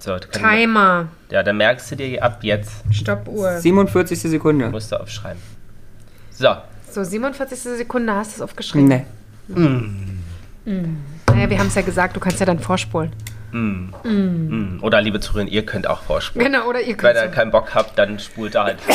So, 0.00 0.18
Timer. 0.18 1.08
ja, 1.30 1.42
dann 1.42 1.58
merkst 1.58 1.90
du 1.92 1.96
dir 1.96 2.22
ab 2.24 2.38
jetzt, 2.42 2.72
Stoppuhr. 2.90 3.58
47. 3.58 4.18
Sekunde. 4.18 4.68
musst 4.70 4.90
du 4.92 4.96
aufschreiben. 5.00 5.40
So, 6.32 6.48
So, 6.90 7.04
47. 7.04 7.58
Sekunde, 7.58 8.14
hast 8.14 8.32
du 8.32 8.36
es 8.36 8.42
aufgeschrieben? 8.42 8.88
Nee. 8.88 9.04
Naja, 11.26 11.50
wir 11.50 11.58
haben 11.58 11.66
es 11.68 11.74
ja 11.74 11.82
gesagt, 11.82 12.16
du 12.16 12.20
kannst 12.20 12.40
ja 12.40 12.46
dann 12.46 12.58
vorspulen. 12.58 13.12
mm. 13.52 14.78
oder 14.82 15.00
liebe 15.02 15.20
Zuhörer, 15.20 15.46
ihr 15.48 15.66
könnt 15.66 15.86
auch 15.86 16.02
vorspulen. 16.02 16.50
Genau, 16.52 16.66
oder 16.68 16.80
ihr 16.80 16.88
Wenn 16.88 16.96
könnt 16.96 17.16
ihr 17.16 17.28
keinen 17.28 17.50
Bock 17.50 17.74
habt, 17.74 17.98
dann 17.98 18.18
spult 18.18 18.54
da 18.54 18.64
halt 18.64 18.80
vor. 18.86 18.94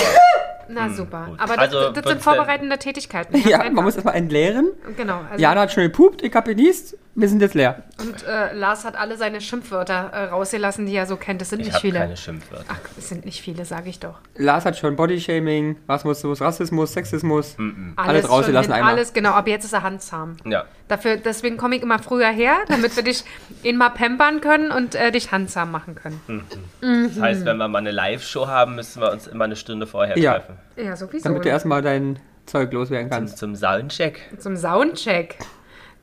Na 0.70 0.90
super. 0.90 1.26
gut. 1.30 1.40
Aber 1.40 1.56
das, 1.56 1.74
Also, 1.76 1.90
das 1.92 2.06
sind 2.06 2.22
vorbereitende 2.22 2.78
Tätigkeiten. 2.80 3.38
Ja, 3.48 3.60
Ganz 3.60 3.76
man 3.76 3.84
muss 3.84 3.96
erstmal 3.96 4.16
entleeren. 4.16 4.70
einfach. 4.88 4.98
Genau. 4.98 5.20
Also, 5.30 5.42
Jana 5.44 5.62
hat 5.62 5.72
schnell 5.72 5.90
gepupt, 5.90 6.24
ich 6.24 6.34
hab 6.34 6.46
genießt, 6.46 6.98
wir 7.18 7.30
sind 7.30 7.42
jetzt 7.42 7.56
leer. 7.56 7.84
Und 8.00 8.24
äh, 8.28 8.54
Lars 8.54 8.84
hat 8.84 8.96
alle 8.98 9.16
seine 9.18 9.40
Schimpfwörter 9.40 10.12
äh, 10.12 10.24
rausgelassen, 10.26 10.86
die 10.86 10.94
er 10.96 11.06
so 11.06 11.16
kennt. 11.16 11.40
Das 11.40 11.50
sind 11.50 11.62
Ich 11.62 11.68
nicht 11.68 11.76
habe 11.76 11.82
viele. 11.82 12.00
keine 12.00 12.18
Schimpfwörter. 12.18 12.66
Ach, 12.68 12.80
es 12.98 13.08
sind 13.10 13.24
nicht 13.26 13.42
viele, 13.42 13.64
sage 13.66 13.90
ich 13.90 14.00
doch. 14.00 14.20
Lars 14.36 14.66
hat 14.66 14.78
schon 14.78 14.96
Bodyshaming, 14.98 15.78
Rassismus, 15.88 16.42
Rassismus, 16.42 16.94
Sexismus. 16.94 17.58
Mhm. 17.58 17.94
Alles 17.96 18.24
schon 18.24 18.32
rausgelassen 18.32 18.74
einmal. 18.74 18.94
Alles, 18.94 19.14
genau. 19.14 19.32
Aber 19.32 19.50
jetzt 19.50 19.64
ist 19.66 19.74
er 19.74 19.84
handzahm. 19.84 20.36
Ja. 20.46 20.66
Dafür, 20.88 21.18
deswegen 21.18 21.58
komme 21.58 21.78
ich 21.78 21.82
immer 21.82 22.00
früher 22.00 22.28
her, 22.30 22.58
damit 22.68 22.96
wir 22.96 23.04
dich 23.04 23.24
ihn 23.64 23.78
mal 23.78 23.90
pampern 23.90 24.42
können 24.42 24.72
und 24.72 24.94
äh, 24.96 25.12
dich 25.12 25.32
handzahm 25.32 25.72
machen 25.72 25.96
können. 25.96 26.20
Das 26.82 27.20
heißt, 27.22 27.46
wenn 27.46 27.58
wir 27.58 27.68
mal 27.68 27.80
eine 27.80 27.92
Live-Show 27.92 28.48
haben, 28.48 28.76
müssen 28.76 29.02
wir 29.02 29.12
uns 29.12 29.26
immer 29.28 29.46
eine 29.46 29.56
Stunde 29.56 29.88
vorher 29.88 30.18
Ja. 30.18 30.34
treffen. 30.34 30.58
Ja, 30.76 30.96
sowieso. 30.96 31.24
Damit 31.30 31.46
du 31.46 31.50
erstmal 31.50 31.82
dein 31.82 32.20
Zeug 32.46 32.72
loswerden 32.74 33.10
Zum, 33.10 33.18
kannst. 33.20 33.38
zum 33.40 33.56
Soundcheck. 33.56 34.22
Zum 34.38 34.56
Soundcheck. 34.56 35.38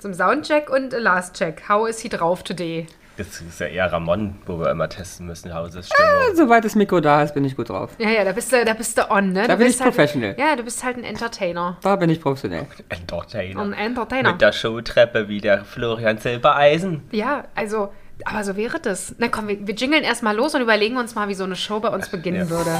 Zum 0.02 0.14
Soundcheck 0.14 0.68
und 0.68 0.92
Last 0.94 1.36
Check. 1.36 1.62
How 1.68 1.88
is 1.88 2.00
he 2.00 2.08
drauf 2.08 2.42
today? 2.42 2.88
Das 3.16 3.40
ist 3.40 3.60
ja 3.60 3.68
eher 3.68 3.92
Ramon, 3.92 4.34
wo 4.46 4.58
wir 4.58 4.68
immer 4.72 4.88
testen 4.88 5.26
müssen. 5.28 5.54
Hauses 5.54 5.86
Stimmung. 5.88 6.34
Soweit 6.34 6.64
das 6.64 6.74
Mikro 6.74 6.98
da 6.98 7.22
ist, 7.22 7.34
bin 7.34 7.44
ich 7.44 7.54
gut 7.54 7.68
drauf. 7.68 7.90
Ja, 7.98 8.08
ja, 8.10 8.24
da 8.24 8.32
bist 8.32 8.52
du, 8.52 8.64
da 8.64 8.74
bist 8.74 8.98
du 8.98 9.08
on, 9.12 9.28
ne? 9.32 9.42
Da 9.46 9.52
du 9.52 9.58
bin 9.58 9.66
bist 9.68 9.78
ich 9.78 9.84
halt, 9.84 9.94
professional. 9.94 10.34
Ja, 10.36 10.56
du 10.56 10.64
bist 10.64 10.82
halt 10.82 10.96
ein 10.96 11.04
Entertainer. 11.04 11.76
Da 11.84 11.94
bin 11.94 12.10
ich 12.10 12.20
professionell. 12.20 12.66
Entertainer. 12.88 13.60
Ein 13.60 13.74
Entertainer. 13.74 14.32
Mit 14.32 14.40
der 14.40 14.50
Showtreppe 14.50 15.28
wie 15.28 15.40
der 15.40 15.64
Florian 15.64 16.18
Silbereisen. 16.18 17.04
Ja, 17.12 17.44
also, 17.54 17.92
aber 18.24 18.42
so 18.42 18.56
wäre 18.56 18.80
das. 18.80 19.14
Na 19.18 19.28
komm, 19.28 19.46
wir, 19.46 19.64
wir 19.68 19.74
jingeln 19.76 20.02
erstmal 20.02 20.34
los 20.34 20.56
und 20.56 20.62
überlegen 20.62 20.96
uns 20.96 21.14
mal, 21.14 21.28
wie 21.28 21.34
so 21.34 21.44
eine 21.44 21.54
Show 21.54 21.78
bei 21.78 21.90
uns 21.90 22.08
beginnen 22.08 22.48
Ja. 22.48 22.50
würde. 22.50 22.76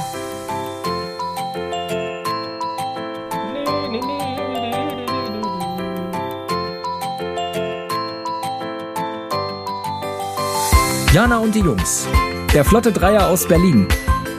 Jana 11.13 11.37
und 11.37 11.53
die 11.53 11.59
Jungs. 11.59 12.07
Der 12.55 12.65
Flotte 12.65 12.91
Dreier 12.91 13.27
aus 13.27 13.47
Berlin. 13.47 13.87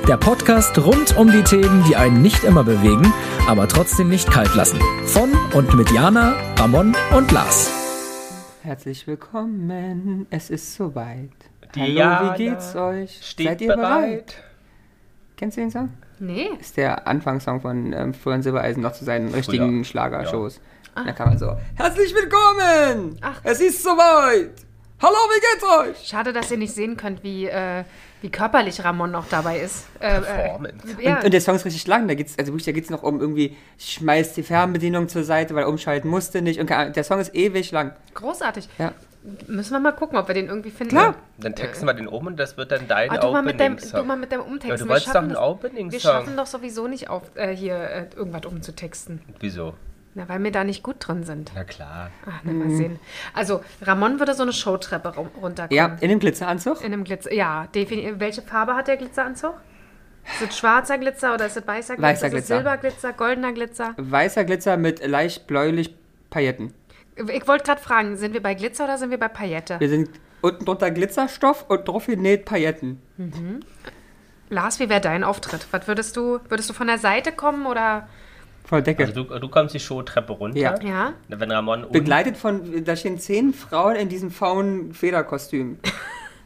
Der 0.09 0.17
Podcast 0.17 0.77
rund 0.77 1.17
um 1.17 1.31
die 1.31 1.45
Themen, 1.45 1.85
die 1.85 1.95
einen 1.95 2.21
nicht 2.21 2.43
immer 2.43 2.65
bewegen, 2.65 3.13
aber 3.47 3.69
trotzdem 3.69 4.09
nicht 4.09 4.29
kalt 4.29 4.53
lassen. 4.57 4.81
Von 5.07 5.31
und 5.55 5.73
mit 5.75 5.93
Jana, 5.93 6.35
Ramon 6.59 6.97
und 7.17 7.31
Lars. 7.31 7.71
Herzlich 8.65 9.07
willkommen, 9.07 10.27
es 10.31 10.51
ist 10.51 10.75
soweit. 10.75 11.31
Die 11.77 11.81
Hallo, 11.81 11.93
Jana 11.93 12.35
wie 12.35 12.45
geht's 12.45 12.75
euch? 12.75 13.21
Steht 13.23 13.47
Seid 13.47 13.61
ihr 13.61 13.69
bereit? 13.69 14.09
bereit? 14.09 14.35
Kennst 15.37 15.57
du 15.57 15.61
den 15.61 15.71
Song? 15.71 15.91
Nee. 16.19 16.49
Ist 16.59 16.77
der 16.77 17.07
Anfangssong 17.07 17.61
von 17.61 17.93
ähm, 17.93 18.15
Florian 18.15 18.43
Silbereisen 18.43 18.83
noch 18.83 18.95
zu 18.95 19.05
seinen 19.05 19.33
richtigen. 19.33 19.85
Schlagershows. 19.85 20.61
Da 20.97 21.13
kann 21.13 21.29
man 21.29 21.39
so, 21.39 21.57
herzlich 21.77 22.13
willkommen! 22.13 23.17
Ach. 23.21 23.41
Es 23.45 23.61
ist 23.61 23.81
soweit! 23.81 24.65
Hallo, 25.03 25.15
wie 25.15 25.41
geht's 25.41 26.01
euch? 26.03 26.09
Schade, 26.09 26.33
dass 26.33 26.51
ihr 26.51 26.57
nicht 26.57 26.73
sehen 26.75 26.97
könnt, 26.97 27.23
wie, 27.23 27.47
äh, 27.47 27.85
wie 28.23 28.31
körperlich 28.31 28.83
Ramon 28.85 29.11
noch 29.11 29.27
dabei 29.29 29.59
ist. 29.61 29.87
Äh, 30.01 30.21
Performance. 30.21 30.77
Äh, 30.99 31.05
ja, 31.05 31.17
Und, 31.19 31.25
und 31.27 31.31
der 31.35 31.41
Song 31.41 31.57
ist 31.57 31.65
richtig 31.65 31.87
lang, 31.87 32.09
da 32.09 32.15
geht's, 32.15 32.39
also 32.39 32.53
wirklich, 32.53 32.65
da 32.65 32.73
geht's 32.73 32.91
noch 32.91 33.03
um 33.03 33.21
irgendwie, 33.21 33.57
schmeißt 33.79 34.37
die 34.37 34.43
Fernbedienung 34.43 35.09
zur 35.09 35.25
Seite, 35.25 35.55
weil 35.55 35.65
er 35.65 35.69
umschalten 35.69 36.09
musste 36.09 36.41
nicht. 36.43 36.59
Und 36.61 36.71
der 36.71 37.05
Song 37.05 37.19
ist 37.21 37.35
ewig 37.35 37.71
lang. 37.73 37.93
großartig. 38.15 38.69
Ja. 38.79 38.93
Müssen 39.47 39.73
wir 39.73 39.81
mal 39.81 39.93
gucken, 39.93 40.19
ob 40.19 40.29
wir 40.29 40.35
den 40.35 40.49
irgendwie 40.49 40.71
finden. 40.71 40.91
Klar. 40.97 41.15
Dann 41.39 41.55
texten 41.55 41.87
wir 41.87 41.95
den 41.95 42.07
um 42.07 42.27
und 42.27 42.37
das 42.39 42.57
wird 42.59 42.71
dann 42.71 42.87
dein 42.87 43.11
Ah, 43.11 43.17
du, 43.19 43.33
mal 43.33 43.43
mit 43.43 43.59
deinem, 43.59 43.77
du 43.77 43.83
Opening-Song. 43.83 44.07
mal 44.07 44.17
mit 44.17 44.33
deinem 44.33 44.43
Umtexten. 44.43 44.71
Ja, 44.71 44.77
du 44.77 44.85
Wir 44.85 44.89
wolltest 44.91 45.09
doch 45.09 45.13
schaffen 45.15 45.29
einen 45.29 45.37
Opening-Song. 45.37 45.93
Wir 45.93 46.01
schaffen 46.01 46.37
doch 46.37 46.47
sowieso 46.47 46.89
nicht 46.89 47.09
auf, 47.09 47.23
äh, 47.35 47.55
hier 47.57 47.75
äh, 47.75 48.07
irgendwas 48.17 48.45
umzutexten. 48.47 49.21
Wieso? 49.41 49.75
Na, 50.17 50.29
weil 50.29 50.43
wir 50.45 50.53
da 50.53 50.63
nicht 50.63 50.83
gut 50.85 50.97
drin 51.01 51.25
sind. 51.25 51.51
Na 51.55 51.65
klar. 51.65 52.11
Ach, 52.25 52.41
na, 52.45 52.53
mal 52.53 52.71
sehen. 52.71 53.01
Also, 53.35 53.63
Ramon 53.83 54.21
würde 54.21 54.35
so 54.35 54.43
eine 54.45 54.53
Showtreppe 54.53 55.09
ru- 55.09 55.27
runterkommen. 55.43 55.77
Ja, 55.77 55.97
in 56.01 56.09
dem 56.09 56.21
Glitzeranzug. 56.21 56.81
In 56.83 56.93
einem 56.93 57.03
Glitzer. 57.05 57.33
Ja, 57.33 57.67
definitiv. 57.75 58.21
Welche 58.21 58.43
Farbe 58.43 58.75
hat 58.77 58.87
der 58.87 58.97
Glitzeranzug? 58.97 59.55
Ist 60.41 60.51
es 60.51 60.57
schwarzer 60.59 60.99
Glitzer 60.99 61.35
oder 61.35 61.47
ist 61.47 61.57
es 61.57 61.67
weißer 61.67 61.97
Glitzer? 61.97 62.03
Weißer 62.09 62.27
ist 62.29 62.33
es 62.33 62.39
Glitzer. 62.39 62.55
Silberglitzer, 62.57 63.13
goldener 63.13 63.53
Glitzer? 63.53 63.95
Weißer 63.97 64.45
Glitzer 64.45 64.77
mit 64.77 65.05
leicht 65.07 65.47
bläulich 65.49 65.95
Pailletten. 66.31 66.73
Ich 67.17 67.47
wollte 67.49 67.65
gerade 67.65 67.81
fragen, 67.83 68.17
sind 68.17 68.33
wir 68.35 68.43
bei 68.43 68.55
Glitzer 68.55 68.85
oder 68.85 68.99
sind 68.99 69.11
wir 69.11 69.19
bei 69.19 69.29
Paillette? 69.29 69.79
Wir 69.81 69.89
sind 69.89 70.11
unten 70.41 70.65
drunter 70.65 70.91
Glitzerstoff 70.93 71.67
und 71.69 71.87
drauf 71.89 72.07
genäht 72.07 72.45
Pailletten. 72.45 73.01
Lars, 74.49 74.81
wie 74.81 74.89
wäre 74.89 75.01
dein 75.01 75.25
Auftritt? 75.25 75.67
Was 75.71 75.87
würdest 75.89 76.17
du, 76.17 76.39
würdest 76.49 76.71
du 76.71 76.75
von 76.75 76.87
der 76.87 76.99
Seite 76.99 77.33
kommen 77.33 77.67
oder? 77.67 78.09
Voll 78.65 78.83
Decke. 78.83 79.05
Also 79.05 79.25
du, 79.25 79.39
du 79.39 79.49
kommst 79.49 79.75
die 79.75 79.81
Showtreppe 79.81 80.33
runter. 80.33 80.59
Ja. 80.59 80.75
Ja? 80.83 81.13
Wenn 81.29 81.51
Ramon 81.51 81.87
Begleitet 81.93 82.37
von, 82.37 82.85
da 82.85 82.97
stehen 82.97 83.19
zehn 83.19 83.53
Frauen 83.53 83.97
in 83.97 84.09
diesem 84.09 84.31
faulen 84.31 84.93
Federkostüm. 84.95 85.79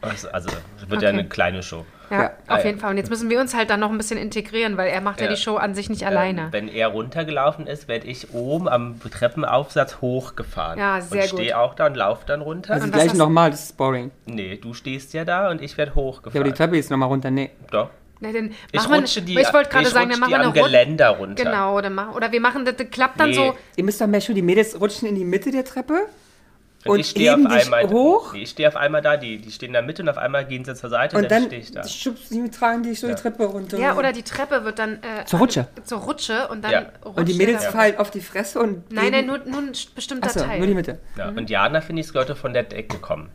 Also, 0.01 0.29
also 0.29 0.47
es 0.81 0.89
wird 0.89 1.01
ja 1.01 1.09
Okay. 1.09 1.19
eine 1.19 1.27
kleine 1.27 1.61
Show. 1.61 1.85
Ja, 2.09 2.21
Ja. 2.21 2.31
auf 2.47 2.59
ja. 2.59 2.67
jeden 2.67 2.79
Fall. 2.79 2.91
Und 2.91 2.95
jetzt 2.95 3.09
müssen 3.09 3.29
wir 3.29 3.37
uns 3.41 3.53
halt 3.53 3.69
dann 3.69 3.81
noch 3.81 3.91
ein 3.91 3.97
bisschen 3.97 4.17
integrieren, 4.17 4.77
weil 4.77 4.87
er 4.91 5.01
macht 5.01 5.19
ja, 5.19 5.25
Ja. 5.25 5.33
die 5.33 5.37
Show 5.37 5.57
an 5.57 5.75
sich 5.75 5.89
nicht 5.89 6.05
alleine. 6.05 6.43
Ähm, 6.43 6.47
wenn 6.53 6.67
er 6.69 6.87
runtergelaufen 6.87 7.67
ist, 7.67 7.89
werde 7.89 8.07
ich 8.07 8.33
oben 8.33 8.69
am 8.69 8.95
Treppenaufsatz 9.01 9.99
hochgefahren. 9.99 10.79
Ja, 10.79 11.01
sehr 11.01 11.23
und 11.23 11.31
gut. 11.31 11.39
stehe 11.41 11.59
auch 11.59 11.73
da 11.73 11.87
und 11.87 11.95
laufe 11.97 12.25
dann 12.25 12.39
runter. 12.39 12.75
Also 12.75 12.85
Und 12.85 12.93
gleich 12.93 13.13
nochmal, 13.13 13.51
das 13.51 13.63
ist 13.65 13.77
boring. 13.77 14.11
nee, 14.25 14.55
du 14.55 14.73
stehst 14.73 15.13
ja 15.13 15.25
da 15.25 15.49
und 15.51 15.61
ich 15.61 15.77
werde 15.77 15.91
Ja, 15.91 15.95
aber 15.97 16.01
hochgefahren. 16.05 16.45
die 16.45 16.53
Treppe 16.53 16.77
ist 16.77 16.89
nochmal 16.89 17.09
runter. 17.09 17.29
Nee. 17.29 17.49
Doch. 17.69 17.89
Na, 18.21 18.31
dann 18.33 18.51
Ich 18.71 18.79
machen 18.79 18.91
wir- 18.91 18.99
rutsche 18.99 19.21
die, 19.21 19.39
ich 19.39 19.53
wollte 19.53 19.69
gerade 19.69 19.87
sagen, 19.89 20.09
dann 20.09 20.19
machen 20.19 20.29
die 20.31 20.37
wir 20.37 20.43
eine. 20.43 20.51
Geländer 20.53 21.09
runter. 21.09 21.43
Genau, 21.43 21.79
dann 21.79 21.93
machen, 21.93 22.13
oder 22.15 22.31
wir 22.31 22.41
machen, 22.41 22.65
das, 22.65 22.75
das 22.75 22.89
klappt 22.89 23.19
dann 23.19 23.29
Nee. 23.29 23.35
so. 23.35 23.55
Ihr 23.77 23.83
müsst 23.83 24.01
doch 24.01 24.07
mehr 24.07 24.19
schon, 24.21 24.35
die 24.35 24.41
Mädels 24.41 24.79
rutschen 24.79 25.07
in 25.07 25.15
die 25.15 25.23
Mitte 25.23 25.51
der 25.51 25.63
Treppe 25.63 26.01
und 26.85 26.99
ich 26.99 27.09
stehe 27.09 27.33
auf 27.33 27.45
einmal 27.45 27.89
hoch 27.89 28.33
Nee, 28.33 28.43
ich 28.43 28.49
stehe 28.51 28.67
auf 28.67 28.75
einmal 28.77 29.01
da, 29.01 29.15
die, 29.17 29.37
die 29.37 29.51
stehen 29.51 29.67
in 29.67 29.73
der 29.73 29.81
Mitte 29.81 30.01
und 30.01 30.09
auf 30.09 30.17
einmal 30.17 30.45
gehen 30.45 30.63
sie 30.65 30.75
zur 30.75 30.89
Seite 30.89 31.15
und, 31.17 31.23
und 31.23 31.31
dann, 31.31 31.43
dann 31.43 31.49
stehe 31.49 31.61
ich 31.61 31.71
da. 31.71 31.87
schubst 31.87 32.29
sie 32.29 32.49
tragen 32.49 32.83
dich 32.83 32.99
so 32.99 33.07
Ja. 33.07 33.15
die 33.15 33.21
Treppe 33.21 33.45
runter. 33.45 33.77
Ja, 33.77 33.97
oder 33.97 34.11
die 34.13 34.23
Treppe 34.23 34.63
wird 34.65 34.79
dann. 34.79 34.95
Äh, 35.03 35.25
Zur 35.25 35.39
Rutsche. 35.39 35.67
Zur 35.85 35.99
Rutsche 35.99 36.47
und 36.49 36.61
dann 36.63 36.71
Ja. 36.71 36.79
rutscht 37.05 37.17
Und 37.19 37.29
die 37.29 37.33
Mädels 37.35 37.63
da- 37.63 37.71
fallen 37.71 37.97
auf 37.97 38.11
die 38.11 38.21
Fresse 38.21 38.59
und. 38.59 38.91
Nein, 38.91 39.11
nein, 39.11 39.25
nur, 39.27 39.39
nur 39.39 39.59
ein 39.59 39.71
bestimmter 39.95 40.27
Achso, 40.27 40.39
Teil. 40.41 40.57
nur 40.57 40.67
die 40.67 40.73
Mitte. 40.73 40.99
Ja. 41.17 41.29
Und 41.29 41.49
Jana, 41.49 41.81
finde 41.81 42.01
ich, 42.01 42.07
sollte 42.07 42.35
von 42.35 42.53
der 42.53 42.63
Decke 42.63 42.97
kommen. 42.97 43.29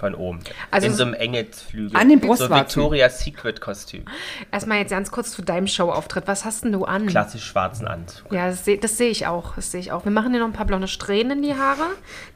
Von 0.00 0.14
oben. 0.14 0.40
Also 0.70 0.86
in 0.86 0.92
so- 0.94 0.98
so 0.98 1.04
einem 1.04 1.12
Engelsflügel. 1.12 1.94
An 1.94 2.08
den 2.08 2.22
So 2.22 2.26
Brustwarzen. 2.26 2.56
Victoria's 2.56 3.20
Secret 3.20 3.60
Kostüm. 3.60 4.06
Erstmal 4.50 4.78
jetzt 4.78 4.88
ganz 4.88 5.10
kurz 5.10 5.30
zu 5.32 5.42
deinem 5.42 5.66
Showauftritt. 5.66 6.26
Was 6.26 6.46
hast 6.46 6.64
denn 6.64 6.72
du 6.72 6.86
an? 6.86 7.06
Klassisch 7.06 7.44
schwarzen 7.44 7.86
Anzug. 7.86 8.32
Ja, 8.32 8.46
das 8.48 8.64
sehe 8.64 8.80
seh 8.82 9.08
ich 9.08 9.26
auch. 9.26 9.56
Das 9.56 9.70
sehe 9.70 9.80
ich 9.80 9.92
auch. 9.92 10.06
Wir 10.06 10.10
machen 10.10 10.32
dir 10.32 10.38
noch 10.38 10.46
ein 10.46 10.54
paar 10.54 10.64
blonde 10.64 10.88
Strähnen 10.88 11.32
in 11.38 11.42
die 11.42 11.54
Haare, 11.54 11.84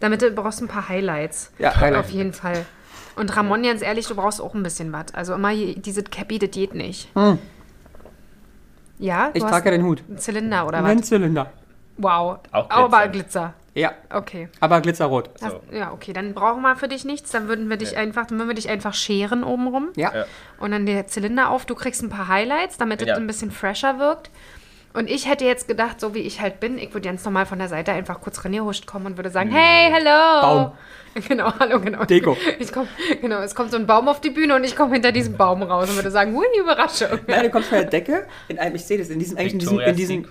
damit 0.00 0.20
du 0.20 0.30
brauchst 0.32 0.60
ein 0.60 0.68
paar 0.68 0.90
Highlights. 0.90 1.52
Ja, 1.58 1.74
Highlight. 1.74 2.00
Auf 2.04 2.10
jeden 2.10 2.34
Fall. 2.34 2.66
Und 3.16 3.34
Ramon, 3.34 3.62
ganz 3.62 3.80
ehrlich, 3.80 4.06
du 4.08 4.14
brauchst 4.14 4.42
auch 4.42 4.52
ein 4.54 4.62
bisschen 4.62 4.92
was. 4.92 5.14
Also 5.14 5.32
immer 5.32 5.50
je- 5.50 5.74
diese 5.76 6.02
Cappy, 6.02 6.38
das 6.38 6.50
geht 6.50 6.74
nicht. 6.74 7.08
Ja, 8.98 9.30
du 9.30 9.38
Ich 9.38 9.42
trage 9.42 9.70
ja 9.70 9.70
den 9.70 9.84
Hut. 9.86 10.02
einen 10.06 10.18
Zylinder 10.18 10.66
oder 10.66 10.84
Ein 10.84 10.98
was? 10.98 11.06
Zylinder. 11.08 11.50
Wow. 11.96 12.40
Auch 12.52 12.68
Aber 12.68 13.08
Glitzer. 13.08 13.54
Ja, 13.74 13.92
Okay. 14.12 14.48
aber 14.60 14.80
glitzerrot. 14.80 15.30
Hast, 15.42 15.56
Ja, 15.72 15.92
okay, 15.92 16.12
dann 16.12 16.32
brauchen 16.32 16.62
wir 16.62 16.76
für 16.76 16.86
dich 16.88 17.04
nichts. 17.04 17.30
Dann 17.32 17.48
würden 17.48 17.68
wir 17.68 17.76
dich 17.76 17.96
einfach, 17.96 18.26
dann 18.26 18.38
würden 18.38 18.48
wir 18.48 18.54
dich 18.54 18.68
einfach 18.68 18.94
scheren 18.94 19.42
obenrum. 19.42 19.88
Ja. 19.96 20.14
Ja. 20.14 20.24
Und 20.60 20.70
dann 20.70 20.86
der 20.86 21.06
Zylinder 21.08 21.50
auf. 21.50 21.66
Du 21.66 21.74
kriegst 21.74 22.02
ein 22.02 22.08
paar 22.08 22.28
Highlights, 22.28 22.76
damit 22.78 23.02
es 23.02 23.08
Ja. 23.08 23.16
ein 23.16 23.26
bisschen 23.26 23.50
fresher 23.50 23.98
wirkt. 23.98 24.30
Und 24.92 25.10
ich 25.10 25.28
hätte 25.28 25.44
jetzt 25.44 25.66
gedacht, 25.66 26.00
so 26.00 26.14
wie 26.14 26.20
ich 26.20 26.40
halt 26.40 26.60
bin, 26.60 26.78
ich 26.78 26.94
würde 26.94 27.08
ganz 27.08 27.24
normal 27.24 27.46
von 27.46 27.58
der 27.58 27.66
Seite 27.68 27.90
einfach 27.90 28.20
kurz 28.20 28.44
reingerscht 28.44 28.86
kommen 28.86 29.06
und 29.06 29.16
würde 29.16 29.30
sagen, 29.30 29.50
hey, 29.50 29.90
hello. 29.92 30.40
Baum. 30.40 30.72
Genau, 31.28 31.52
hallo, 31.60 31.78
genau. 31.80 32.04
Deko. 32.04 32.36
Ich 32.58 32.72
komm, 32.72 32.88
genau, 33.20 33.38
es 33.40 33.54
kommt 33.54 33.70
so 33.70 33.76
ein 33.76 33.86
Baum 33.86 34.08
auf 34.08 34.20
die 34.20 34.30
Bühne 34.30 34.56
und 34.56 34.64
ich 34.64 34.74
komme 34.74 34.94
hinter 34.94 35.12
diesem 35.12 35.36
Baum 35.36 35.62
raus 35.62 35.88
und 35.88 35.94
würde 35.94 36.10
sagen, 36.10 36.34
hui, 36.34 36.44
Überraschung. 36.58 37.20
Nein, 37.28 37.44
du 37.44 37.50
kommst 37.50 37.68
von 37.68 37.78
der 37.78 37.86
Decke. 37.88 38.26
In 38.48 38.58
einem, 38.58 38.74
ich 38.74 38.84
sehe 38.84 38.98
das, 38.98 39.10
in 39.10 39.20
diesem, 39.20 39.38
eigentlich 39.38 39.52
in 39.52 39.58
diesem, 39.60 39.78
in 39.78 39.94
diesem 39.94 40.26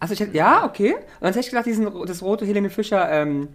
Achso, 0.00 0.12
ich 0.14 0.20
hätte, 0.20 0.36
ja, 0.36 0.64
okay. 0.64 0.94
Und 0.94 1.02
dann 1.20 1.28
hätte 1.32 1.40
ich 1.40 1.48
gedacht, 1.50 1.66
diesen, 1.66 1.90
das 2.06 2.22
rote 2.22 2.44
Helene 2.44 2.70
Fischer, 2.70 3.10
ähm, 3.10 3.48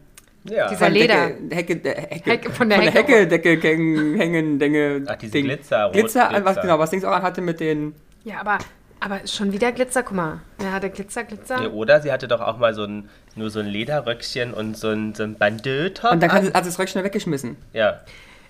Ja. 0.44 0.68
Dieser 0.70 0.86
von 0.86 0.94
Leder. 0.94 1.30
Decke, 1.30 1.56
Hecke, 1.56 1.74
äh, 1.90 2.02
Hecke, 2.16 2.30
Hecke- 2.32 2.52
von 2.52 2.68
der 2.70 2.80
Hecke. 2.82 2.98
Hecke, 2.98 3.28
Decke, 3.28 3.60
hängen, 3.62 4.16
hängen, 4.16 4.58
Dinge, 4.60 5.04
Ach, 5.08 5.16
diese 5.16 5.34
Ding. 5.34 5.46
Glitzer, 5.46 5.84
rot 5.86 5.94
Glitzer, 5.94 6.30
Glitzer. 6.30 6.46
was 6.46 6.62
genau, 6.62 6.80
was 6.80 6.90
Dings 6.90 7.04
auch 7.06 7.12
anhatte 7.12 7.42
mit 7.42 7.60
den, 7.60 7.94
Ja, 8.24 8.40
aber, 8.42 8.58
aber 9.00 9.20
schon 9.28 9.52
wieder 9.52 9.72
Glitzer, 9.72 10.02
guck 10.02 10.16
mal. 10.18 10.40
Er 10.58 10.72
hatte 10.74 10.90
Glitzer, 10.90 11.24
Glitzer. 11.26 11.62
Ja, 11.62 11.70
oder 11.70 12.02
sie 12.02 12.12
hatte 12.12 12.28
doch 12.28 12.42
auch 12.42 12.58
mal 12.58 12.74
so 12.74 12.86
ein, 12.86 13.08
nur 13.36 13.52
so 13.52 13.60
ein 13.60 13.68
Lederröckchen 13.68 14.52
und 14.56 14.76
so 14.76 14.90
ein, 14.90 15.14
so 15.14 15.22
ein 15.24 15.36
Bandeau-Top. 15.36 16.12
und 16.14 16.24
dann 16.24 16.32
an. 16.32 16.36
hat, 16.38 16.46
sie- 16.46 16.54
hat 16.54 16.64
sie 16.64 16.70
das 16.72 16.80
Röckchen 16.80 17.04
weggeschmissen. 17.04 17.56
Ja. 17.74 18.02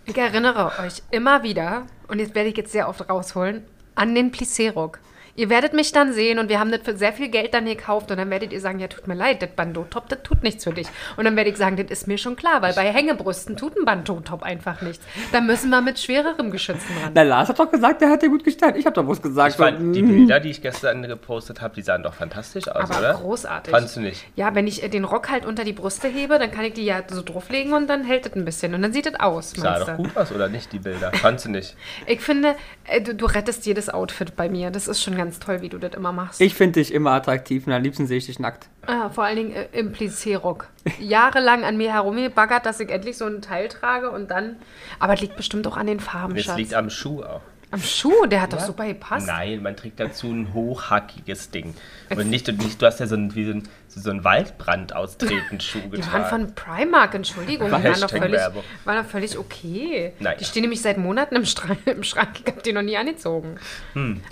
Ich 0.06 0.18
erinnere 0.18 0.72
euch 0.82 1.04
immer 1.12 1.44
wieder, 1.44 1.86
und 2.08 2.20
jetzt 2.20 2.34
werde 2.36 2.48
ich 2.50 2.56
jetzt 2.58 2.72
sehr 2.72 2.88
oft 2.88 3.08
rausholen, 3.10 3.66
an 3.96 4.16
den 4.16 4.32
Plissé-Rock. 4.32 5.00
Ihr 5.36 5.50
werdet 5.50 5.74
mich 5.74 5.92
dann 5.92 6.14
sehen 6.14 6.40
und 6.40 6.50
wir 6.50 6.60
haben 6.60 6.72
das 6.72 6.82
für 6.84 6.96
sehr 6.98 7.14
viel 7.14 7.30
Geld 7.30 7.54
dann 7.54 7.66
gekauft 7.66 8.12
und 8.12 8.18
dann 8.18 8.30
werdet 8.30 8.52
ihr 8.54 8.60
sagen, 8.60 8.80
ja, 8.80 8.88
tut 8.88 9.08
mir 9.08 9.14
leid, 9.16 9.42
das 9.42 9.50
Bandotop, 9.56 10.10
das 10.10 10.20
tut 10.24 10.44
nichts 10.44 10.64
für 10.64 10.74
dich. 10.74 10.88
Und 11.18 11.26
dann 11.26 11.36
werde 11.36 11.50
ich 11.50 11.58
sagen, 11.58 11.78
das 11.78 11.90
ist 11.90 12.08
mir 12.08 12.18
schon 12.18 12.36
klar, 12.36 12.62
weil 12.62 12.74
bei 12.74 12.84
Hängebrüsten 12.92 13.56
tut 13.58 13.78
ein 13.78 13.86
Bandotop 13.86 14.44
einfach 14.44 14.82
nichts. 14.82 15.06
Da 15.32 15.42
müssen 15.42 15.70
wir 15.70 15.82
mit 15.82 16.00
schwererem 16.00 16.52
Geschützen 16.52 16.96
ran. 17.02 17.12
Na, 17.14 17.24
Lars 17.24 17.50
hat 17.50 17.60
doch 17.60 17.72
gesagt, 17.72 18.02
der 18.02 18.10
hat 18.10 18.22
dir 18.22 18.30
gut 18.30 18.44
gestanden. 18.44 18.80
Ich 18.80 18.86
habe 18.86 18.94
doch 18.96 19.08
was 19.08 19.22
gesagt. 19.22 19.52
Ich 19.52 19.58
fand 19.58 19.96
die 19.96 20.02
Mhm. 20.02 20.08
Bilder, 20.08 20.40
die 20.40 20.50
ich 20.50 20.62
gestern 20.62 21.04
gepostet 21.04 21.62
habe, 21.62 21.74
die 21.76 21.82
sahen 21.82 22.04
doch 22.04 22.14
fantastisch 22.14 22.68
aus, 22.68 22.90
Aber 22.90 23.00
oder? 23.00 23.14
großartig. 23.14 23.72
Fandst 23.72 23.96
du 23.96 24.02
nicht? 24.02 24.26
Ja, 24.36 24.54
wenn 24.56 24.68
ich 24.68 24.84
äh, 24.84 24.90
den 24.90 25.04
Rock 25.06 25.30
halt 25.30 25.46
unter 25.46 25.64
die 25.64 25.74
Brüste 25.74 26.08
hebe, 26.08 26.38
dann 26.40 26.52
kann 26.52 26.66
ich 26.66 26.74
die 26.74 26.86
ja 26.86 27.02
so 27.08 27.22
drauflegen 27.22 27.74
und 27.74 27.88
dann 27.88 28.04
hält 28.04 28.26
das 28.26 28.34
ein 28.34 28.46
bisschen. 28.46 28.74
Und 28.74 28.82
dann 28.82 28.94
sieht 28.94 29.06
das 29.06 29.20
aus, 29.20 29.52
Sah 29.52 29.80
doch 29.80 29.96
gut 29.98 30.16
aus, 30.18 30.32
oder 30.32 30.50
nicht, 30.50 30.72
die 30.74 30.80
Bilder? 30.80 31.12
Fandst 31.14 31.46
du 31.46 31.50
nicht? 31.50 31.76
Ich 32.08 32.22
finde, 32.22 32.56
äh, 32.86 33.02
du, 33.02 33.16
du 33.16 33.26
rettest 33.26 33.66
jedes 33.66 33.90
Outfit 33.90 34.36
bei 34.36 34.50
mir. 34.50 34.72
Das 34.72 34.88
ist 34.88 35.02
schon 35.02 35.16
ganz 35.24 35.40
toll, 35.40 35.62
wie 35.62 35.70
du 35.70 35.78
das 35.78 35.94
immer 35.94 36.12
machst. 36.12 36.42
Ich 36.42 36.56
finde 36.56 36.80
dich 36.80 36.92
immer 36.94 37.12
attraktiv 37.12 37.68
und 37.68 37.74
am 37.74 37.84
liebsten 37.84 38.08
sehe 38.08 38.18
ich 38.18 38.26
dich 38.26 38.40
nackt. 38.40 38.68
Ah, 38.88 39.10
vor 39.10 39.24
allen 39.24 39.36
Dingen 39.36 39.52
äh, 39.54 39.68
im 39.74 39.94
Plissé-Rock. 39.94 40.68
Jahrelang 41.00 41.64
an 41.64 41.78
mir 41.78 41.94
herumgebaggert, 41.94 42.66
dass 42.66 42.80
ich 42.80 42.90
endlich 42.90 43.18
so 43.18 43.26
ein 43.26 43.42
Teil 43.42 43.68
trage 43.68 44.10
und 44.10 44.32
dann. 44.32 44.56
Aber 45.00 45.14
es 45.14 45.22
liegt 45.22 45.38
bestimmt 45.38 45.68
auch 45.68 45.78
an 45.78 45.86
den 45.86 46.00
Farben, 46.00 46.34
Das 46.36 46.46
Schatz. 46.46 46.58
liegt 46.58 46.74
am 46.74 46.90
Schuh 46.90 47.22
auch. 47.24 47.42
Am 47.72 47.82
Schuh, 47.82 48.26
der 48.26 48.42
hat 48.42 48.52
doch 48.52 48.60
Ja? 48.60 48.66
super 48.66 48.86
gepasst. 48.86 49.28
Nein, 49.28 49.62
man 49.64 49.78
trägt 49.78 50.00
dazu 50.00 50.28
ein 50.28 50.54
hochhackiges 50.54 51.52
Ding. 51.52 51.74
Und 52.10 52.30
nicht, 52.30 52.48
und 52.50 52.58
nicht 52.58 52.82
du 52.82 52.86
hast 52.86 53.00
ja 53.00 53.08
so 53.08 53.16
ein, 53.16 53.34
wie 53.34 53.46
so 53.46 53.52
ein, 53.52 53.64
so 53.88 54.10
ein 54.12 54.24
Waldbrand 54.26 54.94
austretenden 54.94 55.62
Schuh 55.62 55.80
Die 55.86 55.90
getragen. 55.92 56.12
waren 56.24 56.48
von 56.48 56.54
Primark, 56.56 57.14
Entschuldigung. 57.16 57.68
Die 57.68 57.72
waren 57.72 57.84
doch, 57.84 58.10
völlig, 58.10 58.42
waren 58.84 59.04
doch 59.04 59.10
völlig 59.10 59.38
okay. 59.38 60.12
Naja. 60.20 60.38
Die 60.38 60.44
stehen 60.44 60.64
nämlich 60.64 60.82
seit 60.82 60.98
Monaten 60.98 61.36
im, 61.38 61.46
Stra 61.46 61.78
im 61.86 62.04
Schrank. 62.04 62.42
Ich 62.46 62.48
habe 62.52 62.62
die 62.62 62.74
noch 62.74 62.82
nie 62.82 62.98
angezogen. 62.98 63.56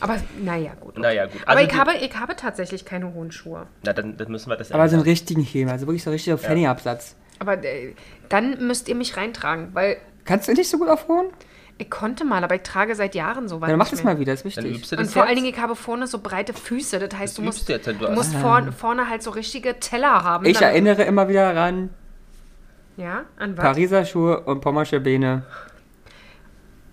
Aber 0.01 0.18
naja, 0.44 0.74
gut. 0.80 0.95
Hm. 0.95 1.01
Naja, 1.01 1.25
gut. 1.27 1.42
Aber 1.44 1.51
Also 1.51 1.63
ich, 1.63 1.69
die- 1.71 1.77
habe, 1.77 1.94
ich 1.95 2.15
habe 2.15 2.35
tatsächlich 2.35 2.83
keine 2.83 3.13
hohen 3.13 3.31
Schuhe. 3.31 3.68
Na, 3.83 3.94
dann, 3.94 4.18
dann 4.18 4.30
müssen 4.31 4.50
wir 4.50 4.57
das 4.57 4.71
Aber 4.74 4.89
so 4.89 4.95
einen 4.95 5.03
richtigen 5.03 5.44
Häme, 5.44 5.71
also 5.71 5.88
wirklich 5.88 6.03
so 6.03 6.12
richtig 6.12 6.33
auf 6.33 6.42
Fanny-Absatz. 6.42 7.15
Aber 7.39 7.63
äh, 7.63 7.94
dann 8.27 8.68
müsst 8.68 8.89
ihr 8.89 8.95
mich 8.95 9.15
reintragen, 9.15 9.69
weil 9.74 9.95
Kannst 10.25 10.47
du 10.50 10.53
nicht 10.53 10.69
so 10.69 10.77
gut 10.77 10.89
auf 10.89 11.07
Hohen? 11.07 11.27
Ich 11.81 11.90
konnte 11.90 12.26
mal, 12.26 12.44
aber 12.44 12.56
ich 12.56 12.62
trage 12.62 12.94
seit 12.94 13.16
Jahren 13.16 13.48
so 13.48 13.62
weit. 13.62 13.70
Dann 13.72 13.78
mach 13.80 13.90
das 13.90 14.04
mal 14.04 14.20
wieder, 14.20 14.34
ist 14.34 14.44
Dann 14.46 14.52
wichtig. 14.66 14.78
übst 14.78 14.92
du 14.92 14.98
das 14.98 15.08
Und 15.08 15.14
vor 15.14 15.24
jetzt? 15.24 15.30
allen 15.30 15.36
Dingen, 15.44 15.54
ich 15.56 15.60
habe 15.60 15.76
vorne 15.76 16.06
so 16.08 16.20
breite 16.20 16.54
Füße. 16.54 17.00
Das 17.00 17.18
heißt, 17.18 17.38
du 17.38 17.42
übst 17.42 17.58
musst, 17.60 17.70
du 17.70 17.74
jetzt, 17.74 17.88
du- 17.88 17.94
du 17.94 18.12
musst 18.12 18.36
vorn, 18.36 18.72
vorne 18.74 19.10
halt 19.10 19.24
so 19.24 19.31
richtige 19.31 19.80
Teller 19.80 20.24
haben. 20.24 20.46
Ich 20.46 20.62
erinnere 20.62 21.04
immer 21.04 21.28
wieder 21.30 21.56
ran, 21.56 21.90
Ja, 22.98 23.24
an 23.38 23.58
was? 23.58 23.64
Pariser 23.64 24.06
Schuhe 24.06 24.42
und 24.42 24.62
Pommersche 24.62 25.00
Beine. 25.00 25.44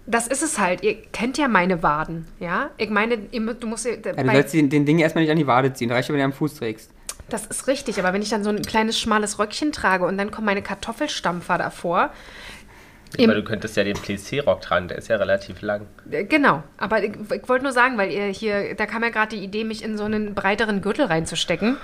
Das 0.06 0.28
ist 0.28 0.42
es 0.44 0.58
halt. 0.60 0.84
Ihr 0.84 1.02
kennt 1.10 1.36
ja 1.36 1.48
meine 1.48 1.82
Waden. 1.82 2.28
Ja, 2.38 2.70
ich 2.76 2.90
meine, 2.90 3.18
du 3.18 3.66
musst. 3.66 3.86
ja- 3.86 3.96
du 3.96 4.14
sollst 4.24 4.54
den, 4.54 4.70
den 4.70 4.86
Ding 4.86 5.00
erstmal 5.00 5.24
nicht 5.24 5.32
an 5.32 5.36
die 5.36 5.48
Wade 5.48 5.72
ziehen, 5.72 5.90
reicht, 5.90 6.08
wenn 6.08 6.14
du 6.16 6.20
ihn 6.22 6.26
am 6.26 6.32
Fuß 6.32 6.54
trägst. 6.54 6.92
Das 7.28 7.44
ist 7.46 7.66
richtig, 7.66 7.98
aber 7.98 8.12
wenn 8.12 8.22
ich 8.22 8.28
dann 8.30 8.44
so 8.44 8.50
ein 8.50 8.62
kleines 8.62 9.00
schmales 9.00 9.40
Röckchen 9.40 9.72
trage 9.72 10.04
und 10.04 10.16
dann 10.16 10.30
kommen 10.30 10.44
meine 10.44 10.62
Kartoffelstampfer 10.62 11.58
davor. 11.58 12.10
Aber 13.18 13.34
du 13.34 13.44
könntest 13.44 13.76
ja 13.76 13.84
den 13.84 13.96
Plissé-Rock 13.96 14.60
tragen, 14.60 14.88
der 14.88 14.98
ist 14.98 15.08
ja 15.08 15.16
relativ 15.16 15.62
lang. 15.62 15.86
Äh, 16.10 16.24
Genau, 16.24 16.62
aber 16.76 17.02
ich, 17.02 17.12
ich 17.32 17.48
wollte 17.48 17.64
nur 17.64 17.72
sagen, 17.72 17.96
weil 17.98 18.10
ihr 18.10 18.26
hier, 18.26 18.74
da 18.74 18.86
kam 18.86 19.02
ja 19.02 19.10
gerade 19.10 19.36
die 19.36 19.42
Idee, 19.42 19.64
mich 19.64 19.82
in 19.84 19.96
so 19.96 20.04
einen 20.04 20.34
breiteren 20.34 20.82
Gürtel 20.82 21.06
reinzustecken. 21.06 21.76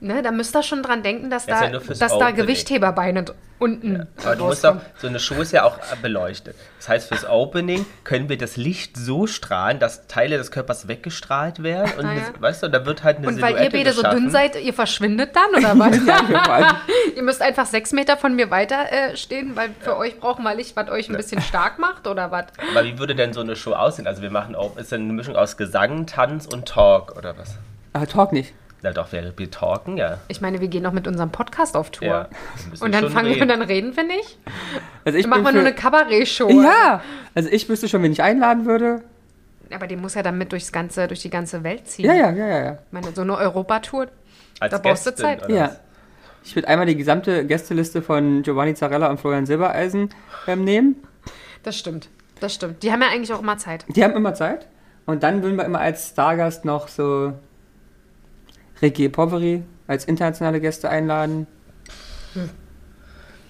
Ne, 0.00 0.22
da 0.22 0.30
müsst 0.32 0.54
ihr 0.54 0.62
schon 0.62 0.82
dran 0.82 1.02
denken, 1.02 1.30
dass 1.30 1.46
Das 1.46 1.60
da, 1.60 1.66
ja 1.66 1.78
dass 1.78 2.18
da. 2.18 2.30
Gewichtheberbeine 2.32 3.24
unten 3.58 4.06
Aber 4.22 4.36
du 4.36 4.44
musst 4.44 4.62
doch, 4.64 4.70
rauskommen. 4.74 4.80
so 5.00 5.06
eine 5.06 5.18
Show 5.20 5.36
ist 5.36 5.52
ja 5.52 5.62
auch 5.64 5.78
beleuchtet. 6.02 6.56
Das 6.78 6.88
heißt, 6.88 7.08
fürs 7.08 7.24
Opening 7.26 7.86
können 8.02 8.28
wir 8.28 8.36
das 8.36 8.56
Licht 8.56 8.96
so 8.96 9.26
strahlen, 9.26 9.78
dass 9.78 10.06
Teile 10.06 10.36
des 10.36 10.50
Körpers 10.50 10.88
weggestrahlt 10.88 11.62
werden. 11.62 11.92
Und, 11.98 12.04
Ah, 12.04 12.12
ja. 12.14 12.20
das- 12.32 12.42
weißt 12.42 12.62
du, 12.64 12.68
da 12.68 12.84
wird 12.84 13.02
halt 13.04 13.18
eine 13.18 13.28
Und 13.28 13.40
weil 13.40 13.52
ihr 13.52 13.56
Silhouette 13.58 13.76
beide 13.78 13.92
so 13.92 14.02
geschaffen. 14.02 14.20
dünn 14.24 14.30
seid, 14.30 14.60
ihr 14.62 14.74
verschwindet 14.74 15.30
dann 15.36 15.54
oder 15.56 15.78
was? 15.78 16.04
Ja, 16.04 16.80
ihr 17.16 17.22
müsst 17.22 17.40
einfach 17.40 17.64
sechs 17.66 17.92
Meter 17.92 18.16
von 18.18 18.34
mir 18.36 18.50
weiter 18.50 18.92
äh, 18.92 19.16
stehen, 19.16 19.56
weil 19.56 19.70
für 19.80 19.96
euch 19.96 20.18
brauchen 20.20 20.42
wir 20.42 20.54
Licht, 20.54 20.76
was 20.76 20.90
euch 20.90 21.08
ein 21.08 21.16
bisschen 21.16 21.40
stark 21.40 21.78
macht 21.78 22.06
oder 22.06 22.30
was? 22.30 22.46
Aber 22.72 22.84
wie 22.84 22.98
würde 22.98 23.14
denn 23.14 23.32
so 23.32 23.40
eine 23.40 23.56
Show 23.56 23.72
aussehen? 23.72 24.06
Also 24.06 24.20
wir 24.20 24.30
machen 24.30 24.54
auch, 24.56 24.76
ist 24.76 24.92
denn 24.92 25.02
eine 25.04 25.12
Mischung 25.14 25.36
aus 25.36 25.56
Gesang, 25.56 26.06
Tanz 26.06 26.46
und 26.46 26.66
Talk 26.68 27.16
oder 27.16 27.38
was? 27.38 27.54
Aber 27.94 28.06
Talk 28.06 28.32
nicht. 28.32 28.52
Na 28.84 28.92
doch, 28.92 29.12
wäre 29.12 29.32
wir 29.34 29.50
talken, 29.50 29.96
ja. 29.96 30.18
Ich 30.28 30.42
meine, 30.42 30.60
wir 30.60 30.68
gehen 30.68 30.82
noch 30.82 30.92
mit 30.92 31.08
unserem 31.08 31.30
Podcast 31.30 31.74
auf 31.74 31.88
Tour. 31.88 32.06
ja. 32.06 32.28
Wir 32.70 32.82
Und 32.82 32.92
dann 32.92 33.08
fangen 33.08 33.28
wir, 33.30 33.36
reden. 33.36 33.48
dann 33.48 33.62
reden 33.62 33.96
wir 33.96 34.04
nicht? 34.04 34.38
Also 35.06 35.16
ich 35.16 35.24
Dann 35.24 35.30
machen 35.30 35.44
wir 35.44 35.52
nur 35.52 35.62
eine 35.62 35.74
Kabarett-Show. 35.74 36.50
Ja, 36.50 37.00
also 37.34 37.48
ich 37.48 37.66
wüsste 37.66 37.88
schon, 37.88 38.02
wenn 38.02 38.12
ich 38.12 38.22
einladen 38.22 38.66
würde. 38.66 39.00
Aber 39.74 39.86
den 39.86 40.02
muss 40.02 40.12
ja 40.14 40.22
dann 40.22 40.36
mit 40.36 40.52
durchs 40.52 40.70
ganze, 40.70 41.08
durch 41.08 41.20
die 41.20 41.30
ganze 41.30 41.64
Welt 41.64 41.88
ziehen. 41.88 42.04
Ja, 42.04 42.12
ja, 42.12 42.30
ja, 42.30 42.46
ja, 42.46 42.58
ja. 42.62 42.72
Ich 42.72 42.92
meine, 42.92 43.10
so 43.14 43.22
eine 43.22 43.38
Europatour. 43.38 44.08
Als 44.60 44.70
da 44.70 44.76
brauchst 44.76 45.06
du 45.06 45.12
Gästin, 45.12 45.24
Zeit. 45.24 45.48
Ja. 45.48 45.62
was? 45.68 45.80
Ich 46.44 46.54
würde 46.54 46.68
einmal 46.68 46.84
die 46.84 46.96
gesamte 46.96 47.46
Gästeliste 47.46 48.02
von 48.02 48.42
Giovanni 48.42 48.74
Zarella 48.74 49.08
und 49.08 49.18
Florian 49.18 49.46
Silbereisen 49.46 50.10
ähm, 50.46 50.62
nehmen. 50.62 50.96
Das 51.62 51.78
stimmt. 51.78 52.10
Das 52.38 52.52
stimmt. 52.52 52.82
Die 52.82 52.92
haben 52.92 53.00
ja 53.00 53.08
eigentlich 53.08 53.32
auch 53.32 53.40
immer 53.40 53.56
Zeit. 53.56 53.86
Die 53.88 54.04
haben 54.04 54.14
immer 54.14 54.34
Zeit. 54.34 54.68
Und 55.06 55.22
dann 55.22 55.42
würden 55.42 55.56
wir 55.56 55.64
immer 55.64 55.80
als 55.80 56.10
Stargast 56.10 56.66
noch 56.66 56.88
so 56.88 57.32
Ricky 58.82 59.08
Poveri 59.08 59.62
als 59.86 60.04
internationale 60.06 60.60
Gäste 60.60 60.88
einladen. 60.88 61.46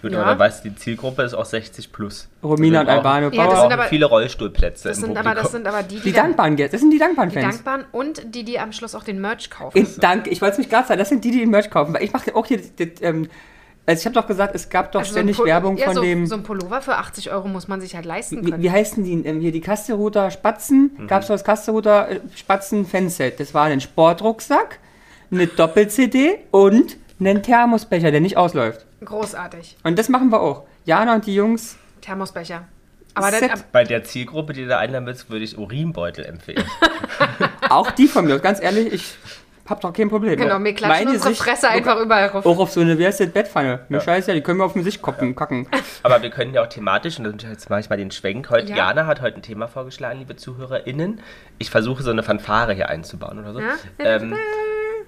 Gut, 0.03 0.13
Ja. 0.13 0.23
aber 0.23 0.35
du 0.35 0.39
weißt, 0.41 0.65
die 0.65 0.75
Zielgruppe 0.77 1.23
ist 1.23 1.33
auch 1.33 1.47
60 1.47 1.91
plus. 1.91 2.29
Romina 2.43 2.83
und 2.83 2.89
Albano 2.91 3.31
Ja, 3.31 3.47
das 3.49 3.61
sind 3.63 3.73
aber- 3.73 3.85
viele 3.85 4.05
Rollstuhlplätze 4.05 4.89
Das 4.89 4.99
sind, 4.99 5.17
aber, 5.17 5.35
das 5.35 5.51
sind 5.51 5.67
aber 5.67 5.83
die, 5.83 5.97
die, 5.97 6.03
die 6.03 6.13
dankbaren 6.13 6.57
Gäste. 6.57 6.73
Das 6.73 6.81
sind 6.83 6.91
die 6.91 6.97
die 6.97 7.01
dankbaren 7.01 7.31
Fans. 7.31 7.47
dankbaren 7.57 7.85
und 7.91 8.35
die, 8.35 8.45
die 8.45 8.59
am 8.59 8.73
Schluss 8.73 8.95
auch 8.95 9.03
den 9.05 9.19
Merch 9.21 9.49
kaufen. 9.49 9.79
Ich 9.79 9.97
danke, 9.97 10.29
ich 10.29 10.43
wollte 10.43 10.53
es 10.53 10.59
mich 10.59 10.69
gerade 10.69 10.87
sagen, 10.89 10.99
das 10.99 11.09
sind 11.09 11.25
die, 11.25 11.31
die 11.31 11.39
den 11.41 11.49
Merch 11.51 11.71
kaufen. 11.71 11.95
Weil 11.95 12.03
ich 12.03 12.13
mache 12.13 12.35
auch 12.37 12.45
hier, 12.45 12.59
das, 12.59 12.75
das, 12.77 12.89
ähm, 13.01 13.29
also 13.87 14.01
ich 14.01 14.05
habe 14.05 14.15
doch 14.15 14.27
gesagt, 14.27 14.55
es 14.55 14.69
gab 14.69 14.93
doch 14.93 15.01
Also 15.01 15.13
so 15.13 15.19
ein 15.21 15.21
ständig 15.21 15.37
Pul- 15.39 15.47
Werbung 15.47 15.77
ja, 15.79 15.87
von 15.87 15.95
so, 15.95 16.03
dem, 16.03 16.27
So 16.27 16.35
ein 16.35 16.43
Pullover 16.43 16.83
für 16.83 16.97
80 16.97 17.31
Euro 17.33 17.49
muss 17.49 17.67
man 17.69 17.81
sich 17.81 17.95
halt 17.97 18.05
leisten 18.05 18.45
wie, 18.45 18.51
können. 18.51 18.63
wie 18.63 18.71
heißen 18.71 19.05
die, 19.05 19.27
ähm, 19.27 19.41
hier 19.41 19.53
die 19.53 19.61
Kasteroter 19.63 20.31
Spatzen, 20.31 20.91
Mhm. 20.99 21.07
gab 21.07 21.23
es 21.23 21.29
das 21.29 21.45
Kasteroter 21.45 22.11
äh, 22.11 22.21
Spatzen 22.35 22.85
Fanset. 22.85 23.41
Das 23.41 23.55
war 23.55 23.65
ein 23.65 23.81
Sportrucksack, 23.81 24.81
eine 25.31 25.47
Doppel-CD 25.47 26.39
und 26.51 26.97
einen 27.21 27.43
Thermosbecher, 27.43 28.11
der 28.11 28.21
nicht 28.21 28.37
ausläuft. 28.37 28.87
Großartig. 29.05 29.77
Und 29.85 29.99
das 29.99 30.09
machen 30.09 30.31
wir 30.31 30.41
auch. 30.41 30.65
Jana 30.85 31.15
und 31.15 31.27
die 31.27 31.35
Jungs, 31.35 31.77
Thermosbecher. 32.01 32.65
Aber 33.15 33.31
das, 33.31 33.63
Bei 33.71 33.85
der 33.85 34.03
Zielgruppe, 34.03 34.53
die 34.53 34.63
du 34.63 34.69
da 34.69 34.79
einladen 34.79 35.07
willst, 35.07 35.31
würde 35.31 35.45
ich 35.45 35.57
Urinbeutel 35.57 36.25
empfehlen. 36.25 36.65
auch 37.71 37.91
die 37.93 38.09
von 38.09 38.25
mir, 38.25 38.41
ganz 38.41 38.61
ehrlich, 38.61 38.93
ich 38.93 39.15
hab 39.67 39.81
doch 39.81 39.93
kein 39.93 40.09
Problem. 40.11 40.37
genau, 40.37 40.59
wir 40.63 40.75
klatschen 40.75 41.05
Meine 41.07 41.11
unsere 41.17 41.31
Sicht- 41.31 41.41
Fresse 41.43 41.69
einfach 41.69 41.99
überall 42.01 42.27
rauf. 42.27 42.45
Auch 42.45 42.59
auf 42.59 42.73
so 42.73 42.81
eine, 42.81 42.99
wie 42.99 43.07
heißt 43.07 43.21
das, 43.21 43.29
Bettpfanne. 43.31 43.81
Mir 43.89 43.99
Ja. 43.99 44.03
scheiße, 44.03 44.35
die 44.35 44.41
können 44.43 44.59
wir 44.59 44.65
auf 44.65 44.73
dem 44.73 44.81
Gesicht 44.83 45.01
koppen, 45.01 45.37
kacken. 45.37 45.69
Aber 46.03 46.21
wir 46.23 46.31
können 46.31 46.53
ja 46.55 46.63
auch 46.65 46.67
thematisch, 46.69 47.19
und 47.21 47.43
jetzt 47.45 47.71
mache 47.71 47.81
ich 47.81 47.89
mal 47.89 47.97
den 47.97 48.11
Schwenk. 48.11 48.51
Heute, 48.51 48.71
Ja. 48.71 48.77
Jana 48.77 49.07
hat 49.07 49.23
heute 49.23 49.37
ein 49.37 49.43
Thema 49.43 49.69
vorgeschlagen, 49.69 50.19
liebe 50.19 50.35
ZuhörerInnen. 50.37 51.21
Ich 51.59 51.71
versuche 51.71 52.03
so 52.03 52.11
eine 52.11 52.25
Fanfare 52.25 52.75
hier 52.75 52.89
einzubauen 52.89 53.39
oder 53.39 53.53
so. 53.53 53.61
Ja? 53.61 53.75
Ähm, 54.01 54.35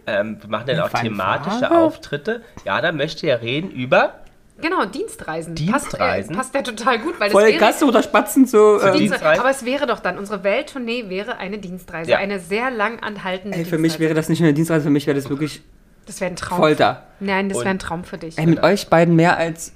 ähm, 0.07 0.39
wir 0.41 0.49
machen 0.49 0.65
dann 0.67 0.81
auch 0.81 0.89
thematische? 0.91 1.71
Auftritte. 1.71 2.43
Jana 2.65 2.93
möchte 2.93 3.27
ja 3.27 3.37
reden 3.37 3.71
über 3.71 4.21
Genau, 4.59 4.87
Dienstreisen. 4.87 5.55
Dienstreisen? 5.55 6.35
Passt, 6.35 6.55
äh, 6.55 6.61
passt 6.61 6.69
ja 6.69 6.75
total 6.75 6.99
gut, 7.01 7.21
weil 7.21 7.31
Voll 7.31 7.43
das 7.43 7.51
wäre, 7.53 7.61
Kasteroter 7.61 8.03
Spatzen 8.03 8.47
so. 8.47 8.79
Für 8.79 8.87
Ähm, 8.87 8.93
die- 8.95 8.99
Dienstreise. 9.01 9.09
Dienstreise? 9.25 9.41
Aber 9.41 9.51
es 9.51 9.65
wäre 9.67 9.87
doch 9.87 10.01
dann, 10.01 10.17
unsere 10.19 10.43
Welttournee 10.45 11.11
wäre 11.11 11.37
eine 11.37 11.59
Dienstreise. 11.59 12.11
Ja. 12.13 12.19
Eine 12.19 12.41
sehr 12.41 12.71
lang 12.71 13.01
anhaltende 13.01 13.57
ey, 13.59 13.65
für 13.65 13.71
Dienstreise. 13.77 13.83
mich 13.83 13.99
wäre 13.99 14.15
das 14.15 14.29
nicht 14.31 14.41
nur 14.41 14.47
eine 14.49 14.55
Dienstreise, 14.55 14.85
für 14.85 14.91
mich 14.91 15.07
wäre 15.07 15.15
das 15.17 15.29
wirklich 15.29 15.63
Das 16.07 16.21
wäre 16.23 16.31
ein 16.31 16.37
Traum. 16.37 16.57
Folter. 16.59 17.03
Nein, 17.21 17.51
das 17.51 17.59
wäre 17.59 17.69
ein 17.69 17.79
Traum 17.79 18.05
für 18.05 18.17
dich. 18.17 18.39
Ey, 18.39 18.47
mit 18.47 18.63
euch 18.63 18.89
beiden 18.89 19.15
mehr 19.15 19.37
als. 19.37 19.73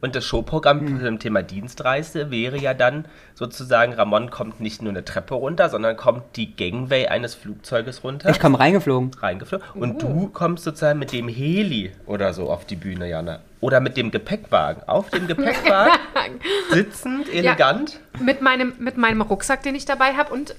Und 0.00 0.14
das 0.14 0.24
Showprogramm 0.24 0.80
Hm. 0.80 0.98
zu 0.98 1.04
dem 1.04 1.18
Thema 1.18 1.42
Dienstreise 1.42 2.30
wäre 2.30 2.56
ja 2.56 2.72
dann 2.72 3.04
sozusagen, 3.34 3.92
Ramon 3.94 4.30
kommt 4.30 4.60
nicht 4.60 4.80
nur 4.80 4.90
eine 4.92 5.04
Treppe 5.04 5.34
runter, 5.34 5.68
sondern 5.68 5.96
kommt 5.96 6.36
die 6.36 6.54
Gangway 6.54 7.08
eines 7.08 7.34
Flugzeuges 7.34 8.04
runter, 8.04 8.30
Ich 8.30 8.38
komme 8.38 8.60
reingeflogen. 8.60 9.10
reingeflogen. 9.20 9.66
Und 9.74 9.96
Oh. 10.04 10.06
du 10.06 10.28
kommst 10.28 10.62
sozusagen 10.64 11.00
mit 11.00 11.10
dem 11.12 11.26
Heli 11.28 11.90
oder 12.06 12.32
so 12.32 12.48
auf 12.48 12.64
die 12.64 12.76
Bühne, 12.76 13.08
Jana. 13.08 13.40
Oder 13.60 13.80
mit 13.80 13.96
dem 13.96 14.12
Gepäckwagen. 14.12 14.84
Auf 14.88 15.10
dem 15.10 15.26
Gepäckwagen, 15.26 15.98
sitzend, 16.70 17.28
elegant. 17.34 17.98
Mit 18.20 18.40
meinem, 18.40 18.74
mit 18.78 18.96
meinem 18.98 19.20
Rucksack, 19.20 19.64
den 19.64 19.74
ich 19.74 19.84
dabei 19.84 20.12
habe 20.14 20.32
und 20.32 20.54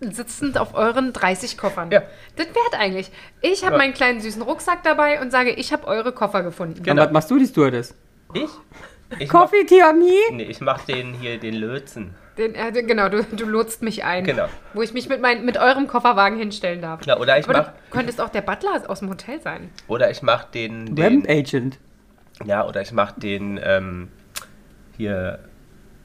sitzend 0.00 0.58
auf 0.58 0.74
euren 0.74 1.12
30 1.12 1.56
Koffern. 1.56 1.92
Ja. 1.92 2.02
Das 2.34 2.46
wäre 2.48 2.82
eigentlich. 2.82 3.12
Ich 3.42 3.62
habe 3.64 3.74
Ja. 3.74 3.78
meinen 3.78 3.94
kleinen 3.94 4.20
süßen 4.20 4.42
Rucksack 4.42 4.82
dabei 4.82 5.20
und 5.20 5.30
sage, 5.30 5.50
ich 5.52 5.72
habe 5.72 5.86
eure 5.86 6.10
Koffer 6.10 6.42
gefunden. 6.42 6.82
Genau. 6.82 7.00
Und 7.02 7.06
was 7.06 7.12
machst 7.12 7.30
du, 7.30 7.38
die 7.38 7.46
Stewardess? 7.46 7.94
Ich? 8.34 8.50
Ich 9.18 9.28
Coffee, 9.28 9.64
Tiami? 9.66 10.10
nee, 10.32 10.44
ich 10.44 10.60
mach 10.60 10.84
den 10.84 11.12
hier, 11.14 11.38
den 11.38 11.54
Lötzen. 11.54 12.14
Den, 12.38 12.54
äh, 12.54 12.72
den- 12.72 12.86
genau, 12.86 13.10
du, 13.10 13.22
du 13.24 13.44
lotst 13.44 13.82
mich 13.82 14.04
ein. 14.04 14.24
Genau. 14.24 14.46
Wo 14.72 14.80
ich 14.80 14.94
mich 14.94 15.08
mit, 15.10 15.20
mein, 15.20 15.44
mit 15.44 15.58
eurem 15.58 15.86
Kofferwagen 15.86 16.38
hinstellen 16.38 16.80
darf. 16.80 17.04
Ja, 17.04 17.18
oder 17.18 17.38
ich 17.38 17.46
Aber 17.46 17.58
mach, 17.58 17.66
du 17.68 17.72
könntest 17.90 18.20
auch 18.22 18.30
der 18.30 18.40
Butler 18.40 18.82
aus 18.88 19.00
dem 19.00 19.10
Hotel 19.10 19.40
sein. 19.42 19.70
oder 19.86 20.10
ich 20.10 20.22
mach 20.22 20.44
den, 20.44 20.98
Ramp 20.98 21.26
den 21.26 21.28
Agent. 21.28 21.78
ja, 22.46 22.66
oder 22.66 22.80
ich 22.80 22.92
mach 22.92 23.12
den, 23.12 23.60
ähm, 23.62 24.08
hier, 24.96 25.40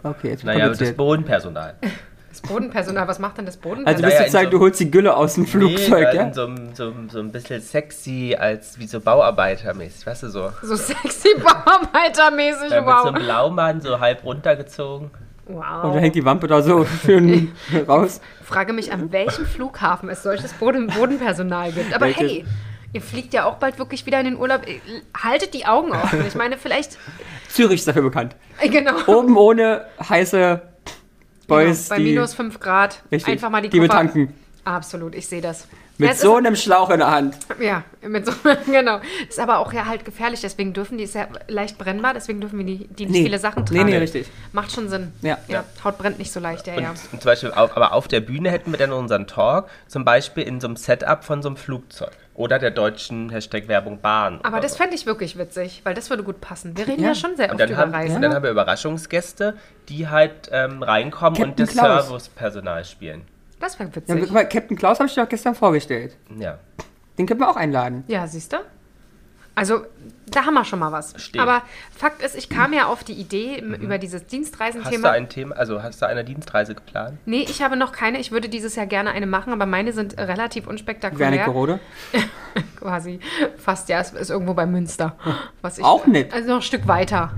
Okay, 0.03 0.29
jetzt 0.29 0.43
Naja, 0.43 0.69
das. 0.69 0.93
Bodenpersonal. 0.93 1.75
Das 2.41 2.49
Bodenpersonal, 2.49 3.07
was 3.07 3.19
macht 3.19 3.37
denn 3.37 3.45
das 3.45 3.55
Also 3.55 3.69
Bodenpersonal? 3.69 4.09
Naja, 4.09 4.19
du 4.19 4.25
in 4.25 4.31
sagen, 4.31 4.45
so- 4.45 4.51
du 4.51 4.59
holst 4.59 4.79
die 4.79 4.91
Gülle 4.91 5.15
aus 5.15 5.33
dem 5.35 5.45
Flugzeug, 5.47 6.07
nee, 6.11 6.17
ja? 6.17 6.23
in 6.23 6.33
so, 6.33 6.47
so, 6.73 6.93
so 7.11 7.19
ein 7.19 7.31
bisschen 7.31 7.61
sexy, 7.61 8.35
als 8.39 8.77
wie 8.79 8.87
so 8.87 8.99
Bauarbeitermäßig, 8.99 10.05
weißt 10.05 10.23
du 10.23 10.29
so. 10.29 10.51
so 10.61 10.75
sexy 10.75 11.29
Bauarbeitermäßig, 11.39 12.69
Dann 12.69 12.85
mit 12.85 12.93
so 12.93 12.99
wow. 13.03 13.05
einem 13.07 13.23
Blaumann 13.23 13.81
so 13.81 13.99
halb 13.99 14.23
runtergezogen. 14.23 15.11
Und 15.45 15.55
da 15.61 15.81
wow. 15.83 15.95
hängt 15.97 16.15
die 16.15 16.25
Wampe 16.25 16.47
da 16.47 16.61
so 16.61 16.85
schön 17.05 17.53
raus. 17.87 18.19
Frage 18.43 18.73
mich, 18.73 18.91
an 18.91 19.11
welchem 19.11 19.45
Flughafen 19.45 20.09
es 20.09 20.21
solches 20.23 20.53
Boden 20.53 20.87
Bodenpersonal 20.87 21.71
gibt. 21.71 21.93
Aber 21.93 22.05
Welches? 22.07 22.21
hey, 22.31 22.45
ihr 22.93 23.01
fliegt 23.01 23.33
ja 23.33 23.45
auch 23.45 23.55
bald 23.55 23.79
wirklich 23.79 24.05
wieder 24.05 24.19
in 24.19 24.25
den 24.25 24.37
Urlaub. 24.37 24.61
Haltet 25.23 25.53
die 25.53 25.65
Augen 25.65 25.91
offen. 25.93 26.25
Ich 26.27 26.35
meine, 26.35 26.57
vielleicht. 26.57 26.97
Zürich 27.47 27.75
ist 27.79 27.87
dafür 27.87 28.01
bekannt. 28.03 28.35
äh, 28.59 28.67
Genau. 28.67 28.91
Oben 29.07 29.37
ohne 29.37 29.85
heiße 30.09 30.61
Boys, 31.47 31.89
genau, 31.89 31.97
bei 31.97 32.03
minus 32.03 32.33
5 32.33 32.59
Grad. 32.59 33.01
richtig, 33.11 33.33
einfach 33.33 33.49
mal 33.49 33.61
die, 33.61 33.69
die 33.69 33.77
Koffer- 33.79 33.87
betanken. 33.87 34.33
Absolut, 34.65 35.15
ich 35.15 35.27
sehe 35.27 35.41
das. 35.41 35.67
Mit 35.99 36.09
Ja, 36.09 36.15
so 36.15 36.35
einem 36.35 36.55
Schlauch 36.55 36.91
in 36.91 36.99
der 36.99 37.09
Hand. 37.09 37.37
Ja, 37.59 37.83
mit 38.07 38.25
so, 38.25 38.31
genau. 38.67 38.99
Ist 39.27 39.39
aber 39.39 39.57
auch 39.57 39.73
ja 39.73 39.85
halt 39.87 40.05
gefährlich, 40.05 40.41
deswegen 40.41 40.71
dürfen 40.73 40.97
die, 40.99 41.05
ist 41.05 41.15
ja 41.15 41.27
leicht 41.47 41.79
brennbar, 41.79 42.13
deswegen 42.13 42.39
dürfen 42.39 42.59
wir 42.59 42.65
die, 42.65 42.87
die 42.87 43.05
nicht 43.07 43.13
Nee. 43.13 43.23
viele 43.23 43.39
Sachen 43.39 43.63
Nee, 43.63 43.77
tragen. 43.79 43.89
nee, 43.89 43.97
richtig. 43.97 44.27
Macht 44.51 44.71
schon 44.71 44.89
Sinn. 44.89 45.11
Ja. 45.23 45.39
ja. 45.47 45.63
Haut 45.83 45.97
brennt 45.97 46.19
nicht 46.19 46.31
so 46.31 46.39
leicht, 46.39 46.67
ja, 46.67 46.75
Und, 46.75 46.83
ja. 46.83 46.89
und 46.91 46.99
zum 47.09 47.19
Beispiel, 47.23 47.51
auf, 47.51 47.75
aber 47.75 47.93
auf 47.93 48.07
der 48.07 48.19
Bühne 48.19 48.51
hätten 48.51 48.71
wir 48.71 48.77
dann 48.77 48.91
unseren 48.91 49.25
Talk, 49.25 49.69
zum 49.87 50.05
Beispiel 50.05 50.43
in 50.43 50.61
so 50.61 50.67
einem 50.67 50.75
Setup 50.75 51.23
von 51.23 51.41
so 51.41 51.49
einem 51.49 51.57
Flugzeug. 51.57 52.11
Oder 52.35 52.59
der 52.59 52.69
deutschen 52.69 53.31
Hashtag 53.31 53.67
Werbung 53.67 53.99
Bahn. 53.99 54.39
Aber 54.43 54.59
das 54.59 54.73
so. 54.73 54.77
fände 54.77 54.93
ich 54.95 55.07
wirklich 55.07 55.39
witzig, 55.39 55.81
weil 55.83 55.95
das 55.95 56.11
würde 56.11 56.21
gut 56.21 56.39
passen. 56.39 56.77
Wir 56.77 56.87
reden 56.87 57.01
ja, 57.01 57.09
Ja. 57.09 57.15
schon 57.15 57.35
sehr 57.35 57.49
Und 57.51 57.59
oft 57.59 57.67
über 57.71 57.79
haben, 57.79 57.91
Reisen. 57.91 58.15
und 58.17 58.21
dann 58.21 58.35
haben 58.35 58.43
wir 58.43 58.51
Überraschungsgäste, 58.51 59.55
die 59.89 60.07
halt 60.07 60.49
ähm, 60.51 60.83
reinkommen 60.83 61.41
und 61.41 61.57
Captain 61.57 61.65
das 61.65 61.73
Klaus. 61.75 62.07
Servicepersonal 62.09 62.85
spielen. 62.85 63.23
Das 63.59 63.79
wäre 63.79 63.89
Ja, 63.89 63.95
witzig. 64.15 64.31
mal, 64.31 64.47
Captain 64.47 64.77
Klaus 64.77 64.99
habe 64.99 65.07
ich 65.07 65.15
dir 65.15 65.21
doch 65.23 65.29
gestern 65.29 65.55
vorgestellt. 65.55 66.15
Ja. 66.37 66.59
Den 67.17 67.25
können 67.25 67.39
wir 67.39 67.49
auch 67.49 67.55
einladen. 67.55 68.03
Ja, 68.07 68.27
siehst 68.27 68.53
du? 68.53 68.57
Also, 69.55 69.81
da 70.27 70.45
haben 70.45 70.53
wir 70.53 70.63
schon 70.65 70.77
mal 70.77 70.91
was. 70.91 71.15
Stehen. 71.19 71.41
Aber 71.41 71.63
Fakt 71.97 72.21
ist, 72.21 72.35
ich 72.35 72.47
kam 72.47 72.73
ja 72.73 72.85
auf 72.85 73.03
die 73.03 73.13
Idee 73.13 73.57
m- 73.57 73.73
über 73.73 73.97
dieses 73.97 74.21
Mhm. 74.21 74.25
Hast 74.25 74.31
du 74.31 74.35
Dienstreisenthema. 74.37 75.09
ein 75.09 75.29
Thema, 75.29 75.55
also 75.55 75.81
hast 75.81 75.99
du 75.99 76.05
eine 76.07 76.23
Dienstreise 76.23 76.75
geplant? 76.75 77.17
Nee, 77.25 77.41
ich 77.49 77.63
habe 77.63 77.75
noch 77.75 77.91
keine. 77.91 78.19
Ich 78.19 78.31
würde 78.31 78.49
dieses 78.49 78.75
Jahr 78.75 78.85
gerne 78.85 79.09
eine 79.09 79.25
machen, 79.25 79.51
aber 79.51 79.65
meine 79.65 79.93
sind 79.93 80.15
relativ 80.19 80.67
unspektakulär. 80.67 81.31
Wernigerode. 81.31 81.79
Quasi. 82.79 83.19
Fast, 83.57 83.89
ja. 83.89 83.99
Es 83.99 84.11
ist 84.11 84.29
irgendwo 84.29 84.53
bei 84.53 84.67
Münster. 84.67 85.15
Was 85.63 85.79
ich, 85.79 85.83
Auch 85.83 86.05
nett. 86.05 86.31
Also 86.33 86.49
noch 86.49 86.57
ein 86.57 86.61
Stück 86.61 86.87
weiter. 86.87 87.31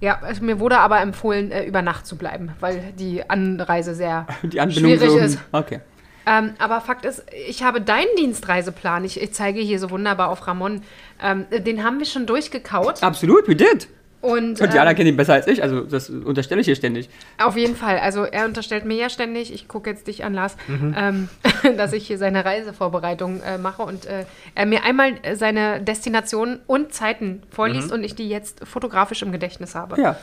Ja, 0.00 0.20
also 0.20 0.44
mir 0.44 0.60
wurde 0.60 0.78
aber 0.78 1.00
empfohlen, 1.00 1.50
äh, 1.50 1.64
über 1.64 1.82
Nacht 1.82 2.06
zu 2.06 2.16
bleiben, 2.16 2.52
weil 2.60 2.92
die 2.98 3.28
Anreise 3.28 3.94
sehr 3.94 4.26
Die 4.42 4.60
Anbindung 4.60 4.92
schwierig 4.92 5.10
so, 5.10 5.18
ist. 5.18 5.38
Okay. 5.52 5.80
Ähm, 6.26 6.54
aber 6.58 6.80
Fakt 6.80 7.04
ist, 7.04 7.24
ich 7.48 7.62
habe 7.62 7.80
deinen 7.80 8.14
Dienstreiseplan, 8.16 9.04
ich, 9.04 9.20
ich 9.20 9.32
zeige 9.32 9.60
hier 9.60 9.78
so 9.78 9.90
wunderbar 9.90 10.30
auf 10.30 10.46
Ramon, 10.46 10.82
ähm, 11.22 11.46
den 11.50 11.84
haben 11.84 11.98
wir 11.98 12.06
schon 12.06 12.26
durchgekaut. 12.26 13.02
Absolut, 13.02 13.46
we 13.46 13.54
did. 13.54 13.88
Und 14.24 14.58
Und 14.60 14.72
Jana 14.74 14.90
ähm, 14.90 14.96
kennt 14.96 15.08
ihn 15.08 15.16
besser 15.18 15.34
als 15.34 15.46
ich, 15.46 15.62
also 15.62 15.82
das 15.82 16.08
unterstelle 16.08 16.60
ich 16.62 16.64
hier 16.64 16.76
ständig. 16.76 17.10
auf 17.38 17.56
jeden 17.56 17.76
Fall, 17.76 17.98
also 17.98 18.24
er 18.24 18.46
unterstellt 18.46 18.86
mir 18.86 18.96
ja 18.96 19.10
ständig, 19.10 19.52
ich 19.52 19.68
gucke 19.68 19.90
jetzt 19.90 20.06
dich 20.06 20.24
an, 20.24 20.32
Lars, 20.32 20.56
Mhm. 20.66 20.94
ähm, 20.96 21.28
dass 21.76 21.92
ich 21.92 22.06
hier 22.06 22.16
seine 22.16 22.44
Reisevorbereitung 22.44 23.42
äh, 23.42 23.58
mache 23.58 23.82
und 23.82 24.06
äh, 24.06 24.24
er 24.54 24.64
mir 24.66 24.82
einmal 24.84 25.12
äh, 25.22 25.36
seine 25.36 25.82
Destinationen 25.82 26.60
und 26.66 26.94
Zeiten 26.94 27.42
vorliest 27.50 27.92
und 27.92 28.02
ich 28.02 28.14
die 28.14 28.28
jetzt 28.30 28.66
fotografisch 28.66 29.20
im 29.22 29.30
Gedächtnis 29.30 29.74
habe. 29.74 29.96
Mhm. 29.96 30.02
Ja, 30.02 30.16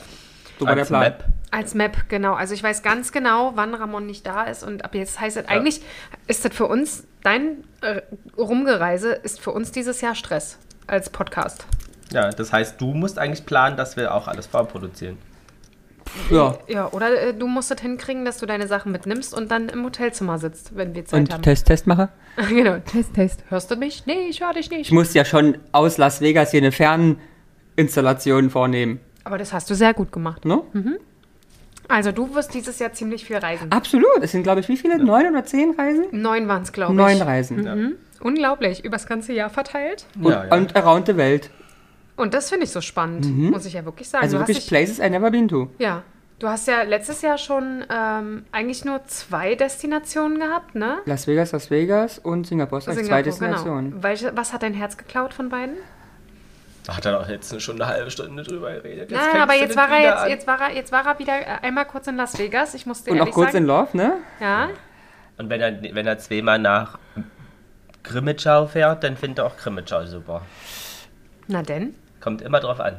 so 0.59 0.65
war 0.65 0.73
der 0.75 0.81
Als 0.81 0.87
Plan. 0.89 1.01
Map. 1.01 1.25
Als 1.51 1.73
Map, 1.75 1.97
genau. 2.09 2.33
Also 2.33 2.53
ich 2.55 2.63
weiß 2.63 2.81
ganz 2.81 3.11
genau, 3.11 3.51
wann 3.55 3.75
Ramon 3.75 4.05
nicht 4.07 4.25
da 4.25 4.43
ist. 4.45 4.63
Und 4.63 4.83
ab 4.85 4.95
jetzt 4.95 5.19
heißt 5.19 5.37
es, 5.37 5.47
eigentlich 5.47 5.81
ist 6.27 6.43
das 6.45 6.53
für 6.55 6.65
uns, 6.67 7.03
dein 7.23 7.63
äh, 7.81 8.01
Rumgereise 8.37 9.11
ist 9.11 9.39
für 9.39 9.51
uns 9.51 9.71
dieses 9.71 10.01
Jahr 10.01 10.15
Stress 10.15 10.57
als 10.87 11.09
Podcast. 11.09 11.65
Ja, 12.13 12.29
das 12.29 12.51
heißt, 12.51 12.79
du 12.81 12.93
musst 12.93 13.17
eigentlich 13.19 13.45
planen, 13.45 13.77
dass 13.77 13.95
wir 13.97 14.13
auch 14.13 14.27
alles 14.27 14.47
vorproduzieren. 14.47 15.17
Ja. 16.29 16.57
Ja, 16.67 16.89
oder 16.91 17.21
äh, 17.21 17.33
du 17.33 17.47
musst 17.47 17.71
es 17.71 17.79
hinkriegen, 17.79 18.25
dass 18.25 18.37
du 18.37 18.45
deine 18.45 18.67
Sachen 18.67 18.91
mitnimmst 18.91 19.33
und 19.33 19.49
dann 19.49 19.69
im 19.69 19.85
Hotelzimmer 19.85 20.37
sitzt, 20.39 20.75
wenn 20.75 20.93
wir 20.93 21.05
Zeit 21.05 21.21
Und 21.21 21.33
haben. 21.33 21.41
Test, 21.41 21.67
Test 21.67 21.87
mache. 21.87 22.09
genau, 22.49 22.77
Test, 22.79 23.13
Test. 23.13 23.43
Hörst 23.49 23.71
du 23.71 23.75
mich? 23.77 24.05
Nee, 24.05 24.27
ich 24.29 24.41
höre 24.41 24.53
dich 24.53 24.65
Ich 24.69 24.77
nicht. 24.77 24.91
muss 24.91 25.13
ja 25.13 25.23
schon 25.23 25.57
aus 25.71 25.97
Las 25.97 26.19
Vegas 26.19 26.51
hier 26.51 26.59
eine 26.61 26.71
Ferninstallation 26.73 28.49
vornehmen. 28.49 28.99
Aber 29.23 29.37
das 29.37 29.53
hast 29.53 29.69
du 29.69 29.75
sehr 29.75 29.93
gut 29.93 30.11
gemacht. 30.11 30.43
Ne? 30.45 30.61
Also 31.87 32.11
du 32.11 32.33
wirst 32.35 32.53
dieses 32.53 32.79
Jahr 32.79 32.91
ziemlich 32.93 33.23
viel 33.25 33.37
reisen. 33.37 33.71
Absolut. 33.71 34.07
Es 34.21 34.31
sind, 34.31 34.43
glaube 34.43 34.59
ich, 34.61 34.67
wie 34.67 34.77
viele? 34.77 34.97
Neun 35.03 35.27
oder 35.31 35.45
zehn 35.45 35.71
Reisen? 35.77 36.05
Neun 36.11 36.47
waren 36.47 36.63
es, 36.63 36.71
glaube 36.73 36.93
ich. 36.93 36.97
Neun 36.97 37.21
Reisen. 37.21 37.61
Mhm. 37.61 37.93
Unglaublich. 38.21 38.83
Übers 38.83 39.05
ganze 39.07 39.33
Jahr 39.33 39.49
verteilt. 39.49 40.05
Und, 40.21 40.31
Ja, 40.31 40.45
ja. 40.45 40.55
und 40.55 40.75
around 40.75 41.07
the 41.07 41.17
Welt. 41.17 41.49
Und 42.21 42.35
das 42.35 42.49
finde 42.49 42.65
ich 42.65 42.71
so 42.71 42.81
spannend, 42.81 43.25
muss 43.51 43.65
ich 43.65 43.73
ja 43.73 43.83
wirklich 43.83 44.07
sagen. 44.07 44.23
Also 44.23 44.37
du 44.37 44.47
wirklich 44.47 44.67
places 44.67 44.99
I 44.99 45.09
never 45.09 45.31
been 45.31 45.47
to. 45.47 45.69
Ja. 45.79 46.03
Du 46.37 46.47
hast 46.47 46.67
ja 46.67 46.83
letztes 46.83 47.21
Jahr 47.21 47.37
schon 47.37 47.83
ähm, 47.89 48.45
eigentlich 48.51 48.85
nur 48.85 49.03
zwei 49.05 49.55
Destinationen 49.55 50.39
gehabt, 50.39 50.75
ne? 50.75 50.99
Las 51.05 51.27
Vegas, 51.27 51.51
Las 51.51 51.69
Vegas 51.69 52.19
und 52.19 52.47
Singapur. 52.47 52.79
Das 52.79 52.87
heißt 52.87 53.05
zwei 53.05 53.21
Destinationen. 53.23 53.91
Genau. 53.91 54.03
Welche, 54.03 54.35
was 54.35 54.53
hat 54.53 54.63
dein 54.63 54.73
Herz 54.73 54.97
geklaut 54.97 55.33
von 55.33 55.49
beiden? 55.49 55.75
Da 56.83 56.97
hat 56.97 57.05
er 57.05 57.19
doch 57.19 57.27
jetzt 57.29 57.59
schon 57.61 57.81
eine 57.81 57.91
halbe 57.91 58.09
Stunde 58.09 58.43
drüber 58.43 58.71
geredet. 58.73 59.11
Jetzt 59.11 59.19
Nein, 59.19 59.41
aber 59.41 59.53
jetzt 59.53 59.75
war, 59.75 59.89
er 59.89 59.99
wieder 59.99 60.09
jetzt, 60.09 60.29
jetzt, 60.29 60.47
war 60.47 60.61
er, 60.61 60.75
jetzt 60.75 60.91
war 60.91 61.05
er 61.05 61.19
wieder 61.19 61.39
äh, 61.39 61.67
einmal 61.67 61.85
kurz 61.85 62.07
in 62.07 62.17
Las 62.17 62.37
Vegas. 62.37 62.73
Ich 62.73 62.85
musste 62.85 63.11
Und 63.11 63.21
auch 63.21 63.31
kurz 63.31 63.53
in 63.53 63.65
sagen. 63.67 63.89
Love, 63.91 63.97
ne? 63.97 64.13
Ja, 64.39 64.69
Und 65.37 65.49
wenn 65.49 65.61
er, 65.61 65.95
wenn 65.95 66.07
er 66.07 66.17
zweimal 66.17 66.59
nach 66.59 66.97
Grimmitschau 68.03 68.67
fährt, 68.67 69.03
dann 69.03 69.15
findet 69.15 69.39
er 69.39 69.45
auch 69.45 69.57
Grimmitschau 69.57 70.05
super. 70.05 70.41
na 71.47 71.61
denn. 71.61 71.95
Kommt 72.21 72.41
immer 72.41 72.59
drauf 72.59 72.79
an. 72.79 72.95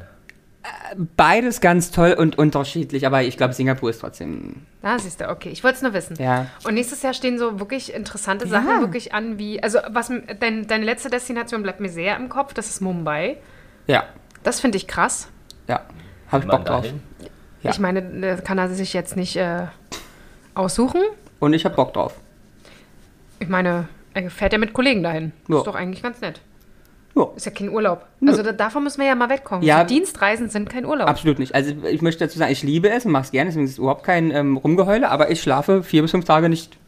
Beides 1.17 1.61
ganz 1.61 1.91
toll 1.91 2.12
und 2.12 2.38
unterschiedlich, 2.38 3.05
aber 3.07 3.23
ich 3.23 3.37
glaube, 3.37 3.52
Singapur 3.52 3.91
ist 3.91 4.00
trotzdem. 4.00 4.67
Da 4.81 4.99
siehst 4.99 5.21
du, 5.21 5.29
okay. 5.29 5.49
Ich 5.49 5.64
wollte 5.64 5.76
es 5.76 5.83
nur 5.83 5.93
wissen. 5.93 6.17
Ja. 6.21 6.47
Und 6.64 6.75
nächstes 6.75 7.02
Jahr 7.02 7.14
stehen 7.14 7.38
so 7.38 7.59
wirklich 7.59 7.93
interessante 7.95 8.47
Sachen 8.47 8.81
wirklich 8.81 9.12
an, 9.14 9.38
wie. 9.38 9.61
Also, 9.62 9.79
was 9.88 10.12
dein, 10.38 10.67
deine 10.69 10.85
letzte 10.85 11.11
Destination 11.11 11.62
bleibt 11.62 11.81
mir 11.81 11.88
sehr 11.88 12.17
im 12.17 12.29
Kopf, 12.29 12.55
das 12.55 12.69
ist 12.69 12.81
Mumbai. 12.81 13.38
Ja, 13.88 14.05
Das 14.45 14.61
finde 14.61 14.76
ich 14.76 14.87
krass. 14.87 15.29
ja. 15.67 15.81
Habe 16.31 16.45
ich 16.45 16.50
Bock 16.50 16.64
drauf. 16.64 16.87
Ja. 17.62 17.71
Ich 17.71 17.79
meine, 17.79 18.38
kann 18.45 18.57
er 18.59 18.69
sich 18.71 18.93
jetzt 18.95 19.17
nicht 19.17 19.37
äh, 19.37 19.67
aussuchen. 20.55 21.00
Und 21.41 21.52
ich 21.52 21.64
habe 21.64 21.75
Bock 21.75 21.93
drauf. 21.93 22.14
Ich 23.38 23.49
meine, 23.49 23.88
er 24.14 24.31
fährt 24.31 24.52
ja 24.52 24.59
mit 24.59 24.73
Kollegen 24.73 25.02
dahin. 25.02 25.33
Ja. 25.49 25.59
Ist 25.59 25.67
doch 25.67 25.75
eigentlich 25.75 26.02
ganz 26.02 26.21
nett. 26.21 26.41
Ja. 27.14 27.28
Ist 27.37 27.47
ja 27.47 27.52
kein 27.52 27.69
Urlaub. 27.69 28.07
Also 28.26 28.42
da, 28.42 28.52
davon 28.52 28.85
müssen 28.85 29.00
wir 29.00 29.07
ja 29.07 29.14
mal 29.14 29.28
wegkommen. 29.28 29.62
Ja. 29.62 29.81
So 29.81 29.87
Dienstreisen 29.87 30.49
sind 30.49 30.71
kein 30.71 30.87
Urlaub. 30.87 31.09
Absolut 31.09 31.38
nicht. 31.38 31.54
Also 31.54 31.75
ich 31.90 32.02
möchte 32.02 32.25
dazu 32.25 32.38
sagen, 32.38 32.52
ich 32.52 32.62
liebe 32.62 32.88
es 32.90 33.04
und 33.04 33.12
mache 33.12 33.25
es 33.25 33.31
gerne, 33.31 33.50
deswegen 33.50 33.66
ist 33.66 33.73
es 33.73 33.78
überhaupt 33.78 34.04
kein 34.04 34.31
ähm, 34.31 34.57
Rumgeheule, 34.57 35.11
aber 35.11 35.31
ich 35.31 35.42
schlafe 35.42 35.83
vier 35.83 36.02
bis 36.02 36.11
fünf 36.11 36.25
Tage 36.25 36.49
nicht. 36.49 36.78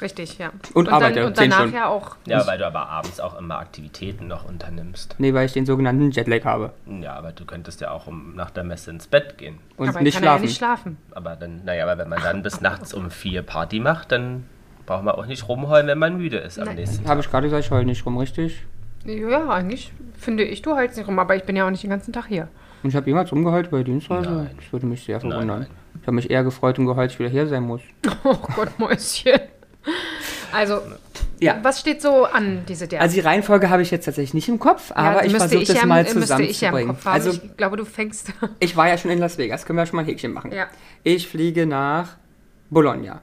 Richtig, 0.00 0.38
ja. 0.38 0.50
Und 0.74 0.88
arbeite 0.88 1.20
dann, 1.20 1.28
und 1.28 1.38
danach 1.38 1.58
Stunden. 1.58 1.76
ja 1.76 1.86
auch. 1.86 2.16
Ja, 2.26 2.46
weil 2.46 2.58
du 2.58 2.66
aber 2.66 2.88
abends 2.88 3.20
auch 3.20 3.38
immer 3.38 3.58
Aktivitäten 3.58 4.26
noch 4.26 4.44
unternimmst. 4.44 5.14
Nee, 5.18 5.32
weil 5.34 5.46
ich 5.46 5.52
den 5.52 5.66
sogenannten 5.66 6.10
Jetlag 6.10 6.44
habe. 6.44 6.72
Ja, 7.00 7.14
aber 7.14 7.32
du 7.32 7.44
könntest 7.44 7.80
ja 7.80 7.92
auch 7.92 8.06
um, 8.06 8.34
nach 8.34 8.50
der 8.50 8.64
Messe 8.64 8.90
ins 8.90 9.06
Bett 9.06 9.38
gehen. 9.38 9.58
Und 9.76 9.88
aber 9.88 10.02
nicht 10.02 10.14
kann 10.14 10.24
schlafen. 10.24 10.42
ja 10.42 10.46
nicht 10.46 10.58
schlafen. 10.58 10.96
Aber 11.12 11.36
dann, 11.36 11.64
naja, 11.64 11.84
aber 11.84 11.96
wenn 11.96 12.08
man 12.08 12.20
dann 12.22 12.42
bis 12.42 12.60
nachts 12.60 12.92
um 12.92 13.10
vier 13.10 13.42
Party 13.42 13.78
macht, 13.78 14.10
dann 14.10 14.44
braucht 14.84 15.04
man 15.04 15.14
auch 15.14 15.26
nicht 15.26 15.48
rumheulen, 15.48 15.86
wenn 15.86 15.98
man 15.98 16.16
müde 16.16 16.38
ist 16.38 16.58
am 16.58 16.66
Nein. 16.66 16.76
nächsten 16.76 17.08
Habe 17.08 17.20
ich 17.20 17.30
gerade 17.30 17.46
gesagt, 17.46 17.64
ich 17.64 17.70
heule 17.70 17.86
nicht 17.86 18.04
rum, 18.04 18.18
richtig? 18.18 18.64
Ja, 19.04 19.48
eigentlich 19.48 19.92
finde 20.18 20.44
ich, 20.44 20.62
du 20.62 20.74
heulst 20.74 20.96
nicht 20.96 21.06
rum, 21.06 21.18
aber 21.18 21.36
ich 21.36 21.44
bin 21.44 21.56
ja 21.56 21.66
auch 21.66 21.70
nicht 21.70 21.82
den 21.82 21.90
ganzen 21.90 22.12
Tag 22.12 22.26
hier. 22.26 22.48
Und 22.82 22.90
ich 22.90 22.96
habe 22.96 23.06
jemals 23.06 23.30
rumgeheult 23.32 23.70
bei 23.70 23.82
Dienstreise? 23.82 24.30
Nein. 24.30 24.50
Das 24.56 24.72
würde 24.72 24.86
mich 24.86 25.04
sehr 25.04 25.20
verwundern. 25.20 25.46
nein. 25.60 25.66
Ich 26.00 26.06
habe 26.06 26.16
mich 26.16 26.30
eher 26.30 26.44
gefreut 26.44 26.78
und 26.78 26.86
geheult, 26.86 27.06
dass 27.10 27.14
ich 27.14 27.18
wieder 27.20 27.30
hier 27.30 27.46
sein 27.46 27.62
muss. 27.62 27.80
Oh 28.24 28.34
Gott, 28.56 28.78
Mäuschen. 28.78 29.38
Also, 30.52 30.78
Ja. 31.40 31.58
was 31.62 31.80
steht 31.80 32.00
so 32.02 32.24
an, 32.24 32.62
diese 32.68 32.86
der? 32.88 33.00
Also 33.00 33.14
die 33.14 33.20
Reihenfolge 33.20 33.68
habe 33.70 33.82
ich 33.82 33.90
jetzt 33.90 34.04
tatsächlich 34.04 34.34
nicht 34.34 34.48
im 34.48 34.58
Kopf, 34.58 34.90
Ja, 34.90 34.96
aber 34.96 35.24
ich 35.26 35.32
müsste 35.32 35.48
versuche 35.50 35.72
das 35.72 35.80
ja 35.82 35.86
mal 35.86 36.02
ich 36.02 36.08
ja 36.14 36.20
zusammenzubringen. 36.20 36.96
Haben. 37.04 37.06
also 37.12 37.30
ich 37.30 37.56
glaube, 37.56 37.76
du 37.76 37.84
fängst. 37.84 38.32
ich 38.60 38.76
war 38.76 38.88
ja 38.88 38.96
schon 38.98 39.10
in 39.10 39.18
Las 39.18 39.36
Vegas, 39.38 39.64
können 39.66 39.78
wir 39.78 39.86
schon 39.86 39.96
mal 39.96 40.02
ein 40.02 40.06
Häkchen 40.08 40.32
machen. 40.32 40.52
Ja. 40.52 40.66
Ich 41.02 41.28
fliege 41.28 41.66
nach 41.66 42.16
Bologna. 42.70 43.20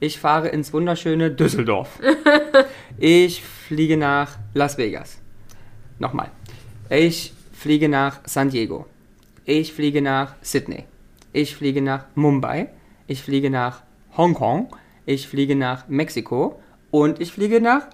Ich 0.00 0.18
fahre 0.18 0.48
ins 0.48 0.72
wunderschöne 0.72 1.30
Düsseldorf. 1.30 1.98
ich 2.98 3.42
fliege 3.42 3.96
nach 3.96 4.38
Las 4.52 4.76
Vegas. 4.76 5.18
Nochmal. 5.98 6.30
Ich 6.90 7.32
fliege 7.52 7.88
nach 7.88 8.20
San 8.26 8.50
Diego. 8.50 8.86
Ich 9.44 9.72
fliege 9.72 10.02
nach 10.02 10.34
Sydney. 10.42 10.84
Ich 11.32 11.56
fliege 11.56 11.80
nach 11.80 12.06
Mumbai. 12.14 12.68
Ich 13.06 13.22
fliege 13.22 13.50
nach 13.50 13.82
Hongkong. 14.16 14.74
Ich 15.06 15.28
fliege 15.28 15.56
nach 15.56 15.88
Mexiko. 15.88 16.60
Und 16.90 17.20
ich 17.20 17.32
fliege 17.32 17.60
nach 17.60 17.88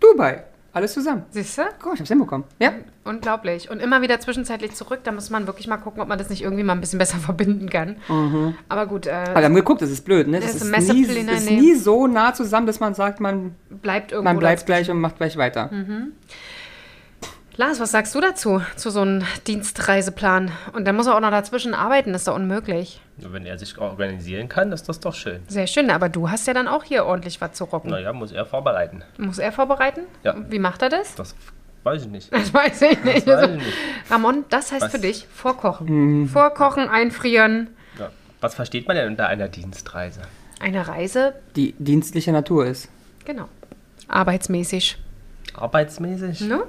Dubai. 0.00 0.44
Alles 0.74 0.92
zusammen. 0.92 1.24
Siehst 1.30 1.56
du? 1.56 1.62
Guck, 1.80 1.94
ich 1.94 2.00
hab's 2.00 2.08
hinbekommen. 2.08 2.46
Ja. 2.58 2.72
Unglaublich. 3.04 3.70
Und 3.70 3.80
immer 3.80 4.02
wieder 4.02 4.18
zwischenzeitlich 4.20 4.72
zurück. 4.74 5.00
Da 5.04 5.12
muss 5.12 5.30
man 5.30 5.46
wirklich 5.46 5.66
mal 5.68 5.76
gucken, 5.76 6.02
ob 6.02 6.08
man 6.08 6.18
das 6.18 6.30
nicht 6.30 6.42
irgendwie 6.42 6.64
mal 6.64 6.72
ein 6.72 6.80
bisschen 6.80 6.98
besser 6.98 7.16
verbinden 7.18 7.70
kann. 7.70 7.96
Aber 8.68 8.86
gut, 8.86 9.06
äh, 9.06 9.12
Aber 9.12 9.36
wir 9.40 9.44
haben 9.44 9.54
geguckt, 9.54 9.82
das 9.82 9.90
ist 9.90 10.04
blöd, 10.04 10.26
ne? 10.28 10.40
Das 10.40 10.52
Das 10.58 10.62
ist, 10.62 10.68
ist 10.70 10.92
nie, 10.92 11.02
ist 11.04 11.50
nie 11.50 11.74
so 11.74 12.06
nah 12.06 12.34
zusammen, 12.34 12.66
dass 12.66 12.80
man 12.80 12.94
sagt, 12.94 13.20
man, 13.20 13.54
bleibt 13.70 14.12
irgendwo. 14.12 14.30
man 14.30 14.38
bleibt 14.38 14.62
dazwischen. 14.62 14.66
gleich 14.66 14.90
und 14.90 15.00
macht 15.00 15.16
gleich 15.16 15.36
weiter. 15.36 15.70
Lars, 17.56 17.78
was 17.78 17.92
sagst 17.92 18.12
du 18.16 18.20
dazu? 18.20 18.60
Zu 18.74 18.90
so 18.90 19.02
einem 19.02 19.22
Dienstreiseplan? 19.46 20.50
Und 20.72 20.86
dann 20.86 20.96
muss 20.96 21.06
er 21.06 21.14
auch 21.14 21.20
noch 21.20 21.30
dazwischen 21.30 21.72
arbeiten. 21.72 22.12
Das 22.12 22.22
ist 22.22 22.28
doch 22.28 22.34
unmöglich. 22.34 23.00
Wenn 23.18 23.46
er 23.46 23.58
sich 23.58 23.78
organisieren 23.78 24.48
kann, 24.48 24.72
ist 24.72 24.88
das 24.88 24.98
doch 24.98 25.14
schön. 25.14 25.40
Sehr 25.46 25.68
schön. 25.68 25.88
Aber 25.90 26.08
du 26.08 26.30
hast 26.30 26.48
ja 26.48 26.54
dann 26.54 26.66
auch 26.66 26.82
hier 26.82 27.04
ordentlich 27.04 27.40
was 27.40 27.52
zu 27.52 27.64
rocken. 27.64 27.90
Naja, 27.90 28.12
muss 28.12 28.32
er 28.32 28.44
vorbereiten. 28.44 29.02
Muss 29.18 29.38
er 29.38 29.52
vorbereiten? 29.52 30.00
Ja. 30.24 30.34
Wie 30.50 30.58
macht 30.58 30.82
er 30.82 30.88
das? 30.88 31.14
Das 31.14 31.36
weiß 31.84 32.02
ich 32.02 32.08
nicht. 32.08 32.32
Das 32.34 32.52
weiß 32.52 32.82
ich 32.82 33.04
nicht. 33.04 33.28
Das 33.28 33.42
weiß 33.42 33.50
ich 33.50 33.56
nicht. 33.58 33.76
Ramon, 34.10 34.44
das 34.50 34.72
heißt 34.72 34.82
Was? 34.86 34.90
für 34.90 34.98
dich 34.98 35.28
vorkochen. 35.32 36.28
Vorkochen, 36.28 36.88
einfrieren. 36.88 37.68
Ja. 38.00 38.10
Was 38.40 38.56
versteht 38.56 38.88
man 38.88 38.96
denn 38.96 39.06
unter 39.06 39.28
einer 39.28 39.46
Dienstreise? 39.48 40.22
Eine 40.58 40.88
Reise, 40.88 41.34
Die 41.54 41.74
dienstliche 41.78 42.32
Natur 42.32 42.66
ist. 42.66 42.88
genau. 43.24 43.48
Arbeitsmäßig. 44.08 44.98
Arbeitsmäßig? 45.54 46.40
Ne? 46.42 46.62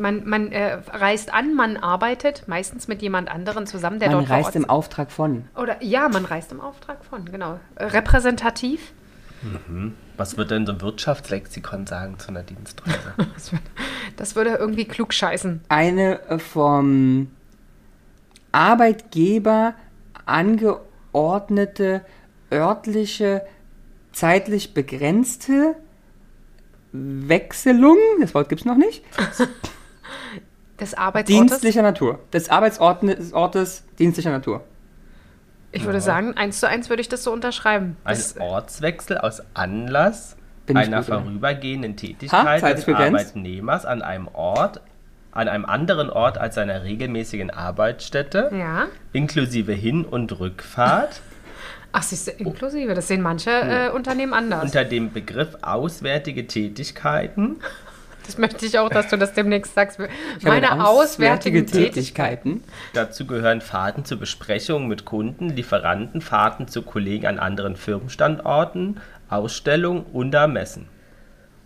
Man, 0.00 0.28
man 0.28 0.50
äh, 0.50 0.78
reist 0.90 1.32
an, 1.32 1.54
man 1.54 1.76
arbeitet, 1.76 2.48
meistens 2.48 2.88
mit 2.88 3.02
jemand 3.02 3.30
anderen 3.30 3.66
zusammen, 3.66 4.00
der 4.00 4.08
Man 4.08 4.18
dort 4.18 4.28
vor 4.28 4.36
reist 4.36 4.56
im 4.56 4.68
Auftrag 4.68 5.10
von. 5.12 5.44
Oder 5.56 5.82
ja, 5.82 6.08
man 6.08 6.24
reist 6.24 6.50
im 6.52 6.60
Auftrag 6.60 7.04
von, 7.04 7.24
genau. 7.26 7.60
Äh, 7.76 7.84
Repräsentativ. 7.84 8.92
Was 10.16 10.36
wird 10.36 10.50
denn 10.50 10.66
so 10.66 10.72
ein 10.72 10.80
Wirtschaftslexikon 10.80 11.86
sagen 11.86 12.18
zu 12.18 12.28
einer 12.28 12.42
Dienstreise? 12.42 13.14
Das 13.34 13.52
würde, 13.52 13.64
das 14.16 14.36
würde 14.36 14.50
irgendwie 14.50 14.84
klug 14.84 15.14
scheißen. 15.14 15.62
Eine 15.68 16.20
äh, 16.28 16.38
vom 16.38 17.30
Arbeitgeber 18.52 19.74
angeordnete, 20.26 22.04
örtliche, 22.52 23.42
zeitlich 24.12 24.74
begrenzte 24.74 25.76
Wechselung, 26.92 27.96
das 28.20 28.34
Wort 28.34 28.48
gibt 28.48 28.62
es 28.62 28.64
noch 28.64 28.76
nicht, 28.76 29.04
Des 30.80 30.94
Arbeitsortes. 30.94 31.48
dienstlicher 31.48 31.82
Natur. 31.82 32.18
Des 32.32 32.48
Arbeitsortes 32.48 33.32
Ortes 33.32 33.84
dienstlicher 33.98 34.30
Natur. 34.30 34.64
Ich 35.72 35.84
würde 35.84 36.00
sagen, 36.00 36.36
eins 36.36 36.58
zu 36.58 36.68
eins 36.68 36.88
würde 36.88 37.00
ich 37.00 37.08
das 37.08 37.22
so 37.22 37.32
unterschreiben. 37.32 37.96
Ein 38.04 38.18
Ortswechsel 38.40 39.18
aus 39.18 39.42
Anlass 39.54 40.36
einer 40.72 41.02
vorübergehenden 41.02 41.92
Ha, 41.92 41.96
Tätigkeit 41.96 42.60
zeitlich 42.60 42.84
des? 42.86 42.94
Arbeitnehmers 42.96 43.84
an 43.86 44.02
einem 44.02 44.28
Ort, 44.28 44.80
an 45.32 45.48
einem 45.48 45.64
anderen 45.64 46.10
Ort 46.10 46.38
als 46.38 46.56
seiner 46.56 46.82
regelmäßigen 46.82 47.50
Arbeitsstätte, 47.50 48.50
ja. 48.52 48.86
inklusive 49.12 49.72
Hin- 49.72 50.04
und 50.04 50.38
Rückfahrt, 50.40 51.20
Ach, 51.92 52.02
siehst 52.02 52.28
du, 52.28 52.30
inklusive. 52.32 52.94
Das 52.94 53.08
sehen 53.08 53.20
manche 53.20 53.50
äh, 53.50 53.90
Unternehmen 53.90 54.32
anders. 54.32 54.62
unter 54.62 54.84
dem 54.84 55.12
Begriff 55.12 55.56
auswärtige 55.62 56.46
Tätigkeiten, 56.46 57.56
Das 58.30 58.38
möchte 58.38 58.64
ich 58.64 58.78
auch, 58.78 58.88
dass 58.88 59.08
du 59.08 59.18
das 59.18 59.32
demnächst 59.32 59.74
sagst. 59.74 59.98
Meine 60.42 60.86
auswärtigen 60.86 61.66
Tätigkeiten. 61.66 62.60
Tätigkeiten. 62.60 62.64
Dazu 62.92 63.26
gehören 63.26 63.60
Fahrten 63.60 64.04
zu 64.04 64.16
Besprechungen 64.16 64.86
mit 64.86 65.04
Kunden, 65.04 65.48
Lieferanten, 65.48 66.20
Fahrten 66.20 66.68
zu 66.68 66.82
Kollegen 66.82 67.26
an 67.26 67.40
anderen 67.40 67.74
Firmenstandorten, 67.74 69.00
Ausstellungen 69.28 70.04
und 70.12 70.30
Messen. 70.52 70.86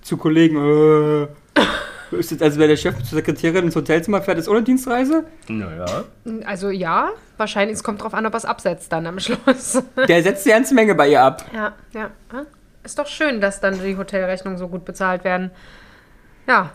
Zu 0.00 0.16
Kollegen, 0.16 0.56
äh, 0.56 1.26
ist 2.16 2.32
das, 2.32 2.40
also 2.40 2.58
wer 2.58 2.68
der 2.68 2.78
Chef 2.78 2.96
zur 2.96 3.18
Sekretärin 3.18 3.66
ins 3.66 3.76
Hotelzimmer 3.76 4.22
fährt, 4.22 4.38
ist 4.38 4.48
ohne 4.48 4.62
Dienstreise? 4.62 5.24
Naja, 5.48 6.04
Also 6.46 6.70
ja, 6.70 7.10
wahrscheinlich, 7.36 7.76
es 7.76 7.84
kommt 7.84 8.02
drauf 8.02 8.14
an, 8.14 8.24
ob 8.24 8.32
er 8.32 8.38
es 8.38 8.46
absetzt 8.46 8.90
dann 8.90 9.06
am 9.06 9.20
Schluss. 9.20 9.82
Der 10.08 10.22
setzt 10.22 10.46
die 10.46 10.50
ganze 10.50 10.74
Menge 10.74 10.94
bei 10.94 11.10
ihr 11.10 11.22
ab. 11.22 11.44
ja, 11.52 11.74
ja. 11.92 12.10
ja. 12.32 12.46
Ist 12.84 12.98
doch 12.98 13.06
schön, 13.06 13.40
dass 13.40 13.60
dann 13.60 13.82
die 13.82 13.96
Hotelrechnungen 13.96 14.58
so 14.58 14.68
gut 14.68 14.84
bezahlt 14.84 15.24
werden. 15.24 15.50
Ja. 16.46 16.72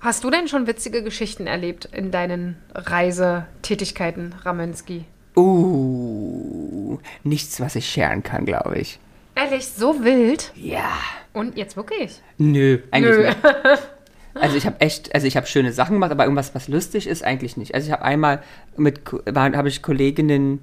Hast 0.00 0.24
du 0.24 0.30
denn 0.30 0.48
schon 0.48 0.66
witzige 0.66 1.02
Geschichten 1.02 1.46
erlebt 1.46 1.84
in 1.92 2.10
deinen 2.10 2.56
Reisetätigkeiten, 2.74 4.34
Ramensky? 4.44 5.04
Uh, 5.36 6.98
nichts, 7.22 7.60
was 7.60 7.76
ich 7.76 7.86
scheren 7.86 8.22
kann, 8.22 8.46
glaube 8.46 8.78
ich. 8.78 8.98
Ehrlich, 9.34 9.66
so 9.68 10.02
wild? 10.02 10.52
Ja. 10.54 10.90
Und 11.32 11.56
jetzt 11.56 11.76
wirklich? 11.76 12.22
Nö, 12.38 12.78
eigentlich 12.90 13.16
Nö. 13.16 13.22
nicht. 13.24 13.38
Also 14.32 14.56
ich 14.56 14.64
habe 14.64 14.80
echt, 14.80 15.12
also 15.12 15.26
ich 15.26 15.36
habe 15.36 15.48
schöne 15.48 15.72
Sachen 15.72 15.94
gemacht, 15.94 16.12
aber 16.12 16.22
irgendwas, 16.22 16.54
was 16.54 16.68
lustig 16.68 17.08
ist, 17.08 17.24
eigentlich 17.24 17.56
nicht. 17.56 17.74
Also 17.74 17.88
ich 17.88 17.92
habe 17.92 18.04
einmal 18.04 18.44
mit, 18.76 19.00
habe 19.34 19.68
ich 19.68 19.82
Kolleginnen 19.82 20.60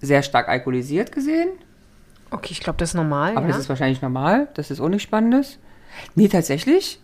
sehr 0.00 0.22
stark 0.22 0.48
alkoholisiert 0.48 1.10
gesehen, 1.10 1.48
Okay, 2.30 2.50
ich 2.50 2.60
glaube, 2.60 2.78
das 2.78 2.90
ist 2.90 2.94
normal. 2.94 3.32
aber 3.32 3.46
ja? 3.46 3.48
das 3.48 3.58
ist 3.58 3.68
wahrscheinlich 3.68 4.02
normal, 4.02 4.48
das 4.54 4.70
ist 4.70 4.80
auch 4.80 4.88
nichts 4.88 5.02
Spannendes. 5.02 5.58
Nee, 6.14 6.28
tatsächlich 6.28 7.00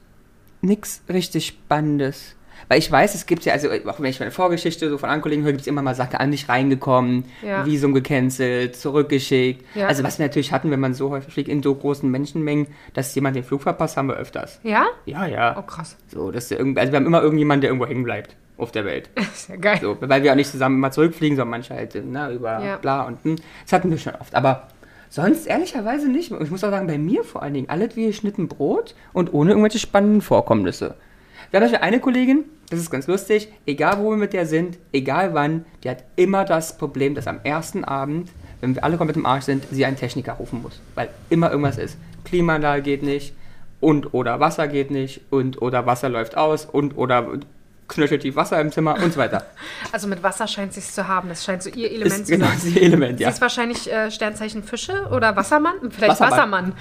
nichts 0.65 1.03
richtig 1.09 1.47
Spannendes. 1.47 2.35
Weil 2.69 2.79
ich 2.79 2.91
weiß, 2.91 3.15
es 3.15 3.27
gibt 3.27 3.45
ja, 3.45 3.53
also 3.53 3.69
auch 3.71 4.01
wenn 4.01 4.07
ich 4.07 4.21
meine 4.21 4.31
Vorgeschichte 4.31 4.89
so 4.89 4.97
von 4.97 5.11
anderen 5.11 5.21
Kollegen 5.23 5.43
höre, 5.43 5.53
gibt 5.53 5.61
es 5.63 5.67
immer 5.67 5.83
mal 5.83 5.95
Sachen 5.95 6.17
an 6.17 6.31
nicht 6.31 6.49
reingekommen, 6.49 7.27
Ja. 7.43 7.67
Visum 7.67 7.93
gecancelt, 7.93 8.75
zurückgeschickt. 8.77 9.65
Ja. 9.75 9.87
Also 9.87 10.03
was 10.03 10.19
wir 10.19 10.25
natürlich 10.27 10.51
hatten, 10.51 10.71
wenn 10.71 10.81
man 10.81 10.95
so 10.95 11.11
häufig 11.11 11.35
fliegt 11.35 11.51
in 11.51 11.63
so 11.63 11.75
großen 11.75 12.11
Menschenmengen, 12.11 12.69
dass 12.95 13.15
jemand 13.15 13.37
den 13.37 13.45
Flug 13.45 13.61
verpasst, 13.63 13.99
haben 13.99 14.09
wir 14.09 14.17
öfters. 14.17 14.61
ja? 14.63 14.87
Ja, 15.05 15.27
ja. 15.27 15.57
Oh, 15.59 15.63
krass. 15.63 15.97
So, 16.09 16.31
dass 16.31 16.49
der 16.49 16.59
also 16.61 16.75
wir 16.75 16.97
haben 16.97 17.07
immer 17.07 17.21
irgendjemanden, 17.23 17.61
der 17.63 17.71
irgendwo 17.71 17.87
hängen 17.87 18.05
bleibt 18.05 18.35
auf 18.57 18.73
der 18.73 18.85
Welt. 18.87 19.11
Ist 19.17 19.49
ja 19.51 19.57
geil. 19.57 19.79
So, 19.83 19.99
weil 20.01 20.23
wir 20.23 20.33
auch 20.33 20.37
nicht 20.37 20.51
zusammen 20.51 20.77
immer 20.77 20.91
zurückfliegen, 20.91 21.37
sondern 21.37 21.51
manche 21.51 21.75
halt 21.75 21.95
ne, 22.03 22.31
über 22.33 22.65
Ja. 22.65 22.77
bla 22.79 23.03
und 23.03 23.23
hm. 23.25 23.37
Das 23.65 23.73
hatten 23.75 23.91
wir 23.91 23.99
schon 23.99 24.15
oft. 24.15 24.35
Aber 24.35 24.69
sonst 25.15 25.47
ehrlicherweise 25.47 26.09
nicht. 26.09 26.33
Ich 26.33 26.51
muss 26.51 26.65
auch 26.65 26.71
sagen, 26.71 26.89
bei 26.89 26.99
mir 26.99 27.23
vor 27.23 27.43
allen 27.43 27.55
Dingen 27.55 27.69
alles 27.69 27.95
wie 27.95 28.07
geschnitten 28.07 28.49
Brot 28.49 28.97
und 29.13 29.33
ohne 29.33 29.51
irgendwelche 29.51 29.79
spannenden 29.79 30.23
Vorkommnisse. 30.23 30.97
Wir 31.51 31.61
haben 31.61 31.69
zum 31.69 31.79
eine 31.79 32.01
Kollegin, 32.01 32.45
das 32.69 32.81
ist 32.81 32.91
ganz 32.91 33.07
lustig, 33.07 33.49
egal 33.65 34.01
wo 34.01 34.11
wir 34.11 34.17
mit 34.17 34.33
der 34.33 34.45
sind, 34.45 34.77
egal 34.93 35.33
wann, 35.33 35.67
die 35.85 35.91
hat 35.91 36.03
immer 36.17 36.45
das 36.45 36.79
Problem, 36.79 37.15
dass 37.15 37.29
am 37.29 37.39
ersten 37.45 37.85
Abend, 37.85 38.33
wenn 38.61 38.75
wir 38.75 38.83
alle 38.83 38.97
komplett 38.97 39.17
im 39.17 39.25
Arsch 39.25 39.45
sind, 39.45 39.65
sie 39.71 39.85
einen 39.85 39.97
Techniker 39.97 40.33
rufen 40.33 40.63
muss. 40.63 40.81
Weil 40.97 41.11
immer 41.31 41.49
irgendwas 41.51 41.79
ist. 41.79 41.97
Klimaanlage 42.25 42.83
geht 42.83 43.05
nicht 43.05 43.35
und 43.79 44.15
oder 44.15 44.41
Wasser 44.41 44.67
geht 44.67 44.91
nicht 44.91 45.21
und 45.31 45.63
oder 45.63 45.87
Wasser 45.87 46.09
läuft 46.09 46.37
aus 46.37 46.65
und 46.65 46.97
oder 46.97 47.39
knöcheltief 47.89 48.35
Wasser 48.37 48.61
im 48.61 48.73
Zimmer 48.73 48.95
und 49.03 49.13
so 49.13 49.19
weiter. 49.21 49.45
Also 49.93 50.09
mit 50.09 50.23
Wasser 50.25 50.49
scheint 50.49 50.71
es 50.71 50.77
sich 50.77 50.93
zu 50.93 51.07
haben. 51.07 51.29
Das 51.29 51.45
scheint 51.45 51.63
so 51.63 51.71
ihr 51.71 51.89
Element 51.91 52.21
Ist 52.23 52.27
zu 52.27 52.33
genau 52.33 52.47
sein. 52.47 52.73
das 52.75 52.83
Element, 52.83 53.19
Sie 53.19 53.25
ja. 53.25 53.31
ist 53.31 53.41
wahrscheinlich 53.41 53.93
äh, 53.93 54.11
Sternzeichen 54.11 54.65
Fische 54.65 55.07
oder 55.13 55.37
Wassermann? 55.37 55.75
Vielleicht 55.91 56.13
Wassermann. 56.21 56.33
Wassermann. 56.33 56.73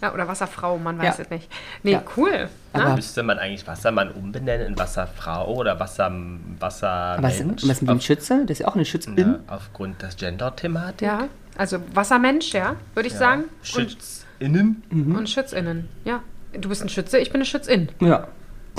Ja, 0.00 0.14
oder 0.14 0.28
Wasserfrau, 0.28 0.78
man 0.78 0.98
weiß 0.98 1.18
Ja. 1.18 1.24
es 1.24 1.30
nicht. 1.30 1.50
Nee, 1.82 1.92
Ja. 1.92 2.02
cool. 2.16 2.48
Aber- 2.72 2.94
müsste 2.94 3.22
man 3.22 3.38
eigentlich 3.38 3.66
Wassermann 3.66 4.10
umbenennen 4.12 4.68
in 4.68 4.78
Wasserfrau 4.78 5.52
oder 5.54 5.78
Wasser, 5.80 6.06
Aber 6.06 6.14
was, 6.60 6.82
Wassermensch? 6.82 7.62
was 7.68 7.80
mit 7.82 7.90
dem 7.90 8.00
Schütze? 8.00 8.40
Das 8.46 8.52
ist 8.52 8.58
ja 8.60 8.68
auch 8.68 8.74
eine 8.74 8.84
Schützin. 8.86 9.18
ja, 9.18 9.38
aufgrund 9.48 10.00
des 10.00 10.16
Gender-Thematik. 10.16 11.02
Ja, 11.06 11.28
also 11.58 11.78
Wassermensch, 11.92 12.52
ja, 12.54 12.76
würde 12.94 13.08
ich 13.08 13.14
sagen. 13.14 13.42
Und, 13.44 13.66
SchützInnen. 13.66 14.82
und 14.90 15.28
Schützinnen, 15.28 15.88
ja. 16.04 16.22
Du 16.58 16.68
bist 16.68 16.82
ein 16.82 16.88
Schütze, 16.88 17.18
ich 17.18 17.28
bin 17.30 17.40
eine 17.40 17.44
Schützin. 17.46 17.88
Ja. 18.00 18.28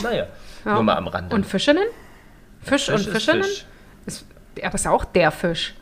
Naja, 0.01 0.27
Ja. 0.65 0.73
nur 0.73 0.84
mal 0.84 0.95
am 0.97 1.08
Rande. 1.08 1.36
Und 1.36 1.45
Fischinnen? 1.45 1.84
Fisch, 2.62 2.89
und 2.89 2.95
Fisch 2.97 3.08
ist 3.08 3.13
Fischinnen? 3.13 3.43
Fisch. 3.43 3.65
Ist, 4.06 4.25
aber 4.63 4.75
ist 4.75 4.86
ja 4.86 4.91
auch 4.91 5.06
der 5.06 5.32
Fisch. 5.32 5.75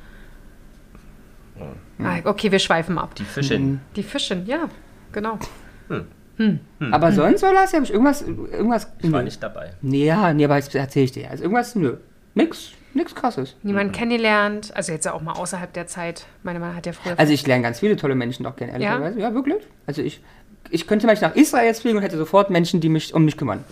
Ah, 1.99 2.17
okay, 2.25 2.51
wir 2.51 2.59
schweifen 2.59 2.97
ab. 2.97 3.13
Die 3.15 3.23
Fischin. 3.23 3.79
Die 3.95 4.03
Fischin, 4.03 4.45
ja, 4.47 4.67
genau. 5.11 5.37
Aber 6.91 7.11
sonst, 7.11 7.43
oder 7.43 7.53
Lars, 7.53 7.73
habe 7.73 7.83
ich 7.83 7.91
irgendwas, 7.91 8.23
irgendwas. 8.23 8.91
Ich 8.99 9.11
war 9.11 9.19
nö. 9.19 9.25
nicht 9.25 9.43
dabei. 9.43 9.73
Nee, 9.81 10.05
ja, 10.05 10.33
nee, 10.33 10.43
aber 10.45 10.55
das 10.55 10.73
erzähle 10.73 11.05
ich 11.05 11.11
dir. 11.11 11.29
Also 11.29 11.43
irgendwas, 11.43 11.75
nö. 11.75 11.97
Nix, 12.33 12.71
nix 12.95 13.13
krasses. 13.13 13.55
Niemand 13.61 13.93
kennengelernt, 13.93 14.71
also 14.75 14.91
jetzt 14.91 15.05
ja 15.05 15.13
auch 15.13 15.21
mal 15.21 15.33
außerhalb 15.33 15.71
der 15.73 15.85
Zeit. 15.85 16.25
Meine 16.41 16.59
Mann 16.59 16.75
hat 16.75 16.85
ja 16.87 16.93
früher. 16.93 17.19
Also 17.19 17.31
ich 17.31 17.45
lerne 17.45 17.61
ganz 17.61 17.79
viele 17.79 17.95
tolle 17.97 18.15
Menschen 18.15 18.43
doch 18.43 18.55
kennen, 18.55 18.71
ehrlicherweise. 18.71 19.19
Ja, 19.19 19.33
wirklich. 19.35 19.63
Also 19.85 20.01
ich, 20.01 20.21
ich 20.71 20.87
könnte 20.87 21.05
Beispiel 21.05 21.27
nach 21.27 21.35
Israel 21.35 21.65
jetzt 21.65 21.81
fliegen 21.81 21.97
und 21.97 22.03
hätte 22.03 22.17
sofort 22.17 22.49
Menschen, 22.49 22.81
die 22.81 22.89
mich 22.89 23.13
um 23.13 23.25
mich 23.25 23.37
kümmern. 23.37 23.63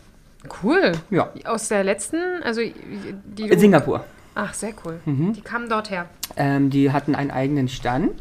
Cool. 0.64 0.92
Ja. 1.10 1.30
Aus 1.46 1.68
der 1.70 1.84
letzten, 1.84 2.18
also 2.44 2.62
die. 2.62 3.44
In 3.50 3.60
Singapur. 3.60 4.04
Ach, 4.36 4.54
sehr 4.54 4.72
cool. 4.86 5.00
Mhm. 5.06 5.34
Die 5.34 5.42
kamen 5.42 5.68
dort 5.70 5.90
her. 5.92 6.06
Ähm, 6.38 6.70
die 6.70 6.92
hatten 6.92 7.16
einen 7.16 7.32
eigenen 7.32 7.68
Stand 7.68 8.12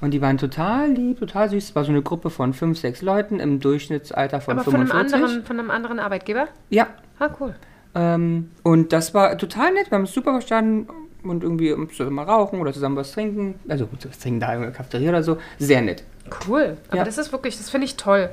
und 0.00 0.12
die 0.12 0.20
waren 0.20 0.38
total 0.38 0.90
lieb, 0.92 1.18
total 1.18 1.48
süß. 1.50 1.64
Es 1.70 1.74
war 1.74 1.84
so 1.84 1.90
eine 1.90 2.02
Gruppe 2.02 2.30
von 2.30 2.52
fünf, 2.52 2.78
sechs 2.78 3.02
Leuten 3.02 3.40
im 3.40 3.58
Durchschnittsalter 3.60 4.40
von 4.40 4.58
Aber 4.58 4.64
von 4.64 4.74
einem, 4.76 4.86
45. 4.88 5.14
anderen, 5.24 5.44
von 5.44 5.58
einem 5.58 5.70
anderen 5.70 5.98
Arbeitgeber? 5.98 6.48
Ja, 6.70 6.88
Ah, 7.18 7.30
cool. 7.40 7.54
Ähm, 7.94 8.50
und 8.62 8.92
das 8.92 9.14
war 9.14 9.38
total 9.38 9.72
nett, 9.72 9.90
wir 9.90 9.96
haben 9.96 10.04
es 10.04 10.12
super 10.12 10.32
verstanden 10.32 10.86
und 11.22 11.42
irgendwie 11.42 11.74
zusammen 11.88 12.14
mal 12.16 12.24
rauchen 12.24 12.60
oder 12.60 12.74
zusammen 12.74 12.94
was 12.96 13.12
trinken. 13.12 13.58
Also 13.68 13.86
gut, 13.86 14.06
was 14.06 14.18
trinken 14.18 14.38
da 14.38 14.52
in 14.54 14.60
der 14.60 14.70
Cafeteria 14.70 15.08
oder 15.08 15.22
so. 15.22 15.38
Sehr 15.58 15.80
nett. 15.80 16.04
Cool. 16.46 16.76
Aber 16.88 16.98
Ja. 16.98 17.04
das 17.04 17.16
ist 17.16 17.32
wirklich, 17.32 17.56
das 17.56 17.70
finde 17.70 17.86
ich 17.86 17.96
toll. 17.96 18.28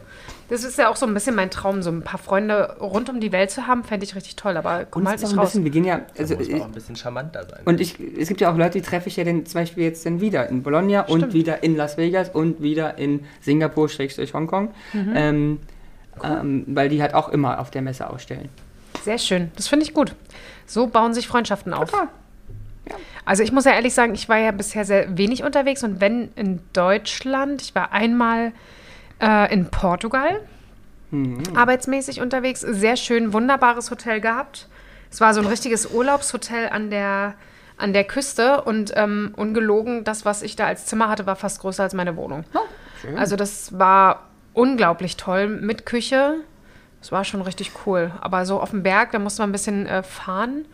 Das 0.50 0.64
ist 0.64 0.78
ja 0.78 0.90
auch 0.90 0.96
so 0.96 1.06
ein 1.06 1.14
bisschen 1.14 1.36
mein 1.36 1.50
Traum, 1.50 1.82
so 1.82 1.90
ein 1.90 2.02
paar 2.02 2.20
Freunde 2.20 2.78
rund 2.80 3.10
um 3.10 3.20
die 3.20 3.32
Welt 3.32 3.50
zu 3.50 3.66
haben, 3.66 3.84
fände 3.84 4.06
ich 4.06 4.16
richtig 4.16 4.36
toll, 4.36 4.58
aber 4.58 4.86
komm 4.86 5.08
halt 5.08 5.18
ist 5.18 5.24
auch 5.26 5.30
nicht 5.30 5.36
ein 5.36 5.40
raus. 5.40 5.48
bisschen, 5.50 5.64
wir 5.64 5.72
gehen 5.72 5.86
ja, 5.86 6.02
Also 6.18 6.36
also 6.36 6.36
muss 6.36 6.48
man 6.48 6.56
ich, 6.58 6.62
auch 6.62 6.66
ein 6.68 6.72
bisschen 6.74 6.96
charmanter 6.96 7.48
sein. 7.50 7.62
und 7.66 7.80
ich, 7.82 7.98
es 8.20 8.28
gibt 8.28 8.42
ja 8.42 8.52
auch 8.52 8.58
Leute, 8.58 8.80
die 8.80 8.82
treffe 8.82 9.08
ich 9.10 9.16
ja 9.16 9.24
dann 9.24 9.46
zum 9.46 9.62
Beispiel 9.62 9.84
jetzt 9.86 10.06
dann 10.06 10.20
wieder 10.22 10.48
in 10.50 10.62
Bologna 10.64 11.02
und 11.02 11.20
Stimmt. 11.20 11.34
wieder 11.34 11.64
in 11.64 11.76
Las 11.78 11.98
Vegas 11.98 12.30
und 12.30 12.62
wieder 12.62 12.98
in 12.98 13.26
Singapur, 13.42 13.90
Schrägstrich 13.90 14.34
Hongkong, 14.34 14.74
Mhm. 14.94 15.14
ähm, 15.16 15.60
ähm, 16.24 16.64
weil 16.68 16.90
die 16.90 17.02
halt 17.02 17.14
auch 17.14 17.30
immer 17.30 17.60
auf 17.60 17.72
der 17.72 17.82
Messe 17.82 18.10
ausstellen. 18.10 18.50
Sehr 19.04 19.18
schön, 19.18 19.52
das 19.56 19.68
finde 19.68 19.86
ich 19.86 19.94
gut. 19.94 20.14
So 20.68 20.88
bauen 20.88 21.14
sich 21.14 21.28
Freundschaften 21.28 21.74
auf. 21.74 21.90
Total. 21.90 22.08
Also 23.26 23.42
ich 23.44 23.52
muss 23.54 23.64
ja 23.66 23.72
ehrlich 23.72 23.94
sagen, 23.94 24.14
ich 24.14 24.28
war 24.28 24.38
ja 24.38 24.52
bisher 24.52 24.84
sehr 24.86 25.18
wenig 25.18 25.44
unterwegs 25.44 25.84
und 25.84 26.02
wenn 26.02 26.30
in 26.36 26.60
Deutschland, 26.74 27.62
ich 27.62 27.74
war 27.74 27.94
einmal 27.94 28.52
äh, 29.20 29.54
in 29.54 29.70
Portugal 29.70 30.40
arbeitsmäßig 31.56 32.22
unterwegs, 32.22 32.62
sehr 32.62 32.98
schön, 32.98 33.34
wunderbares 33.34 33.92
Hotel 33.92 34.20
gehabt. 34.20 34.68
Es 35.12 35.22
war 35.22 35.34
so 35.34 35.42
ein 35.42 35.46
richtiges 35.46 35.92
Urlaubshotel 35.92 36.70
an 36.70 36.90
der, 36.90 37.36
an 37.78 37.94
der 37.94 38.04
Küste 38.04 38.62
und 38.62 38.94
ähm, 38.96 39.34
ungelogen, 39.36 40.04
das, 40.04 40.26
was 40.26 40.42
ich 40.42 40.56
da 40.56 40.66
als 40.66 40.88
Zimmer 40.88 41.10
hatte, 41.10 41.28
war 41.28 41.36
fast 41.36 41.62
größer 41.62 41.84
als 41.84 41.94
meine 41.94 42.16
Wohnung. 42.16 42.46
schön. 43.02 43.18
Also 43.18 43.36
das 43.36 43.78
war 43.78 44.30
unglaublich 44.54 45.18
toll 45.18 45.48
mit 45.48 45.86
Küche. 45.86 46.38
Das 47.00 47.12
war 47.12 47.24
schon 47.26 47.42
richtig 47.42 47.72
cool. 47.86 48.12
Aber 48.22 48.46
so 48.46 48.60
auf 48.60 48.72
dem 48.72 48.82
Berg, 48.82 49.12
da 49.12 49.20
musste 49.20 49.44
man 49.44 49.50
ein 49.50 49.52
bisschen 49.52 49.86
äh, 49.86 50.02
fahren. 50.02 50.66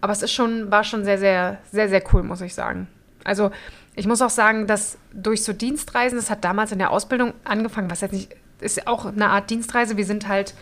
Aber 0.00 0.12
es 0.12 0.22
ist 0.22 0.32
schon, 0.32 0.70
war 0.70 0.84
schon 0.84 1.04
sehr, 1.04 1.18
sehr, 1.18 1.58
sehr, 1.72 1.88
sehr 1.88 2.02
cool, 2.12 2.22
muss 2.22 2.40
ich 2.40 2.54
sagen. 2.54 2.88
Also 3.24 3.50
ich 3.94 4.06
muss 4.06 4.22
auch 4.22 4.30
sagen, 4.30 4.66
dass 4.66 4.98
durch 5.12 5.44
so 5.44 5.52
Dienstreisen, 5.52 6.16
das 6.16 6.30
hat 6.30 6.44
damals 6.44 6.72
in 6.72 6.78
der 6.78 6.90
Ausbildung 6.90 7.34
angefangen, 7.44 7.90
was 7.90 8.00
jetzt 8.00 8.12
nicht, 8.12 8.34
ist 8.60 8.76
ja 8.76 8.86
auch 8.86 9.06
eine 9.06 9.28
Art 9.28 9.50
Dienstreise. 9.50 9.96
Wir 9.96 10.06
sind 10.06 10.28
halt 10.28 10.54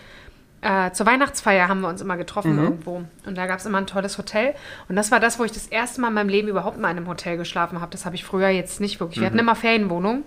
äh, 0.62 0.90
zur 0.93 1.07
Weihnachtsfeier 1.07 1.69
haben 1.69 1.81
wir 1.81 1.88
uns 1.88 2.03
immer 2.03 2.16
getroffen 2.16 2.59
irgendwo. 2.59 3.03
Und 3.25 3.38
da 3.38 3.47
gab 3.47 3.61
es 3.61 3.66
immer 3.66 3.79
ein 3.79 3.87
tolles 3.87 4.19
Hotel. 4.19 4.55
Und 4.88 4.97
das 4.97 5.11
war 5.11 5.19
das, 5.19 5.38
wo 5.38 5.45
ich 5.45 5.53
das 5.53 5.66
erste 5.66 6.01
Mal 6.01 6.09
in 6.09 6.14
meinem 6.14 6.29
Leben 6.29 6.49
überhaupt 6.49 6.79
mal 6.79 6.90
in 6.90 6.99
einem 6.99 7.09
Hotel 7.09 7.38
geschlafen 7.38 7.81
habe. 7.81 7.90
Das 7.93 8.05
habe 8.05 8.14
ich 8.14 8.25
früher 8.25 8.49
jetzt 8.49 8.81
nicht 8.81 9.01
wirklich. 9.01 9.21
Wir 9.21 9.27
hatten 9.27 9.38
immer 9.38 9.55
Ferienwohnungen. 9.55 10.23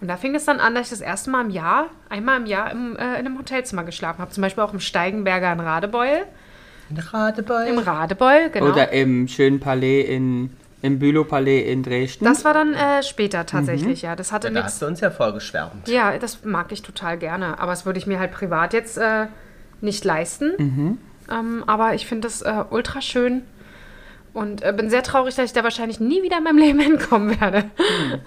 Und 0.00 0.08
da 0.08 0.16
fing 0.16 0.34
es 0.34 0.46
dann 0.46 0.58
an, 0.58 0.74
dass 0.74 0.86
ich 0.86 0.90
das 0.90 1.00
erste 1.00 1.30
Mal 1.30 1.44
im 1.44 1.50
Jahr, 1.50 1.86
einmal 2.08 2.40
im 2.40 2.46
Jahr 2.46 2.70
im, 2.72 2.96
äh, 2.96 3.20
in 3.20 3.26
einem 3.26 3.38
Hotelzimmer 3.38 3.84
geschlafen 3.84 4.20
habe. 4.20 4.32
Zum 4.32 4.40
Beispiel 4.40 4.64
auch 4.64 4.72
im 4.72 4.80
Steigenberger 4.80 5.52
in 5.52 5.60
Radebeul. 5.60 6.24
Ein 6.90 6.98
Radebeul. 6.98 7.66
Im 7.68 7.78
Radebeul, 7.78 8.50
genau. 8.50 8.70
Oder 8.70 8.90
im 8.92 9.28
schönen 9.28 9.60
Palais 9.60 10.02
in, 10.02 10.50
im 10.82 10.98
Bülow-Palais 10.98 11.62
in 11.72 11.82
Dresden. 11.82 12.24
das 12.24 12.44
war 12.44 12.52
dann 12.54 12.74
äh, 12.74 13.02
später 13.02 13.46
tatsächlich, 13.46 14.02
ja. 14.02 14.16
Das 14.16 14.32
hatte 14.32 14.48
Da 14.48 14.54
nichts. 14.54 14.66
hast 14.66 14.82
du 14.82 14.86
uns 14.86 15.00
ja 15.00 15.10
vorgeschwärmt. 15.10 15.88
Ja, 15.88 16.18
das 16.18 16.44
mag 16.44 16.72
ich 16.72 16.82
total 16.82 17.16
gerne. 17.18 17.58
Aber 17.60 17.72
das 17.72 17.86
würde 17.86 17.98
ich 17.98 18.06
mir 18.06 18.18
halt 18.18 18.32
privat 18.32 18.72
jetzt 18.74 18.98
äh, 18.98 19.26
nicht 19.80 20.04
leisten. 20.04 20.98
Ähm, 21.30 21.64
aber 21.66 21.94
ich 21.94 22.06
finde 22.06 22.26
das 22.28 22.42
äh, 22.42 22.64
ultra 22.70 23.00
schön. 23.00 23.42
Und 24.34 24.62
äh, 24.62 24.72
bin 24.72 24.90
sehr 24.90 25.02
traurig, 25.02 25.34
dass 25.36 25.44
ich 25.46 25.52
da 25.52 25.62
wahrscheinlich 25.62 26.00
nie 26.00 26.22
wieder 26.22 26.38
in 26.38 26.44
meinem 26.44 26.58
Leben 26.66 26.80
hinkommen 26.80 27.40
werde. 27.40 27.64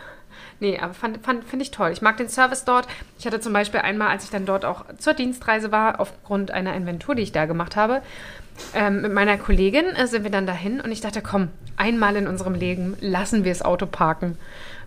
Nee, 0.62 0.80
aber 0.80 0.94
fand, 0.94 1.22
fand, 1.26 1.44
finde 1.44 1.63
ich 1.63 1.72
toll. 1.72 1.89
Ich 1.91 2.02
mag 2.02 2.15
den 2.15 2.30
Service 2.30 2.63
dort. 2.63 2.88
Ich 3.20 3.26
hatte 3.28 3.41
zum 3.41 3.52
Beispiel 3.52 3.82
einmal, 3.82 4.08
als 4.08 4.24
ich 4.24 4.30
dann 4.30 4.46
dort 4.46 4.63
auch 4.63 4.86
zur 4.98 5.13
Dienstreise 5.13 5.74
war, 5.74 6.00
aufgrund 6.00 6.50
einer 6.52 6.74
Inventur, 6.76 7.13
die 7.13 7.24
ich 7.24 7.34
da 7.34 7.46
gemacht 7.46 7.76
habe, 7.76 8.02
ähm, 8.74 9.02
mit 9.02 9.13
meiner 9.13 9.38
Kollegin 9.38 9.86
äh, 9.96 10.08
sind 10.08 10.24
wir 10.24 10.32
dann 10.32 10.46
dahin 10.48 10.82
und 10.82 10.91
ich 10.91 11.02
dachte, 11.02 11.22
komm, 11.22 11.50
einmal 11.78 12.15
in 12.15 12.28
unserem 12.28 12.54
Leben 12.56 12.96
lassen 13.02 13.44
wir 13.44 13.52
das 13.52 13.62
Auto 13.63 13.86
parken. 13.86 14.38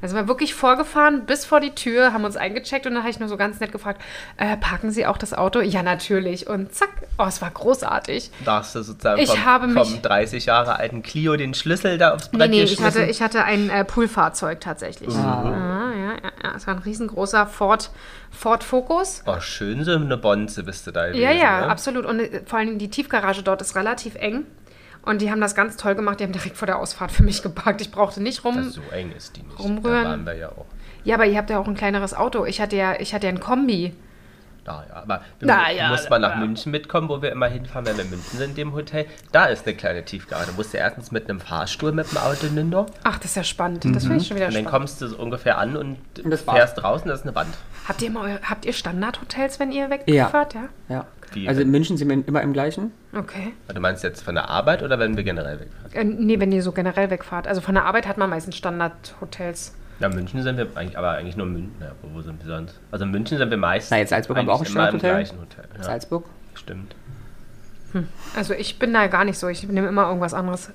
Also 0.01 0.15
wir 0.15 0.29
wirklich 0.29 0.55
vorgefahren 0.55 1.27
bis 1.27 1.45
vor 1.45 1.59
die 1.59 1.75
Tür, 1.75 2.13
haben 2.13 2.25
uns 2.25 2.37
eingecheckt 2.37 2.87
und 2.87 2.93
dann 2.95 3.03
habe 3.03 3.11
ich 3.11 3.19
nur 3.19 3.29
so 3.29 3.37
ganz 3.37 3.59
nett 3.59 3.73
gefragt, 3.73 4.01
äh, 4.37 4.57
parken 4.57 4.93
Sie 4.93 5.05
auch 5.07 5.19
das 5.19 5.35
Auto? 5.35 5.61
Ja, 5.61 5.83
natürlich. 5.83 6.47
Und 6.47 6.73
zack, 6.73 6.91
oh, 7.19 7.25
es 7.27 7.43
war 7.43 7.51
großartig. 7.51 8.31
Da 8.45 8.59
hast 8.61 8.77
du 8.77 8.83
sozusagen 8.85 9.21
Ich 9.21 9.31
vom, 9.31 9.45
habe 9.45 9.67
mich- 9.67 9.75
vom 9.91 10.01
30 10.01 10.47
Jahre 10.47 10.77
alten 10.77 11.03
Clio 11.03 11.37
den 11.37 11.53
Schlüssel 11.53 11.99
da 11.99 12.15
aufs 12.15 12.31
Nee, 12.31 12.39
Brett 12.39 12.51
nee, 12.51 12.63
ich 12.63 12.71
geschmissen. 12.77 13.01
hatte, 13.03 13.11
ich 13.11 13.21
hatte 13.23 13.43
ein 13.45 13.71
äh, 13.71 13.85
Poolfahrzeug 13.85 14.61
tatsächlich. 14.61 15.13
Ah, 15.17 15.43
ja. 16.23 16.55
Es 16.57 16.67
war 16.67 16.75
ein 16.75 16.83
riesengroßer 16.83 17.47
Ford, 17.47 17.91
Ford 18.31 18.65
Focus. 18.65 19.23
oh, 19.27 19.41
schön 19.41 19.85
so 19.85 19.93
eine 19.93 20.17
Bonze 20.17 20.65
bist 20.65 20.87
du 20.87 20.91
da 20.91 21.07
gewesen. 21.07 21.23
Ja, 21.23 21.33
ja, 21.33 21.61
ne? 21.61 21.69
absolut. 21.69 22.05
Und 22.07 22.21
äh, 22.21 22.43
vor 22.45 22.59
Dingen 22.61 22.79
die 22.79 22.89
Tiefgarage 22.89 23.43
dort 23.43 23.61
ist 23.61 23.77
relativ 23.77 24.15
eng. 24.17 24.45
Und 25.03 25.23
die 25.23 25.31
haben 25.31 25.41
das 25.41 25.55
ganz 25.55 25.77
toll 25.77 25.95
gemacht. 25.95 26.21
Die 26.21 26.25
haben 26.25 26.33
direkt 26.33 26.57
vor 26.57 26.67
der 26.67 26.79
Ausfahrt 26.79 27.13
für 27.13 27.23
mich 27.23 27.43
geparkt. 27.43 27.81
Ich 27.81 27.91
brauchte 27.91 28.23
nicht 28.23 28.45
rum. 28.45 28.57
Das 28.57 28.75
so 28.75 28.83
eng 28.93 29.13
ist 29.17 29.37
die 29.37 29.43
nicht. 29.43 29.59
rumrühren. 29.59 30.05
Da 30.05 30.11
waren 30.11 30.27
wir 30.27 30.37
ja 30.37 30.49
auch. 30.51 30.67
Ja, 31.05 31.15
aber 31.15 31.27
ihr 31.27 31.39
habt 31.39 31.49
ja 31.49 31.59
auch 31.59 31.67
ein 31.67 31.75
kleineres 31.75 32.13
Auto. 32.13 32.45
Ich 32.45 32.61
hatte 32.61 32.77
ja, 32.77 33.01
ich 33.01 33.15
hatte 33.15 33.27
ja 33.27 33.33
ein 33.33 33.41
Kombi. 33.41 33.95
Da, 34.69 34.85
ja. 34.89 34.97
Aber 35.03 35.23
du 35.41 35.47
Na 35.47 35.71
ja, 35.73 35.89
musst 35.89 36.11
mal 36.11 36.19
nach 36.19 36.33
ja. 36.33 36.37
München 36.37 36.71
mitkommen, 36.73 37.09
wo 37.09 37.23
wir 37.23 37.33
immer 37.33 37.47
hinfahren, 37.47 37.87
wenn 37.87 37.97
wir 37.97 38.05
in 38.05 38.11
München 38.11 38.39
sind, 38.39 38.51
in 38.51 38.55
dem 38.57 38.73
Hotel. 38.75 39.07
Da 39.33 39.47
ist 39.47 39.67
eine 39.67 39.75
kleine 39.77 40.05
Tiefgarage. 40.05 40.49
Du 40.51 40.57
musst 40.57 40.75
ja 40.75 40.81
erstens 40.81 41.11
mit 41.11 41.29
einem 41.29 41.41
Fahrstuhl 41.41 41.93
mit 41.93 42.11
dem 42.11 42.19
Auto 42.19 42.47
hinter. 42.49 42.87
Ach, 43.05 43.17
das 43.19 43.31
ist 43.31 43.37
ja 43.37 43.45
spannend. 43.45 43.85
Das 43.95 44.05
finde 44.05 44.19
ich 44.19 44.27
schon 44.29 44.37
wieder 44.37 44.47
Und 44.49 44.55
dann 44.55 44.63
spannend. 44.65 44.71
kommst 44.81 45.01
du 45.01 45.09
so 45.09 45.17
ungefähr 45.17 45.57
an 45.59 45.77
und, 45.77 45.97
Und 46.23 46.35
fährst 46.39 46.77
draußen, 46.83 47.09
das 47.09 47.21
ist 47.21 47.27
eine 47.27 47.35
Wand. 47.35 47.55
Habt 47.89 48.03
ihr, 48.03 48.09
immer 48.09 48.29
habt 48.43 48.67
ihr 48.67 48.73
Standardhotels, 48.75 49.59
wenn 49.59 49.73
ihr 49.73 49.85
Ja. 50.07 50.27
wegfahrt? 50.27 50.55
Ja. 50.55 50.69
ja. 50.91 51.07
Wie- 51.33 51.49
Also 51.49 51.61
in 51.63 51.71
München 51.71 51.97
sind 51.97 52.09
wir 52.09 52.27
immer 52.27 52.43
im 52.43 52.53
gleichen. 52.53 52.93
Okay. 53.15 53.53
Du 53.73 53.81
meinst 53.81 54.03
jetzt 54.05 54.23
von 54.23 54.35
der 54.35 54.49
Arbeit 54.51 54.83
oder 54.83 54.99
wenn 54.99 55.17
wir 55.17 55.25
generell 55.25 55.61
wegfahren? 55.61 55.93
Äh, 55.93 56.05
nee, 56.05 56.41
wenn 56.41 56.53
ihr 56.53 56.63
so 56.63 56.73
generell 56.73 57.11
wegfahrt. 57.11 57.47
Also 57.47 57.61
von 57.61 57.75
der 57.75 57.85
Arbeit 57.85 58.07
hat 58.07 58.19
man 58.19 58.29
meistens 58.31 58.57
Standardhotels. 58.57 59.75
Ja, 60.01 60.09
München 60.09 60.43
sind 60.43 60.57
wir 60.57 60.67
eigentlich, 60.77 60.97
aber 60.97 61.13
eigentlich 61.13 61.37
nur 61.37 61.47
München. 61.47 61.75
Ja, 61.81 61.93
wo, 62.03 62.21
sind 62.23 62.45
wir 62.45 62.55
sonst? 62.57 62.79
Also 62.93 63.05
in 63.05 63.11
München 63.11 63.37
sind 63.39 63.51
wir 63.51 63.57
meistens. 63.57 63.91
Na, 63.91 63.99
jetzt 63.99 64.11
Salzburg 64.11 64.37
haben 64.39 64.47
wir 64.47 64.53
auch 64.55 64.61
ein 64.61 64.67
Standardhotel. 64.67 65.11
gleichen 65.11 65.41
Hotel. 65.41 65.65
Ja, 65.77 65.83
Salzburg. 65.83 66.25
stimmt. 66.55 66.95
Also 68.37 68.55
ich 68.55 68.79
bin 68.79 68.93
da 68.93 69.07
gar 69.07 69.25
nicht 69.25 69.39
so. 69.39 69.49
Ich 69.49 69.67
nehme 69.67 69.89
immer 69.89 70.07
irgendwas 70.07 70.35
anderes. 70.35 70.71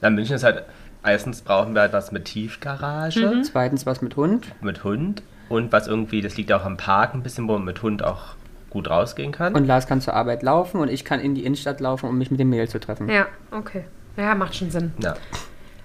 Na, 0.00 0.10
München 0.10 0.34
ist 0.36 0.44
halt, 0.44 0.64
erstens 1.04 1.42
brauchen 1.42 1.74
wir 1.74 1.82
halt 1.82 1.92
was 1.92 2.10
mit 2.10 2.24
Tiefgarage, 2.24 3.20
Mhm. 3.28 3.44
Zweitens 3.44 3.86
was 3.86 4.00
mit 4.02 4.16
Hund. 4.16 4.46
mit 4.62 4.82
Hund 4.82 5.22
und 5.48 5.70
was 5.72 5.86
irgendwie, 5.86 6.22
das 6.22 6.36
liegt 6.36 6.52
auch 6.52 6.64
am 6.64 6.76
Park 6.78 7.14
ein 7.14 7.22
bisschen, 7.22 7.46
wo 7.48 7.52
man 7.52 7.64
mit 7.64 7.82
Hund 7.82 8.02
auch 8.02 8.34
gut 8.70 8.88
rausgehen 8.90 9.30
kann. 9.30 9.54
Und 9.54 9.66
Lars 9.66 9.86
kann 9.86 10.00
zur 10.00 10.14
Arbeit 10.14 10.42
laufen 10.42 10.80
und 10.80 10.88
ich 10.88 11.04
kann 11.04 11.20
in 11.20 11.34
die 11.34 11.44
Innenstadt 11.44 11.80
laufen, 11.80 12.08
um 12.08 12.18
mich 12.18 12.30
mit 12.30 12.40
dem 12.40 12.48
Mädel 12.50 12.68
zu 12.68 12.80
treffen. 12.80 13.08
Ja, 13.08 13.26
okay. 13.50 13.84
Ja, 14.16 14.34
macht 14.34 14.56
schon 14.56 14.70
Sinn. 14.70 14.92
ja, 14.98 15.14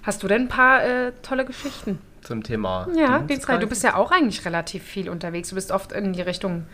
Hast 0.02 0.22
du 0.22 0.28
denn 0.28 0.42
ein 0.42 0.48
paar 0.48 0.82
äh, 0.82 1.12
tolle 1.22 1.44
Geschichten? 1.44 1.98
Zum 2.22 2.42
Thema. 2.42 2.88
Ja, 2.96 3.18
Dienstreise. 3.20 3.60
Du 3.60 3.66
bist 3.66 3.82
ja 3.84 3.94
auch 3.96 4.10
eigentlich 4.10 4.44
relativ 4.44 4.82
viel 4.82 5.08
unterwegs. 5.10 5.50
Du 5.50 5.54
bist 5.54 5.70
oft 5.72 5.92
in 5.92 6.12
die 6.12 6.22
Richtung 6.22 6.66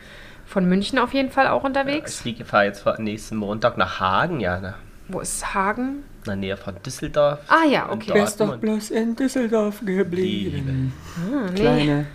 von 0.46 0.66
München 0.66 0.98
auf 0.98 1.12
jeden 1.12 1.30
Fall 1.30 1.48
auch 1.48 1.60
Ich 1.60 1.66
unterwegs. 1.66 2.20
fliege, 2.20 2.44
fahre 2.44 2.64
jetzt 2.66 2.84
nächsten 2.98 3.36
Montag 3.36 3.76
nach 3.76 4.00
Hagen, 4.00 4.40
ja, 4.40 4.60
ne? 4.60 4.74
Wo 5.08 5.20
ist 5.20 5.54
Hagen? 5.54 6.04
in 6.18 6.24
der 6.24 6.36
Nähe 6.36 6.56
von 6.58 6.74
Düsseldorf. 6.84 7.40
Ah 7.48 7.64
ja, 7.64 7.90
okay. 7.90 8.12
Bist 8.12 8.40
doch 8.40 8.58
bloß 8.58 8.90
in 8.90 9.16
Düsseldorf 9.16 9.80
geblieben. 9.84 10.92
Hm, 11.14 11.46
nee. 11.54 11.60
Kleine. 11.60 12.06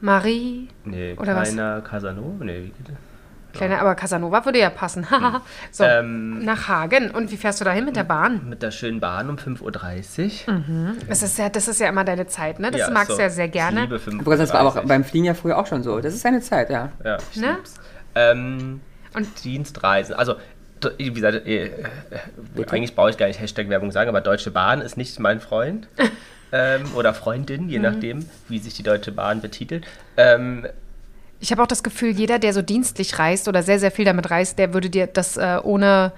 Marie. 0.00 0.68
Nee, 0.84 1.14
Oder 1.18 1.36
was? 1.36 1.48
kleiner 1.52 1.80
Casanova. 1.82 2.44
Nee, 2.44 2.58
wie 2.64 2.68
geht 2.68 2.88
das? 2.88 2.96
Kleine, 3.54 3.80
aber 3.80 3.94
Casanova 3.94 4.44
würde 4.44 4.58
ja 4.58 4.70
passen. 4.70 5.10
Haha. 5.10 5.42
so, 5.70 5.84
Ähm, 5.84 6.44
nach 6.44 6.68
Hagen. 6.68 7.10
Und 7.10 7.30
wie 7.30 7.36
fährst 7.36 7.60
du 7.60 7.64
dahin 7.64 7.84
mit 7.84 7.96
der 7.96 8.04
Bahn? 8.04 8.48
Mit 8.48 8.62
der 8.62 8.70
schönen 8.70 9.00
Bahn 9.00 9.30
um 9.30 9.36
5.30 9.36 10.48
Uhr. 10.48 10.94
Das 11.08 11.22
ist 11.22 11.38
ja, 11.38 11.48
das 11.48 11.68
ist 11.68 11.80
ja 11.80 11.88
immer 11.88 12.04
deine 12.04 12.26
Zeit, 12.26 12.58
ne? 12.58 12.70
Das 12.70 12.80
Ja, 12.82 12.90
magst 12.90 13.10
so. 13.10 13.16
du 13.16 13.22
ja 13.22 13.30
sehr 13.30 13.46
Ich 13.46 13.52
gerne. 13.52 13.82
liebe 13.82 13.96
5.30 13.96 14.20
Aber 14.20 14.36
das 14.36 14.52
war 14.52 14.60
aber 14.60 14.68
auch 14.70 14.76
Uhr. 14.76 14.82
beim 14.86 15.04
Fliegen 15.04 15.24
ja 15.26 15.34
früher 15.34 15.56
auch 15.58 15.66
schon 15.66 15.82
so. 15.82 16.00
Das 16.00 16.14
ist 16.14 16.24
eine 16.26 16.40
Zeit, 16.40 16.70
ja. 16.70 16.90
Ja, 17.04 17.18
ich 17.32 17.40
Ne? 17.40 17.56
Ähm, 18.14 18.80
Und- 19.14 19.44
Dienstreisen. 19.44 20.14
Also, 20.14 20.34
wie 20.98 21.12
gesagt, 21.12 21.46
äh, 21.46 21.66
äh, 21.66 21.70
eigentlich 22.70 22.94
brauche 22.94 23.10
ich 23.10 23.16
gar 23.16 23.26
nicht 23.26 23.40
Hashtag-Werbung 23.40 23.90
sagen, 23.90 24.08
aber 24.08 24.20
Deutsche 24.20 24.50
Bahn 24.50 24.80
ist 24.80 24.96
nicht 24.96 25.18
mein 25.18 25.40
Freund. 25.40 25.88
ähm, 26.52 26.82
oder 26.94 27.14
Freundin, 27.14 27.64
Mhm. 27.64 27.68
je 27.70 27.78
nachdem, 27.78 28.28
wie 28.48 28.58
sich 28.58 28.74
die 28.74 28.82
Deutsche 28.82 29.10
Bahn 29.12 29.40
betitelt. 29.40 29.86
Ähm, 30.16 30.66
Ich 31.40 31.50
habe 31.52 31.62
auch 31.62 31.66
das 31.66 31.82
Gefühl, 31.82 32.10
jeder, 32.10 32.38
der 32.38 32.52
so 32.54 32.62
dienstlich 32.62 33.18
reist 33.18 33.48
oder 33.48 33.62
sehr, 33.62 33.78
sehr 33.78 33.90
viel 33.90 34.04
damit 34.04 34.30
reist, 34.30 34.58
der 34.58 34.72
würde 34.72 34.88
dir 34.90 35.06
das 35.06 35.36
äh, 35.36 35.58
ohne, 35.62 36.12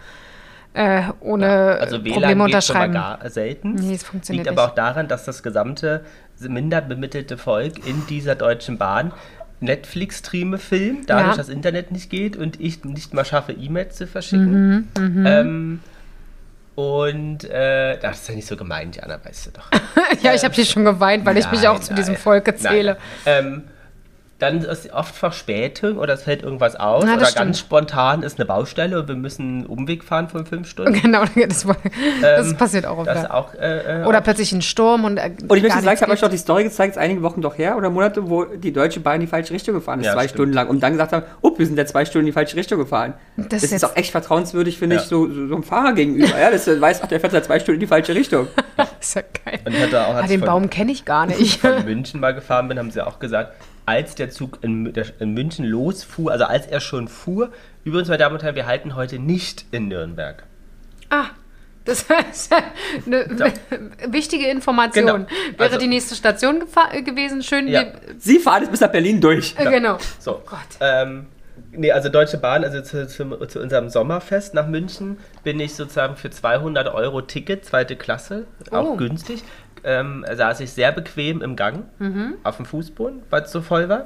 äh, 0.75 1.03
ohne 1.21 1.79
also 1.81 1.97
Probleme 1.99 2.45
WLAN 2.45 2.51
geht 2.51 2.65
schon 2.65 2.77
mal 2.77 2.85
unterschreiben. 2.87 2.93
gar 2.95 3.31
selten. 3.31 3.75
Nee, 3.75 3.95
es 3.95 4.05
funktioniert 4.05 4.47
Liegt 4.47 4.57
aber 4.59 4.63
nicht. 4.67 4.73
auch 4.73 4.75
daran, 4.77 5.09
dass 5.09 5.25
das 5.25 5.43
gesamte 5.43 6.05
minder 6.41 6.81
bemittelte 6.81 7.39
Volk 7.39 7.87
in 7.87 8.07
dieser 8.09 8.35
Deutschen 8.35 8.79
Bahn 8.79 9.13
Netflix-Streame 9.61 10.59
filmt, 10.59 11.09
dadurch 11.09 11.31
Ja. 11.33 11.37
das 11.39 11.49
Internet 11.49 11.91
nicht 11.91 12.11
geht 12.11 12.37
und 12.37 12.61
ich 12.61 12.85
nicht 12.85 13.15
mal 13.15 13.25
schaffe, 13.25 13.53
E-Mails 13.53 13.97
zu 13.97 14.07
verschicken. 14.07 14.89
Ähm, 14.99 15.81
und 16.75 17.45
äh, 17.45 17.99
das 17.99 18.21
ist 18.21 18.29
ja 18.29 18.35
nicht 18.35 18.47
so 18.47 18.55
gemeint, 18.57 18.97
Jana, 18.97 19.19
weißt 19.25 19.47
du 19.47 19.51
doch. 19.53 19.71
ja, 20.23 20.35
ich 20.35 20.45
habe 20.45 20.53
hier 20.55 20.67
schon 20.67 20.85
geweint, 20.85 21.25
weil 21.25 21.39
ich 21.39 21.51
mich 21.51 21.67
auch 21.67 21.75
Nein, 21.75 21.83
zu 21.83 21.95
diesem 21.95 22.15
nein, 22.15 22.23
Volk 22.23 22.59
zähle. 22.59 22.99
nein. 23.25 23.45
Ähm, 23.47 23.63
dann 24.39 24.59
ist 24.61 24.93
oft 24.93 25.15
Verspätung 25.15 25.97
oder 25.97 26.13
es 26.13 26.25
fällt 26.25 26.43
irgendwas 26.43 26.77
aus 26.77 27.05
Na, 27.07 27.13
das 27.13 27.17
oder 27.17 27.27
stimmt. 27.27 27.39
ganz 27.47 27.59
spontan 27.59 28.23
ist 28.23 28.39
eine 28.39 28.45
Baustelle 28.45 29.01
und 29.01 29.09
wir 29.09 29.15
müssen 29.15 29.43
einen 29.61 29.67
Umweg 29.67 30.05
fahren 30.05 30.29
von 30.29 30.45
fünf 30.45 30.69
Stunden. 30.69 30.93
Genau, 31.01 31.23
das, 31.49 31.67
war- 31.67 31.77
das 32.21 32.49
Ähm, 32.51 32.57
passiert 32.57 32.85
auch 32.85 32.99
oft. 32.99 33.07
Das 33.09 33.31
auch, 33.31 33.55
äh, 33.55 34.03
äh, 34.03 34.05
Oder 34.05 34.21
plötzlich 34.21 34.53
ein 34.53 34.61
Sturm 34.61 35.05
und. 35.05 35.17
Äh, 35.17 35.31
Und 35.49 35.57
ich 35.57 35.63
möchte 35.63 35.81
sagen, 35.81 35.95
ich 35.97 36.03
habe 36.03 36.13
euch 36.13 36.21
doch 36.21 36.29
die 36.29 36.37
Story 36.37 36.65
gezeigt, 36.65 36.93
ist 36.97 36.99
einige 36.99 37.23
Wochen 37.23 37.41
doch 37.41 37.57
her 37.57 37.77
oder 37.79 37.89
Monate, 37.89 38.29
wo 38.29 38.45
die 38.45 38.73
Deutsche 38.73 39.01
Bahn 39.01 39.15
in 39.17 39.21
die 39.23 39.27
falsche 39.27 39.55
Richtung 39.55 39.75
gefahren 39.75 40.01
ist, 40.01 40.07
Ja, 40.07 40.13
zwei 40.13 40.25
stimmt. 40.25 40.37
Stunden 40.37 40.53
lang. 40.55 40.69
Und 40.69 40.81
dann 40.83 40.93
gesagt 40.93 41.13
haben, 41.13 41.25
oh, 41.41 41.53
wir 41.57 41.65
sind 41.65 41.79
ja 41.79 41.87
zwei 41.87 42.05
Stunden 42.05 42.27
in 42.27 42.33
die 42.33 42.33
falsche 42.33 42.57
Richtung 42.57 42.79
gefahren. 42.79 43.15
Das 43.39 43.49
Das, 43.49 43.63
ist 43.65 43.73
ist 43.73 43.85
auch 43.85 43.97
echt 43.97 44.11
vertrauenswürdig, 44.11 44.79
finde 44.79 44.97
Ja. 44.97 45.03
ich, 45.03 45.09
so, 45.09 45.27
so, 45.33 45.47
so 45.49 45.55
einem 45.55 45.63
Fahrer 45.63 45.95
gegenüber. 45.95 46.39
Ja, 46.39 46.51
das 46.51 46.67
weiß, 46.69 47.01
ach, 47.03 47.07
der 47.09 47.21
fährt 47.21 47.33
seit 47.33 47.47
zwei 47.47 47.59
Stunden 47.59 47.77
in 47.77 47.81
die 47.81 47.87
falsche 47.87 48.15
Richtung. 48.15 48.49
gibt. 48.77 48.89
ist 49.01 49.15
ja 49.15 49.23
geil. 49.47 49.61
Und 49.65 49.81
hatte 49.81 50.07
auch, 50.07 50.15
Ah, 50.15 50.19
als 50.19 50.27
den 50.29 50.41
ich 50.41 50.47
von, 50.47 50.47
Baum 50.61 50.69
kenne 50.71 50.93
ich 50.93 51.05
gar 51.07 51.25
nicht. 51.27 51.61
von 51.61 51.85
München 51.87 52.21
mal 52.21 52.35
gefahren 52.35 52.69
bin, 52.69 52.79
haben 52.79 52.91
sie 52.91 53.01
auch 53.01 53.19
gesagt, 53.19 53.53
als 53.87 54.15
der 54.17 54.31
Zug 54.31 54.59
in, 54.63 54.93
in 55.21 55.35
München 55.35 55.65
losfuhr, 55.65 56.31
also 56.33 56.45
als 56.45 56.67
er 56.67 56.81
schon 56.81 57.09
fuhr, 57.09 57.51
übrigens, 57.85 58.09
meine 58.09 58.19
Damen 58.19 58.35
und 58.35 58.43
Herren, 58.43 58.57
wir 58.57 58.67
halten 58.67 58.95
heute 58.97 59.19
nicht 59.19 59.65
in 59.71 59.89
Nürnberg. 59.89 60.43
ah, 61.11 61.27
das 61.85 62.05
ist 62.33 62.53
eine 63.07 63.29
wichtige 64.09 64.49
Information. 64.49 65.07
Genau. 65.07 65.19
Wäre 65.57 65.71
Also- 65.71 65.79
die 65.79 65.87
nächste 65.87 66.17
Station 66.17 66.65
äh, 66.93 67.03
gewesen, 67.03 67.43
schön. 67.45 67.69
Ja. 67.69 67.85
Sie 68.19 68.41
fahren 68.41 68.63
jetzt 68.63 68.73
bis 68.73 68.81
nach 68.81 68.91
Berlin 68.91 69.21
durch. 69.21 69.55
Äh, 69.57 69.71
genau. 69.71 69.99
So. 70.19 70.43
Gott. 70.45 70.59
Ähm, 70.81 71.27
nee, 71.71 71.93
also 71.93 72.09
Deutsche 72.09 72.39
Bahn, 72.39 72.65
also 72.65 72.81
zu, 72.81 73.07
zu, 73.07 73.47
zu 73.47 73.61
unserem 73.61 73.89
Sommerfest 73.89 74.53
nach 74.53 74.67
München 74.67 75.19
bin 75.45 75.61
ich 75.61 75.77
sozusagen 75.77 76.17
für 76.17 76.29
200 76.29 76.93
Euro 76.93 77.23
Ticket, 77.23 77.65
zweite 77.65 77.95
Klasse, 77.95 78.47
auch 78.73 78.91
Oh. 78.95 78.97
günstig. 78.97 79.45
Ähm, 79.87 80.25
saß 80.31 80.61
ich 80.61 80.73
sehr 80.73 80.91
bequem 80.93 81.41
im 81.43 81.55
Gang 81.57 81.85
Mhm. 81.99 82.35
auf 82.43 82.57
dem 82.57 82.67
Fußboden, 82.67 83.23
weil 83.31 83.43
es 83.43 83.53
so 83.53 83.63
voll 83.63 83.89
war. 83.89 84.05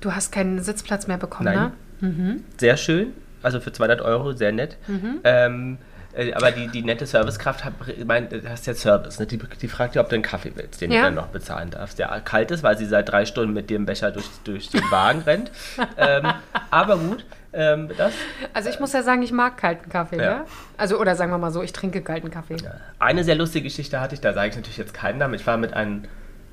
Du 0.00 0.14
hast 0.14 0.30
keinen 0.30 0.60
Sitzplatz 0.62 1.06
mehr 1.06 1.16
bekommen, 1.18 1.52
Nein. 1.54 1.72
ne? 2.00 2.40
Sehr 2.58 2.76
schön, 2.76 3.12
also 3.42 3.58
für 3.60 3.72
200 3.72 4.02
Euro, 4.02 4.32
sehr 4.32 4.52
nett. 4.52 4.76
Mhm. 4.88 5.20
Ähm, 5.24 5.78
äh, 6.14 6.34
aber 6.34 6.50
die, 6.50 6.68
die 6.68 6.82
nette 6.82 7.06
Servicekraft 7.06 7.64
hat, 7.64 7.72
mein, 8.04 8.28
das 8.28 8.60
ist 8.60 8.66
ja 8.66 8.74
Service, 8.74 9.18
ne? 9.20 9.26
die, 9.26 9.38
die 9.38 9.68
fragt 9.68 9.94
ja, 9.94 10.02
ob 10.02 10.10
du 10.10 10.16
einen 10.16 10.22
Kaffee 10.22 10.52
willst, 10.54 10.80
den 10.82 10.90
Ja. 10.92 10.98
du 11.00 11.04
dann 11.06 11.14
noch 11.14 11.28
bezahlen 11.28 11.70
darfst, 11.70 11.98
der 11.98 12.08
kalt 12.24 12.50
ist, 12.50 12.62
weil 12.62 12.76
sie 12.76 12.84
seit 12.84 13.08
drei 13.08 13.24
Stunden 13.24 13.54
mit 13.54 13.70
dem 13.70 13.86
Becher 13.86 14.10
durch, 14.10 14.28
durch 14.44 14.68
den 14.68 14.82
Wagen 14.90 15.22
rennt. 15.22 15.50
Ähm, 15.96 16.26
aber 16.70 16.98
gut, 16.98 17.24
ähm, 17.52 17.88
das. 17.96 18.12
Also 18.54 18.68
ich 18.70 18.80
muss 18.80 18.92
ja 18.92 19.02
sagen, 19.02 19.22
ich 19.22 19.32
mag 19.32 19.56
kalten 19.56 19.90
Kaffee, 19.90 20.16
Ja. 20.16 20.22
ja? 20.22 20.44
Also, 20.76 20.98
oder 20.98 21.14
sagen 21.16 21.30
wir 21.30 21.38
mal 21.38 21.50
so, 21.50 21.62
ich 21.62 21.72
trinke 21.72 22.02
kalten 22.02 22.30
Kaffee. 22.30 22.56
Eine 22.98 23.24
sehr 23.24 23.34
lustige 23.34 23.64
Geschichte 23.64 24.00
hatte 24.00 24.14
ich, 24.14 24.20
da 24.20 24.32
sage 24.32 24.48
ich 24.50 24.56
natürlich 24.56 24.78
jetzt 24.78 24.94
keinen 24.94 25.18
Namen. 25.18 25.34
Ich 25.34 25.46
war 25.46 25.56
mit 25.56 25.74
einem, 25.74 26.04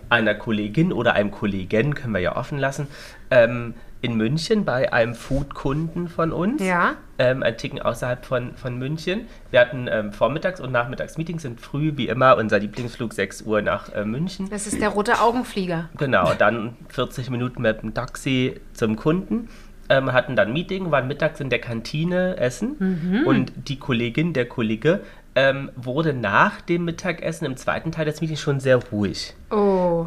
einer 0.10 0.36
Kollegin 0.36 0.92
oder 0.92 1.14
einem 1.14 1.32
Kollegen, 1.32 1.94
können 1.96 2.14
wir 2.14 2.20
ja 2.22 2.36
offen 2.36 2.58
lassen, 2.58 2.88
ähm, 3.32 3.74
in 4.02 4.16
München 4.16 4.64
bei 4.64 4.94
einem 4.94 5.14
Food-Kunden 5.14 6.08
von 6.08 6.32
uns. 6.32 6.64
Ja. 6.64 6.96
Ähm, 7.18 7.44
ein 7.44 7.58
Ticken 7.58 7.82
außerhalb 7.82 8.26
von, 8.26 8.56
von 8.56 8.78
München. 8.78 9.28
Wir 9.52 9.60
hatten 9.60 9.90
ähm, 9.92 10.14
Vormittags- 10.14 10.62
und 10.62 10.72
Nachmittagsmeetings, 10.72 11.42
sind 11.42 11.60
früh 11.60 11.92
wie 11.98 12.08
immer 12.08 12.38
unser 12.38 12.60
Lieblingsflug 12.60 13.14
6 13.14 13.42
Uhr 13.42 13.62
nach 13.62 13.94
äh, 13.94 14.06
München. 14.06 14.50
Das 14.50 14.68
ist 14.68 14.80
der 14.80 14.90
rote 14.90 15.20
Augenflieger. 15.20 15.90
Genau, 15.98 16.34
dann 16.34 16.78
40 16.88 17.30
Minuten 17.30 17.62
mit 17.62 17.82
dem 17.82 17.94
Taxi 17.94 18.62
zum 18.74 18.96
Kunden. 18.96 19.50
Ähm, 19.90 20.14
hatten 20.14 20.36
dann 20.36 20.54
Meeting, 20.54 20.92
waren 20.92 21.08
mittags 21.08 21.40
in 21.40 21.50
der 21.50 21.60
Kantine 21.60 22.38
essen 22.38 23.24
und 23.26 23.52
die 23.68 23.80
Kollegin, 23.80 24.34
der 24.34 24.48
Kollege, 24.48 25.02
ähm, 25.36 25.72
wurde 25.76 26.14
nach 26.14 26.62
dem 26.62 26.86
Mittagessen 26.86 27.46
im 27.46 27.58
zweiten 27.58 27.92
Teil 27.92 28.06
des 28.06 28.22
Meetings 28.22 28.40
schon 28.40 28.60
sehr 28.60 28.78
ruhig. 28.78 29.34
Oh. 29.50 30.06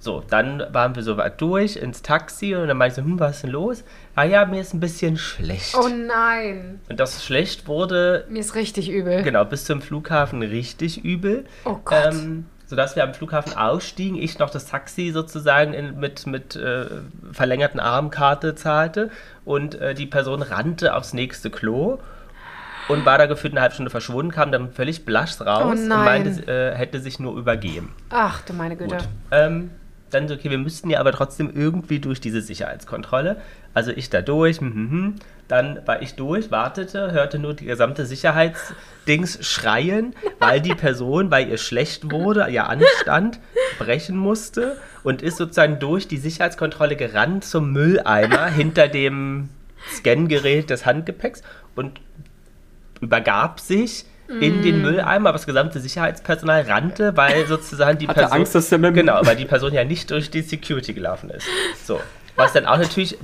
So, 0.00 0.22
dann 0.30 0.62
waren 0.70 0.94
wir 0.94 1.02
soweit 1.02 1.40
durch 1.40 1.76
ins 1.76 2.02
Taxi 2.02 2.54
und 2.54 2.68
dann 2.68 2.76
meinte 2.76 3.00
ich 3.00 3.04
so, 3.04 3.10
hm, 3.10 3.18
was 3.18 3.36
ist 3.36 3.42
denn 3.42 3.50
los? 3.50 3.84
Ah 4.14 4.22
ja, 4.22 4.46
mir 4.46 4.60
ist 4.60 4.72
ein 4.72 4.80
bisschen 4.80 5.16
schlecht. 5.16 5.74
Oh 5.76 5.88
nein. 5.88 6.80
Und 6.88 7.00
das 7.00 7.24
schlecht 7.24 7.66
wurde 7.66 8.24
Mir 8.28 8.38
ist 8.40 8.54
richtig 8.54 8.90
übel. 8.90 9.22
Genau, 9.22 9.44
bis 9.44 9.64
zum 9.64 9.82
Flughafen 9.82 10.42
richtig 10.42 11.04
übel. 11.04 11.46
Oh 11.64 11.78
Gott. 11.84 12.12
Ähm, 12.12 12.46
sodass 12.68 12.96
wir 12.96 13.02
am 13.02 13.14
Flughafen 13.14 13.56
ausstiegen, 13.56 14.20
ich 14.20 14.38
noch 14.38 14.50
das 14.50 14.66
Taxi 14.66 15.10
sozusagen 15.10 15.72
in, 15.72 15.98
mit, 15.98 16.26
mit 16.26 16.54
äh, 16.54 16.86
verlängerten 17.32 17.80
Armkarte 17.80 18.54
zahlte 18.54 19.10
und 19.44 19.74
äh, 19.74 19.94
die 19.94 20.06
Person 20.06 20.42
rannte 20.42 20.94
aufs 20.94 21.14
nächste 21.14 21.50
Klo 21.50 21.98
und 22.88 23.06
war 23.06 23.18
da 23.18 23.26
gefühlt 23.26 23.54
eine 23.54 23.62
halbe 23.62 23.74
Stunde 23.74 23.90
verschwunden, 23.90 24.30
kam 24.30 24.52
dann 24.52 24.72
völlig 24.72 25.06
blass 25.06 25.44
raus 25.44 25.64
Oh 25.64 25.70
und 25.70 25.88
meinte, 25.88 26.46
äh, 26.46 26.76
hätte 26.76 27.00
sich 27.00 27.18
nur 27.18 27.36
übergeben. 27.36 27.94
Ach 28.10 28.42
du 28.42 28.52
meine 28.52 28.76
Güte. 28.76 28.98
Ähm, 29.30 29.70
dann 30.10 30.28
so, 30.28 30.34
okay, 30.34 30.50
wir 30.50 30.58
müssten 30.58 30.90
ja 30.90 31.00
aber 31.00 31.12
trotzdem 31.12 31.50
irgendwie 31.54 32.00
durch 32.00 32.20
diese 32.20 32.40
Sicherheitskontrolle. 32.40 33.36
Also 33.74 33.92
ich 33.92 34.10
da 34.10 34.22
durch, 34.22 34.60
hm, 34.60 34.74
hm, 34.74 34.90
hm. 34.90 35.14
Dann 35.48 35.80
war 35.86 36.02
ich 36.02 36.14
durch, 36.14 36.50
wartete, 36.50 37.12
hörte 37.12 37.38
nur 37.38 37.54
die 37.54 37.64
gesamte 37.64 38.04
Sicherheitsdings 38.04 39.38
schreien, 39.46 40.14
weil 40.38 40.60
die 40.60 40.74
Person, 40.74 41.30
weil 41.30 41.48
ihr 41.48 41.56
schlecht 41.56 42.10
wurde, 42.10 42.46
ihr 42.50 42.68
Anstand 42.68 43.40
brechen 43.78 44.16
musste 44.16 44.76
und 45.02 45.22
ist 45.22 45.38
sozusagen 45.38 45.78
durch 45.78 46.06
die 46.06 46.18
Sicherheitskontrolle 46.18 46.96
gerannt 46.96 47.44
zum 47.44 47.72
Mülleimer 47.72 48.46
hinter 48.46 48.88
dem 48.88 49.48
Scangerät 49.90 50.68
des 50.68 50.84
Handgepäcks 50.84 51.42
und 51.74 52.00
übergab 53.00 53.60
sich 53.60 54.04
in 54.28 54.60
Mm. 54.60 54.62
den 54.62 54.82
Mülleimer, 54.82 55.30
aber 55.30 55.38
das 55.38 55.46
gesamte 55.46 55.80
Sicherheitspersonal 55.80 56.62
rannte, 56.62 57.16
weil 57.16 57.46
sozusagen 57.46 57.98
die 57.98 58.08
Hatte 58.08 58.20
Person 58.20 58.38
Angst, 58.40 58.54
dass 58.54 58.68
der 58.68 58.78
mit 58.78 58.92
genau, 58.92 59.20
weil 59.24 59.36
die 59.36 59.46
Person 59.46 59.72
ja 59.72 59.84
nicht 59.84 60.10
durch 60.10 60.30
die 60.30 60.42
Security 60.42 60.92
gelaufen 60.92 61.30
ist. 61.30 61.46
So, 61.82 61.98
was 62.36 62.52
dann 62.52 62.66
auch 62.66 62.76
natürlich 62.76 63.16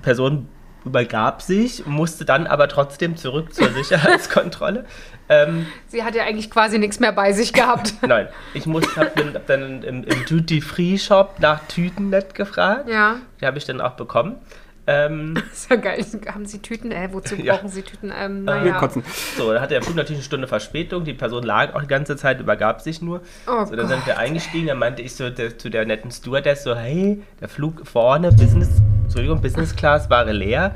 Person 0.00 0.48
übergab 0.84 1.42
sich, 1.42 1.86
musste 1.86 2.24
dann 2.24 2.46
aber 2.46 2.68
trotzdem 2.68 3.16
zurück 3.16 3.54
zur 3.54 3.68
Sicherheitskontrolle. 3.74 4.84
ähm, 5.28 5.66
Sie 5.88 6.02
hat 6.04 6.14
ja 6.14 6.24
eigentlich 6.24 6.50
quasi 6.50 6.78
nichts 6.78 7.00
mehr 7.00 7.12
bei 7.12 7.32
sich 7.32 7.52
gehabt. 7.52 7.94
nein, 8.06 8.28
ich 8.54 8.66
musste 8.66 8.96
hab 9.00 9.14
dann, 9.16 9.34
hab 9.34 9.46
dann 9.46 9.82
im, 9.82 10.04
im 10.04 10.24
Duty 10.26 10.60
Free 10.60 10.98
Shop 10.98 11.36
nach 11.38 11.60
Tütennet 11.68 12.34
gefragt. 12.34 12.88
ja. 12.88 13.16
Die 13.40 13.46
habe 13.46 13.58
ich 13.58 13.64
dann 13.64 13.80
auch 13.80 13.92
bekommen. 13.92 14.36
Ähm, 14.84 15.36
Ist 15.52 15.70
ja 15.70 15.76
geil. 15.76 16.04
Haben 16.34 16.44
Sie 16.44 16.58
Tüten? 16.58 16.90
Äh, 16.90 17.08
wozu 17.12 17.36
Ja. 17.36 17.54
brauchen 17.54 17.68
Sie 17.68 17.82
Tüten? 17.82 18.12
Ähm, 18.16 18.44
Wir 18.44 18.54
naja. 18.56 18.78
kotzen. 18.78 19.04
So, 19.36 19.52
da 19.52 19.60
hatte 19.60 19.74
der 19.74 19.82
Flug 19.82 19.94
natürlich 19.94 20.18
eine 20.18 20.24
Stunde 20.24 20.48
Verspätung. 20.48 21.04
Die 21.04 21.14
Person 21.14 21.44
lag 21.44 21.74
auch 21.74 21.82
die 21.82 21.86
ganze 21.86 22.16
Zeit, 22.16 22.40
übergab 22.40 22.80
sich 22.80 23.00
nur. 23.00 23.20
Oh 23.46 23.64
so, 23.64 23.76
dann 23.76 23.86
sind 23.86 23.98
Gott. 23.98 24.06
wir 24.08 24.18
eingestiegen. 24.18 24.66
Dann 24.66 24.78
meinte 24.78 25.00
ich 25.02 25.14
so 25.14 25.30
der, 25.30 25.56
zu 25.56 25.70
der 25.70 25.86
netten 25.86 26.10
Stewardess 26.10 26.64
so, 26.64 26.74
hey, 26.74 27.22
der 27.40 27.48
Flug 27.48 27.86
vorne, 27.86 28.32
Business, 28.32 28.70
Entschuldigung, 29.12 29.42
Business 29.42 29.76
Class 29.76 30.08
war 30.08 30.24
leer. 30.24 30.74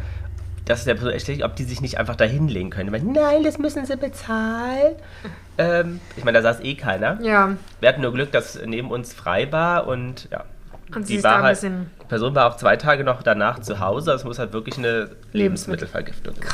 Das 0.67 0.81
ist 0.81 0.87
der 0.87 0.95
Person 0.95 1.13
echt 1.13 1.43
ob 1.45 1.57
die 1.57 1.65
sich 1.65 1.81
nicht 1.81 1.99
einfach 1.99 2.17
da 2.17 2.25
hinlegen 2.25 2.69
können. 2.71 2.91
Meinte, 2.91 3.07
nein, 3.11 3.43
das 3.45 3.57
müssen 3.59 3.87
sie 3.87 3.97
bezahlen. 3.97 4.97
ähm, 5.59 6.01
ich 6.17 6.25
meine, 6.25 6.39
da 6.39 6.43
saß 6.43 6.61
eh 6.63 6.75
keiner. 6.75 7.19
Ja. 7.23 7.57
Wir 7.81 7.89
hatten 7.89 8.03
nur 8.03 8.13
Glück, 8.13 8.31
dass 8.33 8.61
neben 8.63 8.91
uns 8.91 9.15
frei 9.15 9.51
war 9.53 9.87
und 9.87 10.29
ja. 10.31 10.45
Und 10.95 11.07
sie 11.07 11.15
die 11.15 11.17
ist 11.17 11.25
da 11.25 11.31
war 11.31 11.37
ein 11.39 11.43
halt, 11.45 11.57
bisschen- 11.57 11.91
die 12.03 12.07
Person 12.07 12.35
war 12.35 12.51
auch 12.53 12.57
zwei 12.57 12.77
Tage 12.77 13.05
noch 13.05 13.23
danach 13.23 13.61
zu 13.61 13.81
Hause. 13.81 14.11
Das 14.11 14.25
muss 14.25 14.39
halt 14.39 14.53
wirklich 14.53 14.77
eine 14.77 15.11
Lebensmittelvergiftung 15.33 16.35
sein. 16.35 16.45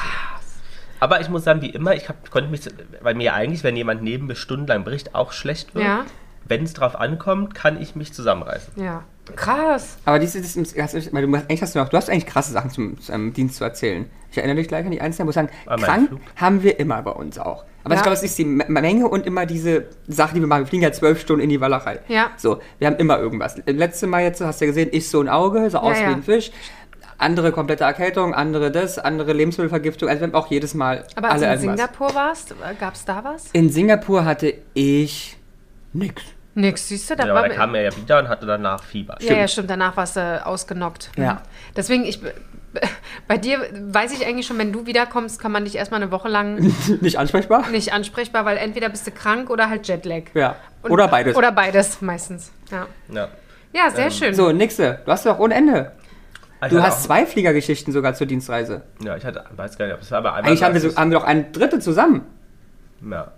Aber 1.01 1.21
ich 1.21 1.29
muss 1.29 1.43
sagen, 1.43 1.61
wie 1.63 1.71
immer, 1.71 1.95
ich 1.95 2.09
hab, 2.09 2.31
konnte 2.31 2.49
mich, 2.49 2.61
weil 3.01 3.15
mir 3.17 3.35
eigentlich, 3.35 3.65
wenn 3.65 3.75
jemand 3.77 4.03
neben 4.03 4.27
mir 4.29 4.37
stundenlang 4.37 4.85
bricht, 4.85 5.15
auch 5.17 5.33
schlecht 5.33 5.75
wird. 5.75 5.85
Ja. 5.85 6.05
Wenn 6.47 6.65
es 6.65 6.73
drauf 6.73 6.99
ankommt, 6.99 7.55
kann 7.55 7.81
ich 7.81 7.95
mich 7.97 8.13
zusammenreißen. 8.13 8.75
Ja. 8.83 9.05
Krass. 9.37 9.99
Aber 10.05 10.19
diese, 10.19 10.41
das, 10.41 10.55
das, 10.55 11.13
weil 11.15 11.27
du, 11.27 11.37
hast- 11.37 11.49
eigentlich 11.49 11.63
hast 11.63 11.75
du, 11.75 11.79
noch, 11.79 11.89
du 11.89 11.97
hast 11.97 12.11
eigentlich 12.11 12.27
krasse 12.27 12.53
Sachen 12.53 12.71
zum, 12.71 13.01
zum 13.01 13.33
Dienst 13.33 13.57
zu 13.57 13.65
erzählen. 13.65 14.07
Ich 14.33 14.37
erinnere 14.39 14.57
dich 14.57 14.67
gleich 14.69 14.85
an 14.85 14.91
die 14.91 15.01
Einzelnen, 15.01 15.27
wo 15.29 15.31
ich 15.31 15.35
sagen, 15.37 15.49
meinen 15.67 15.81
krank 15.83 16.09
Flug. 16.09 16.21
haben 16.37 16.63
wir 16.63 16.81
immer 16.81 17.01
bei 17.03 17.13
uns 17.13 17.39
auch. 17.39 17.65
Aber 17.85 17.95
Ja. 17.95 18.01
ich 18.01 18.03
glaube, 18.03 18.15
es 18.17 18.23
ist 18.25 18.37
die 18.39 18.45
Menge 18.45 19.07
und 19.09 19.25
immer 19.27 19.47
diese 19.47 19.87
Sache, 20.09 20.35
die 20.35 20.41
wir 20.41 20.47
machen. 20.49 20.63
Wir 20.63 20.67
fliegen 20.67 20.83
ja 20.83 20.93
zwölf 20.93 21.21
Stunden 21.21 21.43
in 21.43 21.51
die 21.51 21.61
Walachei. 21.61 22.01
Ja. 22.09 22.31
So, 22.37 22.61
wir 22.79 22.89
haben 22.89 22.97
immer 22.97 23.19
irgendwas. 23.19 23.57
Letztes 23.67 24.09
Mal 24.09 24.23
jetzt, 24.23 24.41
hast 24.41 24.61
du 24.61 24.65
ja 24.65 24.71
gesehen, 24.71 24.89
ich 24.93 25.09
so 25.09 25.21
ein 25.21 25.29
Auge, 25.29 25.71
so 25.71 25.79
aus 25.79 25.99
ja. 25.99 26.09
wie 26.09 26.15
ein 26.15 26.23
Fisch. 26.25 26.51
Andere 27.19 27.53
komplette 27.53 27.85
Erkältung, 27.85 28.35
andere 28.35 28.73
das, 28.73 28.99
andere 28.99 29.33
Lebensmittelvergiftung. 29.33 30.09
Also 30.09 30.21
wir 30.23 30.27
haben 30.29 30.35
auch 30.35 30.49
jedes 30.49 30.75
Mal 30.75 31.05
Aber 31.15 31.31
als 31.31 31.43
alle 31.43 31.57
du 31.57 31.63
in 31.63 31.69
irgendwas. 31.71 31.89
Singapur 31.95 32.15
warst, 32.17 32.55
gab 32.81 32.95
es 32.95 33.05
da 33.05 33.23
was? 33.23 33.47
In 33.53 33.71
Singapur 33.71 34.25
hatte 34.25 34.55
ich 34.75 35.37
nix. 35.93 36.23
Nix, 36.55 36.89
siehst 36.89 37.09
du, 37.09 37.17
da 37.17 37.25
Ja, 37.27 37.33
war 37.33 37.39
aber 37.41 37.49
da 37.49 37.55
kam 37.55 37.75
er 37.75 37.83
ja 37.83 37.97
wieder 37.97 38.19
und 38.19 38.29
hatte 38.29 38.45
danach 38.45 38.85
Fieber. 38.85 39.17
Ja, 39.21 39.35
ja, 39.35 39.49
stimmt. 39.49 39.71
Danach 39.71 39.97
warst 39.97 40.17
du 40.17 40.47
ausgenockt. 40.47 41.11
Ja. 41.17 41.35
Mhm. 41.35 41.39
Deswegen, 41.77 42.05
ich, 42.05 42.21
bei 43.29 43.39
dir 43.39 43.59
weiß 43.81 44.13
ich 44.13 44.27
eigentlich 44.27 44.47
schon, 44.47 44.59
wenn 44.59 44.71
du 44.73 44.85
wiederkommst, 44.85 45.41
kann 45.41 45.51
man 45.51 45.65
dich 45.65 45.77
erstmal 45.77 46.03
eine 46.03 46.11
Woche 46.11 46.29
lang 46.29 46.57
Nicht 47.01 47.19
ansprechbar? 47.19 47.69
nicht 47.71 47.93
ansprechbar, 47.95 48.45
weil 48.45 48.59
entweder 48.59 48.91
bist 48.91 49.07
du 49.07 49.11
krank 49.13 49.49
oder 49.49 49.71
halt 49.71 49.89
Jetlag. 49.89 50.25
Ja. 50.35 50.57
Und- 50.83 50.91
Oder 50.91 51.09
beides. 51.09 51.37
Oder 51.37 51.53
beides 51.53 52.03
meistens. 52.03 52.53
Ja, 52.71 52.87
Ja. 53.09 53.29
ja 53.73 53.91
sehr 53.91 54.11
schön. 54.11 54.35
so, 54.35 54.53
nächste. 54.53 55.01
Du 55.07 55.11
hast 55.13 55.25
doch 55.25 55.39
ohne 55.39 55.55
Ende. 55.55 55.93
Ich 56.65 56.69
Du 56.69 56.81
hast 56.83 57.03
zwei 57.05 57.25
Fliegergeschichten 57.27 57.93
sogar 57.93 58.15
zur 58.15 58.27
Dienstreise. 58.27 58.83
Ja, 59.03 59.17
ich 59.17 59.25
hatte, 59.25 59.45
weiß 59.57 59.79
gar 59.79 59.87
nicht, 59.87 59.95
ob 59.95 60.03
es 60.03 60.11
war 60.11 60.19
aber 60.19 60.35
einmal. 60.35 60.51
Eigentlich 60.51 60.63
haben 60.63 60.75
wir, 60.75 60.81
so, 60.81 60.95
haben 60.97 61.11
wir 61.11 61.19
doch 61.19 61.25
eine 61.27 61.45
dritte 61.45 61.81
zusammen. 61.81 62.27
Ja. 63.11 63.33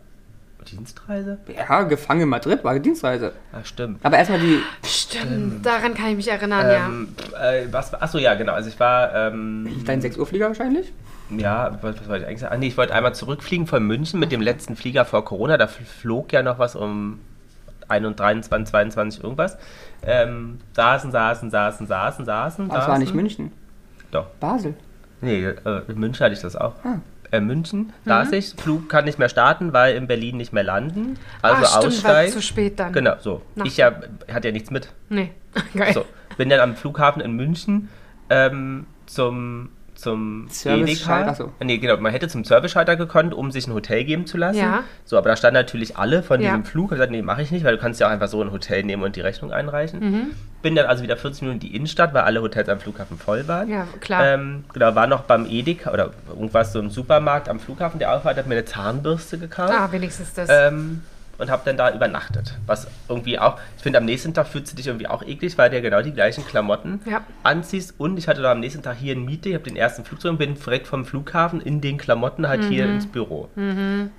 Dienstreise? 0.64 1.38
Ja, 1.54 1.82
gefangen 1.82 2.22
in 2.22 2.28
Madrid 2.28 2.62
war 2.64 2.78
Dienstreise. 2.78 3.32
Ah, 3.52 3.64
stimmt. 3.64 4.04
Aber 4.04 4.16
erstmal 4.16 4.40
die. 4.40 4.60
Stimmt, 4.84 5.64
daran 5.64 5.94
kann 5.94 6.08
ich 6.10 6.16
mich 6.16 6.28
erinnern, 6.28 6.66
Ähm, 6.68 7.08
äh, 7.40 7.66
was, 7.70 7.94
achso, 7.94 8.18
ja, 8.18 8.34
genau. 8.34 8.52
Also 8.52 8.68
ich 8.68 8.78
war, 8.80 9.14
ähm, 9.14 9.68
Dein 9.86 10.00
6 10.00 10.16
Uhr 10.18 10.26
Flieger 10.26 10.48
wahrscheinlich? 10.48 10.92
ja, 11.30 11.78
was, 11.82 11.98
was 12.00 12.08
wollte 12.08 12.22
ich 12.24 12.28
eigentlich 12.28 12.40
sagen? 12.40 12.54
Ah, 12.54 12.58
nee, 12.58 12.66
ich 12.68 12.76
wollte 12.76 12.94
einmal 12.94 13.14
zurückfliegen 13.14 13.66
von 13.66 13.82
München 13.86 14.20
mit 14.20 14.30
dem 14.32 14.40
letzten 14.40 14.76
Flieger 14.76 15.04
vor 15.04 15.24
Corona. 15.24 15.56
Da 15.56 15.64
fl- 15.66 15.84
flog 16.00 16.32
ja 16.32 16.42
noch 16.42 16.58
was 16.58 16.76
um 16.76 17.20
21, 17.88 18.48
23, 18.50 18.70
22 18.70 19.22
irgendwas. 19.24 19.56
Ähm, 20.02 20.58
saßen, 20.74 21.10
saßen, 21.10 21.50
saßen, 21.50 21.86
saßen, 21.86 22.24
saßen. 22.26 22.66
Es 22.70 22.88
war 22.88 22.98
nicht 22.98 23.14
München. 23.14 23.52
Doch. 24.10 24.26
Basel. 24.40 24.74
Nee, 25.20 25.44
äh, 25.44 25.80
in 25.88 25.98
München 25.98 26.24
hatte 26.24 26.34
ich 26.34 26.40
das 26.42 26.56
auch. 26.56 26.74
Ah. 26.84 26.98
Äh, 27.34 27.40
München 27.40 27.92
saß 28.04 28.32
ich, 28.32 28.54
Flug 28.56 28.88
kann 28.88 29.04
nicht 29.06 29.18
mehr 29.18 29.28
starten, 29.28 29.72
weil 29.72 29.96
in 29.96 30.06
Berlin 30.06 30.36
nicht 30.36 30.52
mehr 30.52 30.62
landen. 30.62 31.18
Also 31.42 31.62
ah, 31.62 31.66
stimmt, 31.66 31.86
aussteigen. 31.86 32.32
zu 32.32 32.42
spät 32.42 32.78
dann. 32.78 32.92
Genau, 32.92 33.14
so. 33.20 33.42
Nach- 33.56 33.66
Ich 33.66 33.76
ja, 33.76 33.92
hatte 34.32 34.48
ja 34.48 34.52
nichts 34.52 34.70
mit. 34.70 34.88
Nee, 35.08 35.32
geil. 35.74 35.92
So, 35.92 36.04
bin 36.36 36.48
dann 36.48 36.60
am 36.60 36.76
Flughafen 36.76 37.20
in 37.22 37.32
München 37.32 37.88
ähm, 38.30 38.86
zum, 39.06 39.70
zum 40.04 40.46
Service-Schalter, 40.50 41.30
Edeka. 41.30 41.34
so. 41.34 41.52
Nee, 41.64 41.78
genau, 41.78 41.96
man 41.96 42.12
hätte 42.12 42.28
zum 42.28 42.44
Service-Schalter 42.44 42.96
gekonnt, 42.96 43.34
um 43.34 43.50
sich 43.50 43.66
ein 43.66 43.74
Hotel 43.74 44.04
geben 44.04 44.26
zu 44.26 44.36
lassen. 44.38 44.58
Ja. 44.58 44.84
So, 45.04 45.18
aber 45.18 45.30
da 45.30 45.36
standen 45.36 45.54
natürlich 45.54 45.96
alle 45.96 46.22
von 46.22 46.40
Ja. 46.40 46.50
diesem 46.50 46.64
Flug. 46.64 46.86
Ich 46.92 46.96
gesagt, 46.96 47.10
nee, 47.10 47.22
mache 47.22 47.42
ich 47.42 47.50
nicht, 47.50 47.64
weil 47.64 47.74
du 47.76 47.80
kannst 47.82 47.98
ja 48.00 48.06
auch 48.06 48.10
einfach 48.12 48.28
so 48.28 48.40
ein 48.42 48.52
Hotel 48.52 48.84
nehmen 48.84 49.02
und 49.02 49.16
die 49.16 49.20
Rechnung 49.20 49.52
einreichen. 49.52 50.00
Mhm. 50.00 50.26
Bin 50.62 50.74
dann 50.76 50.86
also 50.86 51.02
wieder 51.02 51.16
40 51.16 51.42
Minuten 51.42 51.60
in 51.62 51.68
die 51.70 51.76
Innenstadt, 51.76 52.14
weil 52.14 52.22
alle 52.22 52.40
Hotels 52.40 52.68
am 52.68 52.78
Flughafen 52.80 53.18
voll 53.18 53.46
waren. 53.48 53.68
Ja, 53.68 53.86
klar. 54.00 54.24
Ähm, 54.26 54.64
genau, 54.72 54.94
war 54.94 55.06
noch 55.06 55.22
beim 55.22 55.46
Edeka 55.46 55.90
oder 55.92 56.10
irgendwas 56.28 56.72
so 56.72 56.78
im 56.78 56.90
Supermarkt 56.90 57.48
am 57.48 57.58
Flughafen, 57.60 57.98
der 57.98 58.14
aufhat, 58.14 58.36
hat 58.36 58.46
mir 58.46 58.54
eine 58.54 58.64
Zahnbürste 58.64 59.38
gekauft. 59.38 59.72
ah, 59.74 59.88
wenigstens 59.90 60.32
das. 60.34 60.48
Ähm, 60.50 61.02
und 61.38 61.50
habe 61.50 61.62
dann 61.64 61.76
da 61.76 61.92
übernachtet. 61.94 62.54
Was 62.66 62.86
irgendwie 63.08 63.38
auch, 63.38 63.58
ich 63.76 63.82
finde, 63.82 63.98
am 63.98 64.04
nächsten 64.04 64.32
Tag 64.34 64.46
fühlst 64.46 64.72
du 64.72 64.76
dich 64.76 64.86
irgendwie 64.86 65.06
auch 65.08 65.22
eklig, 65.22 65.58
weil 65.58 65.70
du 65.70 65.76
ja 65.76 65.82
genau 65.82 66.00
die 66.02 66.12
gleichen 66.12 66.46
Klamotten 66.46 67.00
Ja. 67.04 67.22
anziehst. 67.42 67.94
Und 67.98 68.18
ich 68.18 68.28
hatte 68.28 68.42
da 68.42 68.52
am 68.52 68.60
nächsten 68.60 68.82
Tag 68.82 68.96
hier 68.96 69.14
ein 69.14 69.24
Meeting, 69.24 69.52
ich 69.52 69.54
habe 69.58 69.64
den 69.64 69.76
ersten 69.76 70.04
Flug 70.04 70.24
und 70.24 70.38
bin 70.38 70.54
direkt 70.54 70.86
vom 70.86 71.04
Flughafen 71.04 71.60
in 71.60 71.80
den 71.80 71.98
Klamotten 71.98 72.46
halt 72.48 72.64
hier 72.64 72.86
Mhm. 72.86 72.94
ins 72.94 73.06
Büro. 73.06 73.48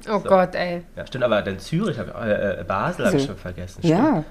oh 0.10 0.19
Gott, 0.19 0.56
ey. 0.56 0.84
Ja, 0.95 1.08
stimmt, 1.08 1.23
aber 1.23 1.41
dann 1.41 1.60
Zürich, 1.60 1.97
hab, 1.97 2.08
äh, 2.23 2.60
äh, 2.62 2.63
Basel 2.63 3.06
habe 3.06 3.15
ich 3.17 3.23
So. 3.23 3.28
schon 3.30 3.38
vergessen. 3.38 3.80
Ja. 3.84 4.23
Stimmt. 4.23 4.25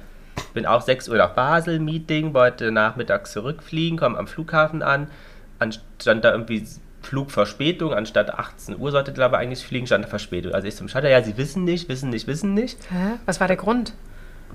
Bin 0.55 0.67
auch 0.67 0.83
6 0.83 1.09
Uhr 1.09 1.17
nach 1.17 1.31
Basel, 1.31 1.79
Meeting, 1.79 2.35
wollte 2.35 2.71
nachmittags 2.71 3.33
zurückfliegen, 3.33 3.99
komme 3.99 4.19
am 4.19 4.27
Flughafen 4.27 4.83
an. 4.83 5.09
An 5.59 5.73
stand 6.01 6.25
da 6.25 6.33
irgendwie 6.33 6.67
Flugverspätung, 7.05 7.93
anstatt 7.95 8.31
18 8.35 8.79
Uhr 8.79 8.91
sollte 8.91 9.13
glaube 9.13 9.37
ich 9.37 9.43
eigentlich 9.43 9.65
fliegen, 9.67 9.87
stand 9.87 10.07
Verspätung. 10.07 10.53
Also 10.53 10.67
ich 10.69 10.77
zum 10.77 10.89
Schalter, 10.89 11.09
ja, 11.09 11.23
sie 11.23 11.37
wissen 11.37 11.65
nicht, 11.65 11.89
wissen 11.89 12.11
nicht, 12.11 12.27
wissen 12.27 12.55
nicht. 12.55 12.79
Hä? 12.91 13.19
Was 13.27 13.41
war 13.41 13.47
der 13.49 13.57
Grund? 13.57 13.93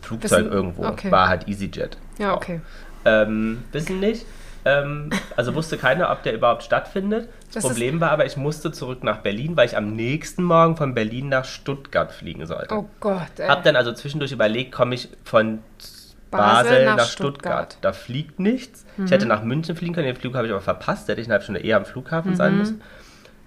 Flugzeug 0.01 0.31
Wissen- 0.45 0.51
irgendwo, 0.51 0.85
okay. 0.85 1.11
war 1.11 1.27
halt 1.27 1.47
EasyJet. 1.47 1.97
Ja, 2.17 2.33
okay. 2.35 2.61
Ähm, 3.05 3.63
wissen 3.71 3.99
nicht. 3.99 4.25
Ähm, 4.65 5.09
also 5.37 5.55
wusste 5.55 5.77
keiner, 5.77 6.11
ob 6.11 6.23
der 6.23 6.33
überhaupt 6.33 6.63
stattfindet. 6.63 7.29
Das, 7.53 7.63
Das 7.63 7.65
Problem 7.65 8.01
war 8.01 8.11
aber, 8.11 8.25
ich 8.25 8.35
musste 8.37 8.71
zurück 8.71 9.03
nach 9.03 9.19
Berlin, 9.19 9.55
weil 9.55 9.65
ich 9.67 9.77
am 9.77 9.95
nächsten 9.95 10.43
Morgen 10.43 10.75
von 10.75 10.93
Berlin 10.93 11.29
nach 11.29 11.45
Stuttgart 11.45 12.11
fliegen 12.11 12.45
sollte. 12.45 12.75
Oh 12.75 12.87
Gott, 12.99 13.39
ey. 13.39 13.47
Hab 13.47 13.63
dann 13.63 13.75
also 13.77 13.93
zwischendurch 13.93 14.31
überlegt, 14.33 14.71
komme 14.73 14.95
ich 14.95 15.09
von 15.23 15.59
Basel 16.31 16.71
Basel, 16.71 16.85
nach 16.85 16.97
nach, 16.97 17.05
Stuttgart. 17.05 17.73
Stuttgart. 17.73 17.77
Da 17.81 17.93
fliegt 17.93 18.39
nichts. 18.39 18.85
Ich 19.03 19.11
hätte 19.11 19.25
nach 19.25 19.43
München 19.43 19.75
fliegen 19.75 19.93
können, 19.93 20.07
den 20.07 20.15
Flug 20.15 20.35
habe 20.35 20.47
ich 20.47 20.53
aber 20.53 20.61
verpasst, 20.61 21.07
hätte 21.07 21.21
ich 21.21 21.27
eine 21.27 21.33
halbe 21.33 21.43
Stunde 21.43 21.61
eher 21.61 21.77
am 21.77 21.85
Flughafen 21.85 22.35
sein 22.35 22.57
müssen. 22.57 22.81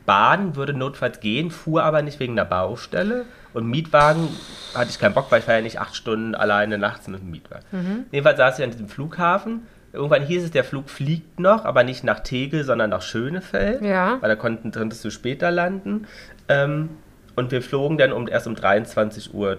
Bahn 0.07 0.57
würde 0.57 0.73
notfalls 0.73 1.21
gehen, 1.21 1.51
fuhr 1.51 1.85
aber 1.85 2.03
nicht 2.03 2.19
wegen 2.19 2.35
der 2.35 2.45
Baustelle. 2.45 3.25
Und 3.55 3.67
Mietwagen 3.67 4.29
hatte 4.75 4.91
ich 4.91 4.99
keinen 4.99 5.15
Bock, 5.15 5.31
weil 5.31 5.41
ich 5.41 5.47
war 5.47 5.55
ja 5.55 5.61
nicht 5.61 5.81
acht 5.81 5.95
Stunden 5.95 6.35
alleine 6.35 6.79
nachts 6.79 7.07
mit 7.07 7.21
dem 7.21 7.31
Mietwagen. 7.31 8.07
Jedenfalls 8.11 8.39
saß 8.39 8.59
ich 8.59 8.65
an 8.65 8.71
diesem 8.71 8.89
Flughafen. 8.89 9.67
Irgendwann 9.93 10.23
hieß 10.23 10.45
es, 10.45 10.51
der 10.51 10.65
Flug 10.65 10.89
fliegt 10.89 11.39
noch, 11.39 11.67
aber 11.67 11.85
nicht 11.85 12.03
nach 12.03 12.21
Tegel, 12.21 12.65
sondern 12.65 12.91
nach 12.91 13.03
Schönefeld. 13.03 13.83
Ja. 13.83 14.17
Weil 14.21 14.31
da 14.31 14.37
konnten, 14.37 14.73
konntest 14.73 15.05
du 15.05 15.11
später 15.11 15.51
landen. 15.51 16.07
Ähm, 16.49 16.89
und 17.37 17.51
wir 17.51 17.63
flogen 17.63 17.99
dann 17.99 18.13
um, 18.13 18.29
erst 18.29 18.47
um 18.47 18.55
23.30 18.55 19.33
Uhr. 19.33 19.57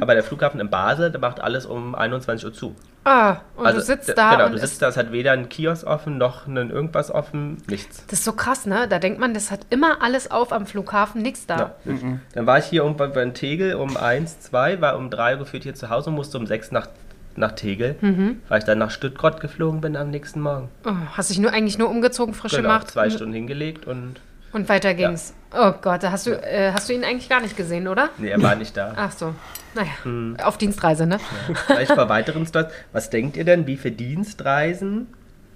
Aber 0.00 0.14
der 0.14 0.22
Flughafen 0.22 0.60
in 0.60 0.70
Basel, 0.70 1.10
der 1.10 1.20
macht 1.20 1.40
alles 1.40 1.66
um 1.66 1.94
21 1.94 2.44
Uhr 2.46 2.52
zu. 2.52 2.74
Ah, 3.04 3.36
und 3.56 3.66
also, 3.66 3.78
du 3.78 3.84
sitzt 3.84 4.16
da 4.18 4.34
Genau, 4.34 4.48
du 4.48 4.58
sitzt 4.58 4.82
da, 4.82 4.88
es 4.88 4.96
hat 4.96 5.12
weder 5.12 5.30
ein 5.32 5.48
Kiosk 5.48 5.86
offen, 5.86 6.18
noch 6.18 6.48
ein 6.48 6.56
irgendwas 6.70 7.10
offen, 7.12 7.58
nichts. 7.68 8.04
das 8.08 8.18
ist 8.18 8.24
so 8.24 8.32
krass, 8.32 8.66
ne? 8.66 8.88
Da 8.88 8.98
denkt 8.98 9.20
man, 9.20 9.32
das 9.32 9.52
hat 9.52 9.60
immer 9.70 10.02
alles 10.02 10.30
auf 10.30 10.52
am 10.52 10.66
Flughafen, 10.66 11.22
nichts 11.22 11.46
da. 11.46 11.74
Ja. 11.84 11.94
Dann 12.34 12.46
war 12.46 12.58
ich 12.58 12.64
hier 12.64 12.82
irgendwann 12.82 13.12
bei 13.12 13.24
Tegel 13.26 13.74
um 13.74 13.96
1, 13.96 14.40
2, 14.40 14.80
war 14.80 14.96
um 14.96 15.10
3 15.10 15.34
Uhr 15.34 15.38
gefühlt 15.40 15.62
hier 15.62 15.74
zu 15.76 15.88
Hause 15.88 16.10
und 16.10 16.16
musste 16.16 16.36
um 16.36 16.46
6 16.48 16.72
nach, 16.72 16.88
nach 17.36 17.52
Tegel, 17.52 17.94
Mhm. 18.00 18.40
weil 18.48 18.58
ich 18.58 18.64
dann 18.64 18.78
nach 18.78 18.90
Stuttgart 18.90 19.40
geflogen 19.40 19.80
bin 19.80 19.96
am 19.96 20.10
nächsten 20.10 20.40
Morgen. 20.40 20.68
Oh, 20.84 20.90
hast 21.12 21.30
dich 21.30 21.38
nur 21.38 21.52
eigentlich 21.52 21.78
nur 21.78 21.88
umgezogen, 21.90 22.34
frisch 22.34 22.52
Genau, 22.56 22.62
gemacht 22.70 22.90
zwei 22.90 23.08
Stunden 23.10 23.34
hingelegt 23.34 23.86
und 23.86 24.16
und 24.56 24.68
weiter 24.68 24.94
ging's. 24.94 25.32
Oh 25.54 25.72
Gott, 25.80 26.02
da 26.02 26.10
hast 26.10 26.26
du, 26.26 26.32
äh, 26.32 26.72
hast 26.72 26.88
du 26.88 26.92
ihn 26.94 27.04
eigentlich 27.04 27.28
gar 27.28 27.40
nicht 27.40 27.56
gesehen, 27.56 27.86
oder? 27.88 28.10
nee, 28.18 28.28
er 28.28 28.42
war 28.42 28.56
nicht 28.56 28.76
da. 28.76 28.92
Ach 28.96 29.12
so, 29.12 29.34
naja, 29.74 29.90
Hm. 30.02 30.36
auf 30.42 30.58
Dienstreise, 30.58 31.06
ne? 31.06 31.18
Vielleicht 31.66 31.94
bei 31.94 32.08
weiteren 32.08 32.44
Stories. 32.46 32.72
Was 32.92 33.10
denkt 33.10 33.36
ihr 33.36 33.44
denn, 33.44 33.66
wie 33.66 33.76
viele 33.76 33.94
Dienstreisen, 33.94 35.06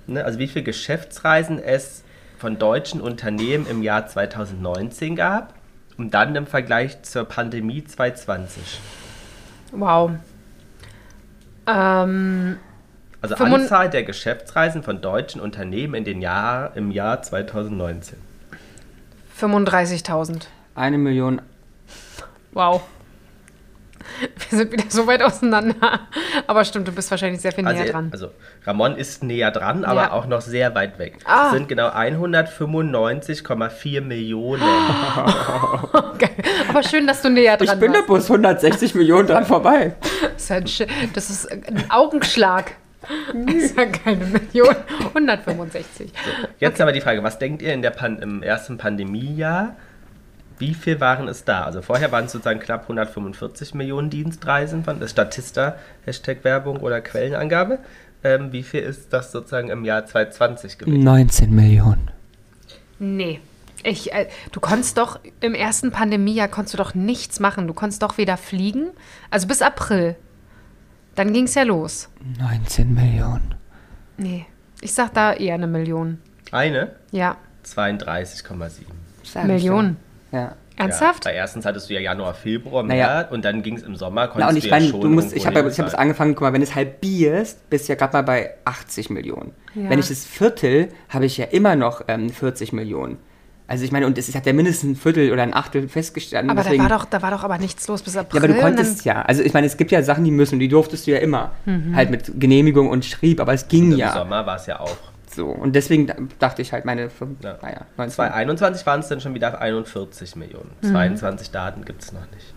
ne, 0.07 0.25
also 0.25 0.39
wie 0.39 0.47
viele 0.47 0.63
Geschäftsreisen 0.65 1.59
es 1.59 2.05
von 2.39 2.59
deutschen 2.59 3.01
Unternehmen 3.01 3.67
im 3.69 3.83
Jahr 3.83 4.07
2019 4.07 5.17
gab 5.17 5.55
und 5.99 6.15
dann 6.15 6.35
im 6.37 6.47
Vergleich 6.47 7.03
zur 7.03 7.25
Pandemie 7.25 7.85
2020? 7.85 8.81
Wow. 9.73 10.13
Ähm, 11.67 12.57
Also 13.21 13.35
Anzahl 13.37 13.91
der 13.91 14.03
Geschäftsreisen 14.05 14.83
von 14.83 15.01
deutschen 15.03 15.41
Unternehmen 15.41 15.95
in 15.95 16.05
den 16.05 16.23
Jahr, 16.23 16.75
im 16.77 16.91
Jahr 16.91 17.21
2019. 17.23 18.19
35.000. 19.41 20.43
Eine 20.75 20.99
Million. 20.99 21.41
Wow. 22.53 22.83
Wir 24.51 24.59
sind 24.59 24.73
wieder 24.73 24.85
so 24.89 25.07
weit 25.07 25.23
auseinander. 25.23 26.01
Aber 26.47 26.65
stimmt, 26.65 26.89
du 26.89 26.93
bist 26.93 27.11
wahrscheinlich 27.11 27.41
sehr 27.41 27.53
viel 27.53 27.65
näher 27.65 27.81
Also, 27.81 27.93
dran. 27.93 28.09
also 28.13 28.29
Ramon 28.67 28.97
ist 28.97 29.23
näher 29.23 29.51
dran, 29.53 29.85
aber 29.85 30.03
Ja. 30.03 30.13
auch 30.13 30.27
noch 30.27 30.41
sehr 30.41 30.75
weit 30.75 30.99
weg. 30.99 31.19
Ah. 31.25 31.47
Es 31.47 31.53
sind 31.53 31.69
genau 31.69 31.89
195,4 31.91 34.01
Millionen. 34.01 34.63
Geil. 36.19 36.31
Aber 36.69 36.83
schön, 36.83 37.07
dass 37.07 37.23
du 37.23 37.31
näher 37.31 37.57
dran 37.57 37.69
Ich 37.73 37.79
bin 37.81 37.93
warst. 37.93 38.07
bloß 38.07 38.31
160 38.31 38.95
Millionen 38.97 39.29
dran 39.29 39.47
vorbei. 39.47 39.95
Das 40.35 40.43
ist, 40.43 40.51
ein 40.51 40.65
Sch- 40.65 40.89
das 41.15 41.31
ist 41.31 41.51
ein 41.51 41.85
Augenschlag. 41.91 42.73
Das 43.03 43.55
ist 43.55 43.77
ja 43.77 43.87
keine 43.87 44.27
Million. 44.27 44.77
165. 45.09 46.13
Jetzt 46.59 46.81
aber 46.81 46.93
die 46.93 47.01
Frage, 47.01 47.23
was 47.23 47.39
denkt 47.39 47.63
ihr 47.63 47.73
in 47.73 47.83
der 47.83 47.91
Pan 47.91 48.19
im 48.19 48.43
ersten 48.43 48.79
Pandemiejahr? 48.79 49.77
Wie 50.59 50.75
viel 50.75 51.01
waren 51.01 51.27
es 51.27 51.45
da? 51.45 51.65
Also 51.65 51.81
vorher 51.81 52.13
waren 52.13 52.27
es 52.27 52.33
sozusagen 52.33 52.61
knapp 52.61 52.83
145 52.83 53.75
Millionen 53.75 54.11
Dienstreisen 54.11 54.85
von 54.85 55.01
das 55.01 55.13
Statista, 55.13 55.77
Hashtag 56.05 56.45
Werbung 56.45 56.79
oder 56.81 57.01
Quellenangabe. 57.01 57.79
Ähm, 58.23 58.53
wie 58.53 58.63
viel 58.63 58.81
ist 58.81 59.13
das 59.15 59.33
sozusagen 59.33 59.71
im 59.71 59.87
Jahr 59.87 60.05
2020 60.05 60.77
gewesen? 60.77 61.03
19 61.03 61.55
Millionen. 61.55 62.11
Nee. 62.99 63.41
Ich, 63.83 64.13
äh, 64.13 64.29
du 64.53 64.61
konntest 64.61 64.99
doch 64.99 65.19
im 65.41 65.55
ersten 65.55 65.91
Pandemiejahr 65.91 66.49
konntest 66.49 66.75
du 66.75 66.79
doch 66.79 66.95
nichts 66.95 67.41
machen. 67.41 67.67
Du 67.67 67.73
konntest 67.73 68.03
doch 68.03 68.19
weder 68.19 68.37
fliegen, 68.37 68.91
also 69.31 69.47
bis 69.49 69.63
April. 69.63 70.17
Dann 71.15 71.33
ging 71.33 71.45
es 71.45 71.55
ja 71.55 71.63
los. 71.63 72.09
19 72.39 72.95
Millionen. 72.95 73.55
Nee. 74.17 74.47
Ich 74.81 74.93
sag 74.93 75.13
da 75.15 75.33
eher 75.33 75.55
eine 75.55 75.67
Million. 75.67 76.19
Eine? 76.53 76.93
Ja. 77.11 77.37
32,7. 77.65 78.85
Sag 79.23 79.45
ich 79.45 79.49
Millionen. 79.49 79.97
Ja. 80.33 80.55
Ernsthaft? 80.77 81.27
Ja, 81.27 81.31
weil 81.31 81.37
erstens 81.37 81.67
hattest 81.67 81.91
du 81.91 81.95
ja 81.95 82.01
Januar, 82.01 82.33
Februar, 82.33 82.83
Naja. 82.83 83.07
März 83.07 83.33
und 83.33 83.45
dann 83.45 83.63
ging 83.63 83.77
es 83.77 83.83
im 83.83 83.97
Sommer, 83.97 84.29
konntest 84.29 84.41
Na, 84.41 84.49
und 84.49 84.57
ich 84.57 84.65
du 84.65 84.71
ja 84.71 84.77
meine, 84.77 84.89
schon 84.89 85.01
du 85.03 85.09
musst, 85.09 85.29
irgendwo 85.33 85.37
ich 85.37 85.47
habe 85.47 85.61
ja, 85.61 85.69
ich 85.69 85.79
hab 85.79 85.87
jetzt 85.87 85.99
angefangen, 85.99 86.35
guck 86.35 86.43
mal, 86.43 86.53
wenn 86.55 86.63
du 86.63 86.67
es 86.67 86.75
halbierst, 86.75 87.69
bist 87.69 87.89
du 87.89 87.93
ja 87.93 87.99
gerade 87.99 88.15
mal 88.15 88.23
bei 88.23 88.55
80 88.65 89.11
Millionen. 89.11 89.53
Ja. 89.75 89.91
Wenn 89.91 89.99
ich 89.99 90.09
das 90.09 90.25
Viertel, 90.25 90.89
habe 91.11 91.27
ich 91.27 91.37
ja 91.37 91.45
immer 91.47 91.77
noch 91.77 92.03
ähm, 92.09 92.31
40 92.31 92.73
Millionen. 92.73 93.19
Also 93.71 93.85
ich 93.85 93.93
meine, 93.93 94.07
und 94.07 94.19
es 94.19 94.35
hat 94.35 94.47
ja 94.47 94.53
mindestens 94.53 94.91
ein 94.91 94.97
Viertel 94.97 95.31
oder 95.33 95.45
ein 95.45 95.55
Achtel 95.55 95.89
festgestanden. 95.89 96.51
aber 96.51 96.63
deswegen, 96.65 96.83
da 96.83 96.91
war, 96.91 96.99
doch, 96.99 97.05
da 97.05 97.23
war 97.23 97.31
doch 97.31 97.45
aber 97.45 97.57
nichts 97.59 97.87
los 97.87 98.03
bis 98.03 98.15
ja, 98.15 98.23
April. 98.23 98.39
aber 98.41 98.49
du 98.49 98.55
und 98.55 98.61
konntest 98.61 99.05
ja. 99.05 99.23
Also 99.23 99.45
ich 99.45 99.53
meine, 99.55 99.69
es 99.69 99.77
gibt 99.77 99.93
ja 99.93 100.03
Sachen, 100.03 100.25
die 100.25 100.33
müssen, 100.33 100.59
die 100.59 100.67
durftest 100.67 101.07
du 101.07 101.13
ja 101.13 101.19
immer. 101.19 101.53
Mhm. 101.67 101.95
Halt 101.95 102.11
mit 102.11 102.33
Genehmigung 102.41 102.89
und 102.91 103.05
Schrieb, 103.05 103.39
aber 103.41 103.53
es 103.55 103.69
ging 103.69 103.93
Im 103.93 103.99
ja. 103.99 104.13
Sommer 104.13 104.45
war 104.45 104.57
es 104.57 104.67
ja 104.67 104.81
auch. 104.81 104.97
So. 105.33 105.47
Und 105.47 105.77
deswegen 105.77 106.09
da- 106.09 106.17
dachte 106.41 106.63
ich 106.63 106.73
halt, 106.73 106.85
meine, 106.85 107.11
fünf- 107.11 107.39
Ja. 107.45 107.59
naja, 107.63 107.83
19. 107.97 108.15
2021 108.17 108.87
waren 108.87 108.99
es 109.01 109.07
dann 109.07 109.21
schon 109.21 109.35
wieder 109.35 109.61
41 109.61 110.35
Millionen. 110.35 110.73
Mhm. 110.83 110.89
22 110.91 111.53
Daten 111.53 111.85
gibt 111.85 112.03
es 112.03 112.13
noch 112.13 112.29
nicht. 112.35 112.53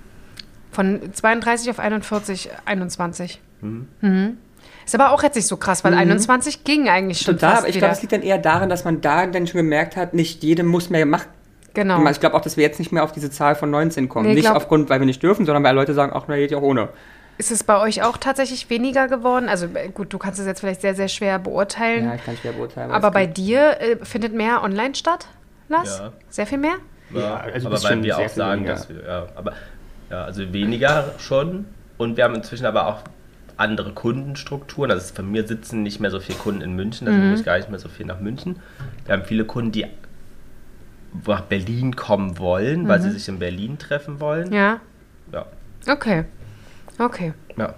Von 0.72 1.14
32 1.14 1.70
auf 1.70 1.78
41, 1.78 2.50
21. 2.66 3.40
Mhm. 3.62 4.38
Ist 4.86 4.96
aber 4.96 5.12
auch 5.12 5.24
jetzt 5.24 5.36
nicht 5.36 5.48
so 5.48 5.58
krass, 5.58 5.84
weil 5.84 5.94
21 5.94 6.64
ging 6.64 6.90
eigentlich 6.90 7.20
schon 7.20 7.36
Total, 7.36 7.52
fast 7.52 7.64
aber 7.64 7.70
ich 7.70 7.78
glaube, 7.78 7.94
es 7.94 8.02
liegt 8.02 8.14
dann 8.14 8.22
eher 8.22 8.38
daran, 8.38 8.70
dass 8.70 8.84
man 8.84 9.02
da 9.02 9.26
dann 9.28 9.48
schon 9.48 9.60
gemerkt 9.60 9.96
hat, 9.96 10.14
nicht 10.14 10.44
jedem 10.44 10.68
muss 10.68 10.90
mehr 10.90 11.06
Macht 11.06 11.28
Genau. 11.74 12.08
Ich 12.08 12.20
glaube 12.20 12.36
auch, 12.36 12.42
dass 12.42 12.56
wir 12.58 12.64
jetzt 12.64 12.80
nicht 12.80 12.92
mehr 12.92 13.04
auf 13.04 13.12
diese 13.12 13.32
Zahl 13.32 13.56
von 13.56 13.70
19 13.72 14.08
kommen. 14.08 14.28
Nee, 14.28 14.36
nicht 14.36 14.44
glaub- 14.44 14.58
aufgrund, 14.58 14.90
weil 14.90 15.00
wir 15.00 15.06
nicht 15.06 15.24
dürfen, 15.24 15.46
sondern 15.46 15.64
weil 15.64 15.76
Leute 15.76 15.94
sagen, 15.94 16.12
ach, 16.16 16.26
na, 16.28 16.36
geht 16.36 16.52
ja 16.52 16.60
ohne. 16.60 16.90
Ist 17.40 17.52
es 17.52 17.64
bei 17.64 17.82
euch 17.82 18.04
auch 18.04 18.18
tatsächlich 18.18 18.70
weniger 18.70 19.08
geworden? 19.08 19.50
Also 19.50 19.66
äh, 19.74 19.90
gut, 19.90 20.14
du 20.14 20.20
kannst 20.20 20.40
es 20.40 20.46
jetzt 20.46 20.60
vielleicht 20.60 20.82
sehr, 20.82 20.94
sehr 20.94 21.08
schwer 21.08 21.40
beurteilen. 21.40 22.06
Ja, 22.06 22.16
ich 22.16 22.24
kann 22.24 22.38
schwer 22.38 22.52
beurteilen. 22.52 22.92
aber 22.92 23.10
bei 23.10 23.26
dir 23.26 23.82
äh, 23.82 23.98
findet 24.06 24.34
mehr 24.34 24.62
online 24.64 24.94
statt, 24.94 25.28
Lars? 25.68 25.98
Ja. 25.98 26.14
Sehr 26.30 26.46
viel 26.46 26.60
mehr? 26.60 26.76
Ja, 27.10 27.38
also 27.38 27.68
aber 27.68 27.84
weil 27.84 28.04
wir 28.04 28.18
auch 28.20 28.30
sagen, 28.30 28.62
weniger. 28.62 28.74
dass 28.74 28.90
wir, 28.90 29.04
ja, 29.04 29.28
aber 29.36 29.54
ja, 30.12 30.26
also 30.26 30.54
weniger 30.54 31.12
schon 31.18 31.66
und 31.98 32.18
wir 32.18 32.24
haben 32.24 32.36
inzwischen 32.36 32.68
aber 32.68 32.88
auch 32.88 33.00
andere 33.64 33.94
Kundenstrukturen. 33.94 34.92
Also 34.92 35.14
von 35.14 35.32
mir 35.32 35.48
sitzen 35.48 35.84
nicht 35.84 36.00
mehr 36.00 36.12
so 36.12 36.20
viele 36.20 36.38
Kunden 36.38 36.62
in 36.62 36.76
München, 36.76 37.06
deswegen 37.06 37.32
muss 37.32 37.40
ich 37.40 37.46
gar 37.46 37.58
nicht 37.58 37.70
mehr 37.70 37.80
so 37.80 37.90
viel 37.90 38.06
nach 38.06 38.20
München. 38.20 38.58
Wir 39.06 39.14
haben 39.14 39.24
viele 39.26 39.46
Kunden, 39.46 39.72
die 39.72 39.86
nach 41.26 41.42
Berlin 41.42 41.96
kommen 41.96 42.38
wollen, 42.40 42.88
weil 42.88 43.02
sie 43.02 43.12
sich 43.12 43.28
in 43.28 43.40
Berlin 43.40 43.78
treffen 43.78 44.20
wollen. 44.20 44.52
Ja. 44.52 44.80
Ja. 45.32 45.46
Okay. 45.88 46.26
Okay. 47.00 47.34
ja. 47.58 47.74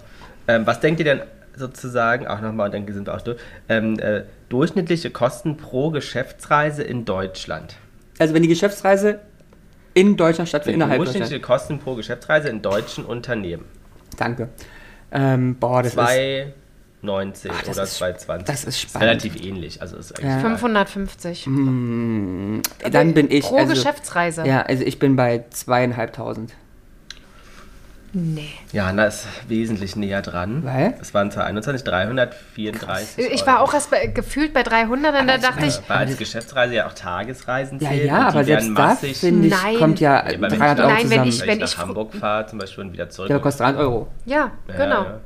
Ähm, 0.47 0.65
was 0.65 0.79
denkt 0.79 0.99
ihr 0.99 1.05
denn 1.05 1.21
sozusagen, 1.55 2.27
auch 2.27 2.41
nochmal, 2.41 2.67
und 2.67 2.75
dann 2.75 2.93
sind 2.93 3.07
wir 3.07 3.15
auch 3.15 3.21
durch, 3.21 3.39
ähm, 3.69 3.97
äh, 3.99 4.23
durchschnittliche 4.49 5.09
Kosten 5.09 5.57
pro 5.57 5.89
Geschäftsreise 5.89 6.83
in 6.83 7.05
Deutschland? 7.05 7.77
Also 8.19 8.33
wenn 8.33 8.41
die 8.41 8.49
Geschäftsreise 8.49 9.19
in 9.93 10.17
Deutschland 10.17 10.49
stattfindet, 10.49 10.75
innerhalb 10.75 10.97
durchschnittliche 10.97 11.39
Deutschlands. 11.39 11.63
Kosten 11.63 11.79
pro 11.79 11.95
Geschäftsreise 11.95 12.49
in 12.49 12.61
deutschen 12.61 13.05
Unternehmen? 13.05 13.65
Danke. 14.17 14.49
Ähm, 15.15 15.55
boah, 15.55 15.81
das 15.81 15.93
ist... 15.93 15.99
2,90 15.99 17.49
Ach, 17.51 17.61
das 17.63 17.75
oder 17.75 17.83
ist- 17.83 18.01
2,20. 18.01 18.43
das 18.43 18.63
ist 18.65 18.81
spannend. 18.81 19.07
relativ 19.09 19.35
ähnlich. 19.43 19.81
Also 19.81 19.97
ist 19.97 20.11
eigentlich 20.13 20.25
Ja. 20.31 20.39
egal. 20.39 20.57
550. 20.57 21.43
Dann 22.91 23.13
bin 23.13 23.31
ich... 23.31 23.45
Pro 23.45 23.57
also, 23.57 23.73
Geschäftsreise. 23.73 24.45
Ja, 24.45 24.61
also 24.63 24.83
ich 24.83 24.99
bin 24.99 25.15
bei 25.15 25.45
zweieinhalbtausend. 25.49 26.53
Nee. 28.17 28.47
Jana 28.71 29.07
ist 29.07 29.27
wesentlich 29.49 29.97
näher 29.97 30.21
dran. 30.21 30.63
Weil? 30.63 30.93
Es 31.01 31.13
waren 31.13 31.29
2021 31.31 31.83
334. 31.83 33.29
Ich 33.31 33.45
war 33.45 33.59
auch 33.59 33.73
erst 33.73 33.91
bei, 33.91 34.07
gefühlt 34.07 34.53
bei 34.53 34.63
300 34.63 35.19
und 35.19 35.27
da 35.27 35.37
dachte 35.37 35.65
ich, 35.65 35.77
Weil 35.89 35.97
als 35.97 36.17
Geschäftsreise 36.17 36.75
ja 36.75 36.87
auch 36.87 36.93
Tagesreisen 36.93 37.79
Ja, 37.79 37.89
zählen. 37.89 38.07
ja, 38.07 38.17
und 38.19 38.25
aber 38.27 38.43
selbst 38.45 38.71
das, 38.73 38.99
finde 39.19 39.47
ich, 39.47 39.53
Nein. 39.53 39.77
kommt 39.77 39.99
ja 39.99 40.29
Ja, 40.29 40.37
aber 40.37 40.47
300 40.47 40.79
Euro 40.79 40.89
Nein, 40.89 40.97
wenn 40.97 41.09
zusammen. 41.09 41.27
ich- 41.29 41.41
wenn 41.41 41.49
ich 41.55 41.59
nach 41.59 41.67
ich- 41.67 41.77
Hamburg 41.77 42.15
fahre, 42.15 42.45
zum 42.45 42.59
Beispiel 42.59 42.83
und 42.85 42.93
wieder 42.93 43.09
zurück. 43.09 43.29
ja, 43.29 43.39
kostet 43.39 43.61
300 43.65 43.81
Euro. 43.83 44.07
ja, 44.25 44.51
Ja, 44.69 44.75
genau. 44.77 45.03
ja. 45.03 45.19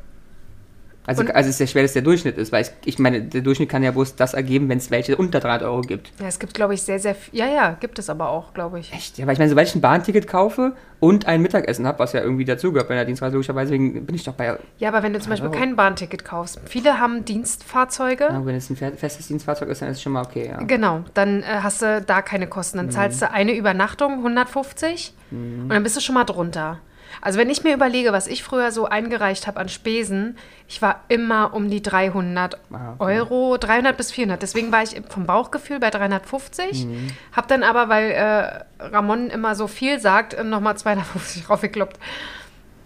Also, 1.09 1.21
Und- 1.23 1.31
also 1.35 1.47
es 1.49 1.53
ist 1.55 1.57
sehr 1.57 1.67
schwer, 1.67 1.81
dass 1.81 1.93
der 1.93 2.03
Durchschnitt 2.03 2.37
ist, 2.37 2.51
weil 2.51 2.61
ich, 2.61 2.69
ich 2.85 2.99
meine, 2.99 3.21
der 3.23 3.41
Durchschnitt 3.41 3.67
kann 3.67 3.81
ja 3.81 3.89
bloß 3.91 4.15
das 4.15 4.35
ergeben, 4.35 4.69
wenn 4.69 4.77
es 4.77 4.91
welche 4.91 5.17
unter 5.17 5.39
300 5.39 5.63
Euro 5.63 5.81
gibt. 5.81 6.11
Ja, 6.19 6.27
es 6.27 6.37
gibt, 6.37 6.53
glaube 6.53 6.75
ich, 6.75 6.83
sehr, 6.83 6.99
sehr 6.99 7.15
viel. 7.15 7.39
Ja, 7.39 7.47
ja, 7.47 7.75
gibt 7.79 7.97
es 7.97 8.09
aber 8.11 8.29
auch, 8.29 8.53
glaube 8.53 8.79
ich. 8.79 8.93
Echt? 8.93 9.17
Ja, 9.17 9.25
weil 9.25 9.33
ich 9.33 9.39
meine, 9.39 9.49
sobald 9.49 9.67
ich 9.67 9.73
ein 9.75 9.81
Bahnticket 9.81 10.27
kaufe 10.27 10.73
und 10.99 11.25
ein 11.25 11.41
Mittagessen 11.41 11.87
habe, 11.87 11.97
was 11.99 12.13
ja 12.13 12.21
irgendwie 12.21 12.45
dazugehört 12.45 12.87
bei 12.89 12.93
einer 12.93 13.05
Dienstreise, 13.05 13.33
logischerweise 13.33 13.71
deswegen 13.71 14.05
bin 14.05 14.15
ich 14.15 14.23
doch 14.23 14.33
bei, 14.33 14.57
Ja, 14.77 14.89
aber 14.89 15.01
wenn 15.01 15.13
du 15.13 15.19
zum 15.19 15.31
Beispiel 15.31 15.49
Euro. 15.49 15.57
kein 15.59 15.75
Bahnticket 15.75 16.23
kaufst, 16.23 16.59
viele 16.65 16.99
haben 16.99 17.25
Dienstfahrzeuge. 17.25 18.25
ja, 18.25 18.45
wenn 18.45 18.55
es 18.55 18.69
ein 18.69 18.75
fe- 18.75 18.93
festes 18.95 19.27
Dienstfahrzeug 19.27 19.69
ist, 19.69 19.81
dann 19.81 19.89
ist 19.89 19.97
es 19.97 20.03
schon 20.03 20.11
mal 20.13 20.23
okay, 20.23 20.47
ja. 20.49 20.61
Genau, 20.61 21.03
dann 21.15 21.41
äh, 21.41 21.45
hast 21.63 21.81
du 21.81 22.01
da 22.05 22.21
keine 22.21 22.47
Kosten. 22.47 22.77
Dann 22.77 22.91
zahlst 22.91 23.21
du 23.21 23.31
eine 23.31 23.53
Übernachtung 23.55 24.13
150 24.17 25.13
und 25.31 25.69
dann 25.69 25.83
bist 25.83 25.95
du 25.97 26.01
schon 26.01 26.15
mal 26.15 26.23
drunter. 26.23 26.79
Also 27.21 27.37
wenn 27.39 27.49
ich 27.49 27.63
mir 27.63 27.73
überlege, 27.73 28.13
was 28.13 28.27
ich 28.27 28.43
früher 28.43 28.71
so 28.71 28.85
eingereicht 28.85 29.47
habe 29.47 29.59
an 29.59 29.69
Spesen, 29.69 30.37
ich 30.67 30.81
war 30.81 31.03
immer 31.07 31.53
um 31.53 31.69
die 31.69 31.81
300 31.81 32.55
Ah, 32.71 32.93
okay. 32.97 33.17
Euro, 33.19 33.57
300 33.57 33.97
bis 33.97 34.11
400. 34.11 34.41
Deswegen 34.41 34.71
war 34.71 34.83
ich 34.83 35.01
vom 35.09 35.25
Bauchgefühl 35.25 35.79
bei 35.79 35.89
350. 35.89 36.87
Hab 37.35 37.47
dann 37.47 37.63
aber, 37.63 37.89
weil 37.89 38.11
äh, 38.11 38.83
Ramon 38.83 39.29
immer 39.29 39.55
so 39.55 39.67
viel 39.67 39.99
sagt, 39.99 40.41
nochmal 40.43 40.77
250 40.77 41.49
raufgekloppt. 41.49 41.99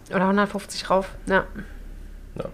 Oder 0.10 0.22
150 0.24 0.90
rauf. 0.90 1.10
Ja. 1.26 1.46
Ja. 2.36 2.46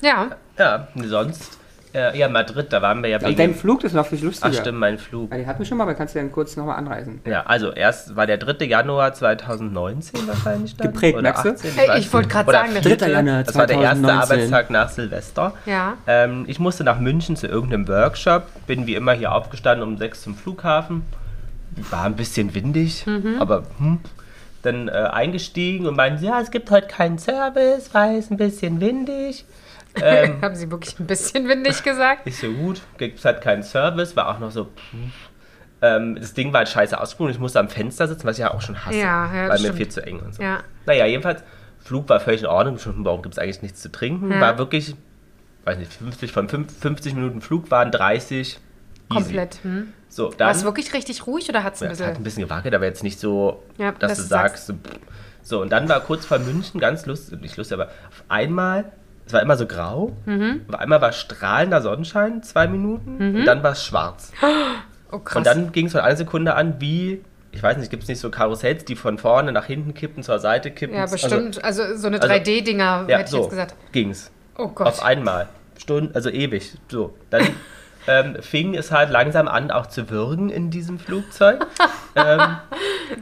Ja. 0.00 0.30
Ja, 0.58 0.88
sonst, 1.04 1.58
äh, 1.96 2.18
ja, 2.18 2.28
Madrid, 2.28 2.66
da 2.72 2.82
waren 2.82 3.02
wir 3.02 3.08
ja 3.10 3.18
Und 3.24 3.38
dein 3.38 3.54
Flug 3.54 3.82
ist 3.84 3.94
noch 3.94 4.06
viel 4.06 4.22
lustiger. 4.22 4.50
Ach 4.54 4.60
stimmt, 4.60 4.78
mein 4.78 4.98
Flug. 4.98 5.30
Ja, 5.30 5.38
die 5.38 5.46
hatten 5.46 5.58
wir 5.60 5.66
schon 5.66 5.78
mal, 5.78 5.84
aber 5.84 5.94
kannst 5.94 6.14
du 6.14 6.18
dann 6.18 6.30
kurz 6.30 6.56
nochmal 6.56 6.76
anreisen. 6.76 7.20
Ja, 7.24 7.42
also 7.46 7.72
erst 7.72 8.14
war 8.16 8.26
der 8.26 8.36
3. 8.38 8.64
Januar 8.66 9.14
2019 9.14 10.26
wahrscheinlich 10.28 10.76
dann. 10.76 10.92
Geprägt, 10.92 11.14
oder 11.14 11.22
merkst 11.22 11.44
du? 11.44 11.48
18, 11.50 11.70
Ey, 11.78 11.88
weiß 11.88 11.98
ich 12.00 12.12
wollte 12.12 12.28
gerade 12.28 12.52
sagen, 12.52 12.72
der 12.74 12.82
4. 12.82 12.96
3. 12.96 13.10
Januar 13.10 13.42
Das 13.44 13.54
war 13.54 13.66
der 13.66 13.80
erste 13.80 14.02
2019. 14.02 14.20
Arbeitstag 14.38 14.70
nach 14.70 14.88
Silvester. 14.90 15.54
Ja. 15.64 15.94
Ähm, 16.06 16.44
ich 16.46 16.58
musste 16.58 16.84
nach 16.84 17.00
München 17.00 17.36
zu 17.36 17.46
irgendeinem 17.46 17.88
Workshop, 17.88 18.44
bin 18.66 18.86
wie 18.86 18.94
immer 18.94 19.12
hier 19.12 19.32
aufgestanden 19.32 19.86
um 19.86 19.96
sechs 19.96 20.22
zum 20.22 20.34
Flughafen. 20.34 21.02
War 21.90 22.04
ein 22.04 22.14
bisschen 22.16 22.54
windig, 22.54 23.06
Mhm. 23.06 23.36
aber 23.40 23.64
hm. 23.78 23.98
Dann 24.62 24.88
äh, 24.88 24.92
eingestiegen 24.92 25.86
und 25.86 25.96
meinten, 25.96 26.24
ja, 26.24 26.40
es 26.40 26.50
gibt 26.50 26.70
heute 26.72 26.88
keinen 26.88 27.18
Service, 27.18 27.90
weil 27.92 28.16
es 28.18 28.30
ein 28.32 28.36
bisschen 28.36 28.80
windig. 28.80 29.44
Ähm, 30.02 30.36
Haben 30.42 30.54
sie 30.54 30.70
wirklich 30.70 30.98
ein 31.00 31.06
bisschen 31.06 31.48
windig 31.48 31.82
gesagt? 31.82 32.26
Nicht 32.26 32.38
so 32.38 32.50
gut, 32.52 32.80
gibt 32.98 33.18
es 33.18 33.24
halt 33.24 33.40
keinen 33.40 33.62
Service, 33.62 34.14
war 34.16 34.28
auch 34.34 34.38
noch 34.38 34.50
so. 34.50 34.68
Ähm, 35.82 36.16
das 36.16 36.32
Ding 36.34 36.52
war 36.52 36.58
halt 36.58 36.68
scheiße 36.68 36.98
ausgeruht. 36.98 37.30
Ich 37.30 37.38
musste 37.38 37.60
am 37.60 37.68
Fenster 37.68 38.08
sitzen, 38.08 38.26
was 38.26 38.36
ich 38.36 38.40
ja 38.42 38.52
auch 38.54 38.60
schon 38.62 38.84
hasse. 38.84 38.96
Ja, 38.96 39.32
ja, 39.34 39.48
weil 39.50 39.60
mir 39.60 39.74
viel 39.74 39.88
zu 39.88 40.04
eng 40.04 40.20
und 40.20 40.34
so. 40.34 40.42
Ja. 40.42 40.60
Naja, 40.86 41.06
jedenfalls, 41.06 41.42
Flug 41.80 42.08
war 42.08 42.18
völlig 42.20 42.40
in 42.40 42.46
Ordnung. 42.46 42.78
Schon, 42.78 43.04
warum 43.04 43.22
gibt 43.22 43.34
es 43.34 43.38
eigentlich 43.38 43.62
nichts 43.62 43.80
zu 43.82 43.92
trinken? 43.92 44.30
Ja. 44.32 44.40
War 44.40 44.58
wirklich, 44.58 44.96
weiß 45.64 45.78
nicht, 45.78 45.92
50, 45.92 46.32
von 46.32 46.48
fünf- 46.48 46.78
50 46.80 47.14
Minuten 47.14 47.40
Flug 47.40 47.70
waren 47.70 47.90
30. 47.90 48.38
Easy. 48.38 48.58
Komplett. 49.08 49.58
Hm. 49.62 49.92
So, 50.08 50.30
War 50.30 50.36
dann. 50.38 50.50
es 50.50 50.64
wirklich 50.64 50.92
richtig 50.94 51.26
ruhig 51.26 51.48
oder 51.48 51.62
hat 51.62 51.74
es 51.74 51.82
ein 51.82 51.86
Ja, 51.86 51.92
es 51.92 52.00
hat 52.00 52.06
ein 52.06 52.10
bisschen. 52.14 52.24
bisschen 52.24 52.42
gewackelt, 52.44 52.74
aber 52.74 52.86
jetzt 52.86 53.02
nicht 53.04 53.20
so, 53.20 53.62
Ja, 53.78 53.92
dass 53.92 54.10
dass 54.12 54.18
du 54.18 54.24
sagst. 54.24 54.68
Pff. 54.70 54.74
so, 55.42 55.60
und 55.62 55.70
dann 55.70 55.88
war 55.88 56.00
kurz 56.00 56.24
vor 56.24 56.38
München 56.38 56.80
ganz 56.80 57.06
lustig, 57.06 57.40
nicht 57.40 57.56
lustig, 57.56 57.74
aber 57.78 57.86
auf 58.08 58.24
einmal, 58.28 58.86
es 59.26 59.32
war 59.32 59.42
immer 59.42 59.56
so 59.56 59.66
grau, 59.66 60.12
Mhm. 60.24 60.62
einmal 60.78 61.00
war 61.00 61.12
strahlender 61.12 61.82
Sonnenschein, 61.82 62.42
zwei 62.42 62.66
Minuten, 62.68 63.16
und 63.36 63.44
dann 63.44 63.62
war 63.62 63.72
es 63.72 63.84
schwarz. 63.84 64.32
Oh, 65.12 65.20
krass. 65.20 65.36
Und 65.36 65.46
dann 65.46 65.70
ging 65.70 65.86
es 65.86 65.92
von 65.92 66.00
einer 66.00 66.16
Sekunde 66.16 66.56
an, 66.56 66.80
wie, 66.80 67.22
ich 67.52 67.62
weiß 67.62 67.76
nicht, 67.76 67.90
gibt 67.90 68.02
es 68.02 68.08
nicht 68.08 68.18
so 68.18 68.28
Karussells, 68.28 68.84
die 68.84 68.96
von 68.96 69.18
vorne 69.18 69.52
nach 69.52 69.64
hinten 69.66 69.94
kippen, 69.94 70.24
zur 70.24 70.40
Seite 70.40 70.72
kippen? 70.72 70.96
ja, 70.96 71.06
bestimmt. 71.06 71.62
Also, 71.64 71.94
so 71.96 72.08
eine 72.08 72.20
also- 72.20 72.32
3D-Dinger, 72.34 73.04
Ja, 73.08 73.18
hätte 73.18 73.26
ich 73.26 73.30
so 73.30 73.42
jetzt 73.42 73.50
gesagt. 73.50 73.74
ging's. 73.92 74.32
Oh 74.58 74.66
Gott. 74.66 74.88
Auf 74.88 75.04
einmal. 75.04 75.48
Stunden, 75.78 76.12
also 76.14 76.28
ewig. 76.28 76.74
So. 76.88 77.14
Dann 77.30 77.42
ähm, 78.06 78.36
fing 78.40 78.74
es 78.74 78.90
halt 78.92 79.10
langsam 79.10 79.48
an, 79.48 79.70
auch 79.70 79.86
zu 79.86 80.08
würgen 80.10 80.48
in 80.50 80.70
diesem 80.70 80.98
Flugzeug. 80.98 81.66
ähm, 82.14 82.40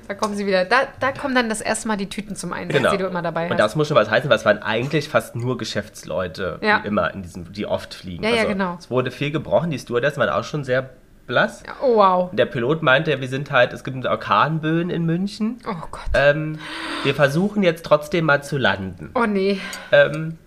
Da 0.09 0.15
kommen 0.15 0.35
sie 0.35 0.47
wieder. 0.47 0.65
Da, 0.65 0.83
da 1.01 1.13
kommen 1.13 1.35
dann 1.35 1.49
das 1.49 1.61
erste 1.61 1.89
Mal 1.89 1.97
die 1.97 2.09
Tüten 2.09 2.37
zum 2.37 2.53
Einsatz, 2.53 2.77
genau. 2.77 2.91
die 2.93 2.99
du 2.99 3.07
immer 3.07 3.23
dabei 3.23 3.45
Und 3.47 3.53
hast. 3.53 3.59
das 3.59 3.77
muss 3.77 3.89
schon 3.89 3.97
was 3.97 4.11
heißen, 4.11 4.29
weil 4.31 4.37
es 4.39 4.45
waren 4.45 4.63
eigentlich 4.63 5.09
fast 5.09 5.37
nur 5.37 5.57
Geschäftsleute, 5.59 6.59
Ja. 6.63 6.81
die 6.81 6.89
immer 6.89 7.13
in 7.15 7.23
diesem, 7.23 7.53
die 7.53 7.67
oft 7.67 7.95
fliegen. 7.95 8.25
Also 8.25 8.37
Ja, 8.37 8.43
ja, 8.43 8.49
genau. 8.49 8.77
Es 8.79 8.91
wurde 8.91 9.11
viel 9.11 9.31
gebrochen, 9.31 9.71
die 9.71 9.79
Stewardessen 9.79 10.21
waren 10.21 10.31
auch 10.31 10.45
schon 10.45 10.65
sehr 10.65 10.91
blass. 11.27 11.63
Ja, 11.67 11.73
oh, 11.83 11.97
wow. 11.97 12.31
Der 12.33 12.47
Pilot 12.47 12.83
meinte, 12.83 13.19
wir 13.21 13.29
sind 13.29 13.51
halt, 13.51 13.73
es 13.73 13.85
gibt 13.85 14.05
Orkanböen 14.07 14.91
in 14.91 15.05
München. 15.07 15.59
Oh 15.67 15.75
Gott. 15.91 16.03
Ähm, 16.15 16.59
wir 17.03 17.15
versuchen 17.15 17.63
jetzt 17.63 17.85
trotzdem 17.85 18.27
mal 18.27 18.43
zu 18.43 18.59
landen. 18.59 19.11
Oh 19.15 19.25
nee. 19.27 19.61
Ähm, 19.93 20.39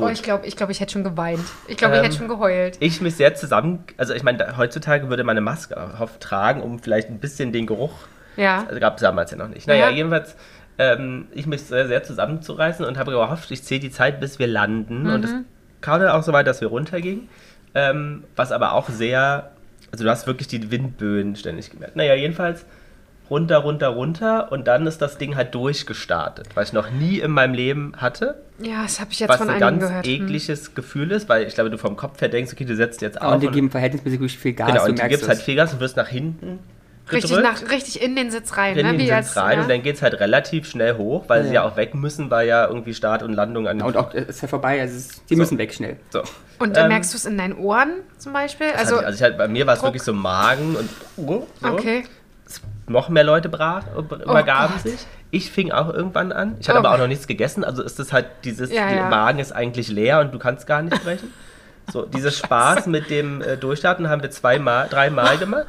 Oh, 0.00 0.08
ich 0.08 0.22
glaube, 0.22 0.46
ich, 0.46 0.56
glaub, 0.56 0.70
ich 0.70 0.80
hätte 0.80 0.92
schon 0.92 1.04
geweint. 1.04 1.44
Ich 1.68 1.76
glaube, 1.76 1.94
ich 1.94 1.98
Ähm, 2.00 2.04
hätte 2.06 2.16
schon 2.16 2.28
geheult. 2.28 2.76
ich 2.80 3.00
mich 3.00 3.14
sehr 3.14 3.34
zusammen, 3.34 3.84
also 3.98 4.14
ich 4.14 4.22
meine, 4.22 4.56
heutzutage 4.56 5.08
würde 5.10 5.24
man 5.24 5.32
eine 5.32 5.40
Maske 5.42 5.74
tragen, 6.20 6.62
um 6.62 6.78
vielleicht 6.78 7.08
ein 7.10 7.18
bisschen 7.18 7.52
den 7.52 7.66
Geruch, 7.66 7.92
Ja. 8.36 8.64
also 8.68 8.80
gab 8.80 8.96
es 8.96 9.02
damals 9.02 9.30
ja 9.30 9.36
noch 9.36 9.48
nicht. 9.48 9.66
Naja, 9.66 9.88
Ja. 9.90 9.94
jedenfalls, 9.94 10.34
ähm, 10.78 11.26
ich 11.32 11.46
mich 11.46 11.62
sehr, 11.62 11.86
sehr 11.86 12.02
zusammenzureißen 12.02 12.84
und 12.86 12.96
habe 12.98 13.12
gehofft, 13.12 13.50
ich 13.50 13.62
zähle 13.62 13.80
die 13.80 13.90
Zeit, 13.90 14.20
bis 14.20 14.38
wir 14.38 14.46
landen. 14.46 15.10
Und 15.10 15.20
Mhm. 15.20 15.24
es 15.24 15.34
kam 15.82 16.00
dann 16.00 16.08
auch 16.10 16.22
so 16.22 16.32
weit, 16.32 16.46
dass 16.46 16.60
wir 16.62 16.68
runtergingen. 16.68 17.28
Ähm, 17.74 18.24
was 18.36 18.52
aber 18.52 18.72
auch 18.72 18.88
sehr, 18.88 19.50
also 19.90 20.04
du 20.04 20.10
hast 20.10 20.26
wirklich 20.26 20.48
die 20.48 20.70
Windböen 20.70 21.36
ständig 21.36 21.70
gemerkt. 21.70 21.96
Naja, 21.96 22.14
jedenfalls 22.14 22.64
runter, 23.30 23.58
runter, 23.58 23.88
runter 23.88 24.52
und 24.52 24.66
dann 24.68 24.86
ist 24.86 25.00
das 25.00 25.16
Ding 25.18 25.36
halt 25.36 25.54
durchgestartet, 25.54 26.48
was 26.54 26.68
ich 26.68 26.72
noch 26.74 26.90
nie 26.90 27.18
in 27.20 27.30
meinem 27.30 27.54
Leben 27.54 27.94
hatte. 27.96 28.42
Ja, 28.58 28.82
das 28.82 29.00
habe 29.00 29.10
ich 29.12 29.20
jetzt 29.20 29.30
was 29.30 29.38
von 29.38 29.48
ein 29.48 29.62
einigen 29.62 29.80
ganz 29.80 29.88
gehört. 29.90 30.06
Hm. 30.06 30.24
ekliges 30.26 30.74
Gefühl 30.74 31.10
ist, 31.12 31.28
weil 31.28 31.46
ich 31.46 31.54
glaube, 31.54 31.70
du 31.70 31.78
vom 31.78 31.96
Kopf 31.96 32.20
her 32.20 32.28
denkst, 32.28 32.52
okay, 32.52 32.64
du 32.64 32.76
setzt 32.76 33.00
jetzt 33.02 33.20
auf. 33.20 33.34
und 33.34 33.42
die 33.42 33.48
geben 33.48 33.70
verhältnismäßig 33.70 34.20
wirklich 34.20 34.38
viel 34.38 34.52
Gas, 34.52 34.68
genau, 34.68 34.84
und 34.84 34.98
du 34.98 35.08
gibst 35.08 35.28
halt 35.28 35.38
es. 35.38 35.44
viel 35.44 35.56
Gas 35.56 35.72
und 35.72 35.80
wirst 35.80 35.96
nach 35.96 36.08
hinten 36.08 36.58
Richtig, 37.10 37.30
gedrückt, 37.32 37.62
nach, 37.64 37.70
richtig 37.70 38.00
in 38.00 38.14
den 38.14 38.30
Sitz 38.30 38.56
rein, 38.56 38.76
in 38.76 38.86
ne? 38.86 38.92
den 38.92 39.00
Wie 39.00 39.06
Sitz 39.06 39.12
als, 39.12 39.36
rein 39.36 39.56
ja. 39.58 39.62
und 39.64 39.70
dann 39.70 39.82
geht 39.82 39.96
es 39.96 40.02
halt 40.02 40.14
relativ 40.20 40.68
schnell 40.68 40.96
hoch, 40.96 41.24
weil 41.28 41.40
Ja, 41.42 41.48
sie 41.48 41.54
ja 41.54 41.62
ja. 41.62 41.68
auch 41.68 41.76
weg 41.76 41.94
müssen, 41.94 42.30
weil 42.30 42.46
ja 42.46 42.66
irgendwie 42.66 42.94
Start 42.94 43.22
und 43.24 43.32
Landung 43.32 43.66
an 43.66 43.78
den 43.78 43.86
Und 43.86 43.96
auch, 43.96 44.14
es 44.14 44.28
ist 44.28 44.42
ja 44.42 44.48
vorbei, 44.48 44.80
also 44.80 44.96
ist, 44.96 45.22
die 45.28 45.34
So. 45.34 45.40
müssen 45.40 45.58
weg 45.58 45.74
schnell. 45.74 45.96
so. 46.10 46.22
Und 46.60 46.76
dann 46.76 46.84
Ähm, 46.84 46.88
merkst 46.90 47.12
du 47.12 47.16
es 47.16 47.24
in 47.26 47.36
deinen 47.36 47.54
Ohren 47.58 48.02
zum 48.18 48.32
Beispiel? 48.32 48.68
Also, 48.76 48.94
Also, 48.96 49.06
also 49.06 49.16
ich 49.16 49.22
halt, 49.22 49.36
bei 49.36 49.48
mir 49.48 49.66
war 49.66 49.74
es 49.74 49.82
wirklich 49.82 50.02
so 50.02 50.12
Magen 50.12 50.76
und 50.76 50.88
so. 51.16 51.48
okay. 51.68 52.04
Noch 52.88 53.08
mehr 53.08 53.24
Leute 53.24 53.48
brach, 53.48 53.84
übergaben 53.96 54.74
Gott. 54.74 54.82
sich. 54.82 55.06
Ich 55.30 55.50
fing 55.50 55.72
auch 55.72 55.92
irgendwann 55.92 56.32
an. 56.32 56.56
Ich 56.60 56.68
hatte 56.68 56.78
Oh 56.78 56.80
aber 56.80 56.92
auch 56.94 56.98
noch 56.98 57.06
nichts 57.06 57.26
gegessen. 57.26 57.64
Also 57.64 57.82
ist 57.82 57.98
das 57.98 58.12
halt 58.12 58.26
dieses, 58.44 58.70
Ja, 58.72 58.88
der 58.88 58.96
ja. 58.98 59.08
Magen 59.08 59.38
ist 59.38 59.52
eigentlich 59.52 59.88
leer 59.88 60.20
und 60.20 60.34
du 60.34 60.38
kannst 60.38 60.66
gar 60.66 60.82
nicht 60.82 60.96
sprechen. 60.96 61.32
So, 61.90 62.02
dieses 62.06 62.38
Spaß 62.38 62.86
mit 62.86 63.08
dem 63.10 63.40
äh, 63.40 63.56
Durchstarten 63.56 64.08
haben 64.08 64.22
wir 64.22 64.30
zweimal, 64.30 64.88
dreimal 64.88 65.38
gemacht. 65.38 65.66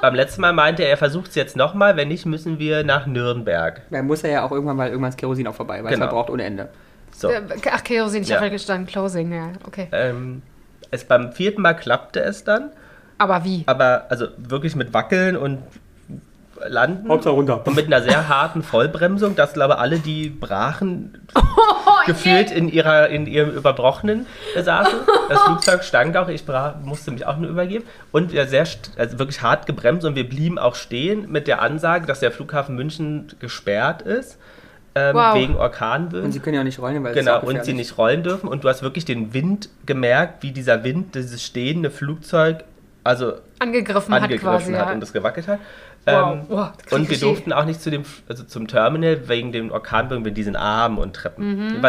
beim 0.00 0.14
letzten 0.14 0.40
Mal 0.40 0.52
meinte 0.52 0.82
er, 0.84 0.90
er 0.90 0.96
versucht 0.96 1.28
es 1.30 1.34
jetzt 1.34 1.56
nochmal, 1.56 1.96
wenn 1.96 2.08
nicht, 2.08 2.24
müssen 2.26 2.58
wir 2.58 2.82
nach 2.84 3.06
Nürnberg. 3.06 3.82
Da 3.90 4.02
muss 4.02 4.24
er 4.24 4.30
ja 4.30 4.42
auch 4.44 4.52
irgendwann 4.52 4.76
mal 4.76 4.88
irgendwann 4.88 5.10
das 5.10 5.16
Kerosin 5.16 5.46
auch 5.48 5.54
vorbei, 5.54 5.82
weil 5.84 5.92
Genau. 5.92 6.04
es 6.06 6.10
verbraucht 6.10 6.30
ohne 6.30 6.44
Ende. 6.44 6.68
So. 7.14 7.28
Äh, 7.30 7.42
Ach, 7.70 7.84
Kerosin, 7.84 8.22
ich 8.22 8.28
Ja. 8.28 8.36
habe 8.40 8.50
gestanden, 8.50 8.86
Closing, 8.86 9.32
ja, 9.32 9.48
okay. 9.66 9.88
Ähm, 9.92 10.42
es 10.90 11.04
beim 11.04 11.32
vierten 11.32 11.60
Mal 11.62 11.74
klappte 11.74 12.20
es 12.20 12.42
dann, 12.44 12.70
Aber 13.18 13.44
wie? 13.44 13.64
aber 13.66 14.06
also 14.08 14.28
wirklich 14.38 14.74
mit 14.76 14.94
Wackeln 14.94 15.36
und 15.36 15.58
Landen. 16.68 17.08
Hauptsache 17.08 17.34
runter. 17.34 17.66
Und 17.66 17.76
mit 17.76 17.86
einer 17.86 18.02
sehr 18.02 18.28
harten 18.28 18.62
Vollbremsung, 18.62 19.36
dass 19.36 19.52
glaube 19.54 19.78
alle, 19.78 19.98
die 19.98 20.30
brachen, 20.30 21.26
Oh, 22.02 22.06
gefühlt 22.06 22.50
in, 22.50 22.68
ihrer, 22.68 23.08
in 23.08 23.26
ihrem 23.26 23.50
Überbrochenen 23.50 24.26
saßen. 24.60 25.00
Das 25.28 25.42
Flugzeug 25.44 25.84
stank 25.84 26.16
auch, 26.16 26.28
ich 26.28 26.44
bra 26.44 26.80
musste 26.82 27.10
mich 27.10 27.26
auch 27.26 27.36
nur 27.36 27.50
übergeben. 27.50 27.84
Und 28.10 28.32
wir 28.32 28.46
sehr, 28.46 28.66
also 28.96 29.18
wirklich 29.18 29.42
hart 29.42 29.66
gebremst 29.66 30.06
und 30.06 30.14
wir 30.14 30.28
blieben 30.28 30.58
auch 30.58 30.74
stehen 30.74 31.30
mit 31.30 31.46
der 31.46 31.62
Ansage, 31.62 32.06
dass 32.06 32.20
der 32.20 32.30
Flughafen 32.30 32.76
München 32.76 33.32
gesperrt 33.40 34.02
ist. 34.02 34.38
Ähm, 34.94 35.16
Wow. 35.16 35.34
Wegen 35.34 35.56
Orkanwind. 35.56 36.24
Und 36.24 36.32
sie 36.32 36.40
können 36.40 36.54
ja 36.54 36.60
auch 36.60 36.64
nicht 36.66 36.78
rollen, 36.78 37.02
weil 37.02 37.12
es 37.12 37.18
Genau, 37.18 37.40
und 37.40 37.64
sie 37.64 37.72
nicht 37.72 37.96
rollen 37.96 38.22
dürfen. 38.22 38.46
Und 38.46 38.64
du 38.64 38.68
hast 38.68 38.82
wirklich 38.82 39.04
den 39.04 39.32
Wind 39.32 39.70
gemerkt, 39.86 40.42
wie 40.42 40.52
dieser 40.52 40.84
Wind 40.84 41.14
dieses 41.14 41.42
stehende 41.42 41.90
Flugzeug 41.90 42.64
also 43.04 43.32
Angegriffen, 43.58 44.14
hat 44.14 44.22
angegriffen 44.22 44.48
quasi, 44.48 44.72
hat 44.74 44.88
ja. 44.88 44.92
und 44.92 45.02
es 45.02 45.12
gewackelt 45.12 45.48
hat. 45.48 45.58
Wow. 46.04 46.32
Ähm, 46.34 46.40
Wow, 46.48 46.70
krieg 46.78 46.92
und 46.92 47.10
wir 47.10 47.18
durften 47.18 47.52
auch 47.52 47.64
nicht 47.64 47.80
zu 47.80 47.90
dem, 47.90 48.02
also 48.28 48.42
zum 48.44 48.66
Terminal 48.66 49.28
wegen 49.28 49.52
dem 49.52 49.70
Orkanwind 49.70 50.24
mit 50.24 50.36
diesen 50.36 50.56
Armen 50.56 50.98
und 50.98 51.14
Treppen. 51.14 51.68
Mhm. 51.68 51.84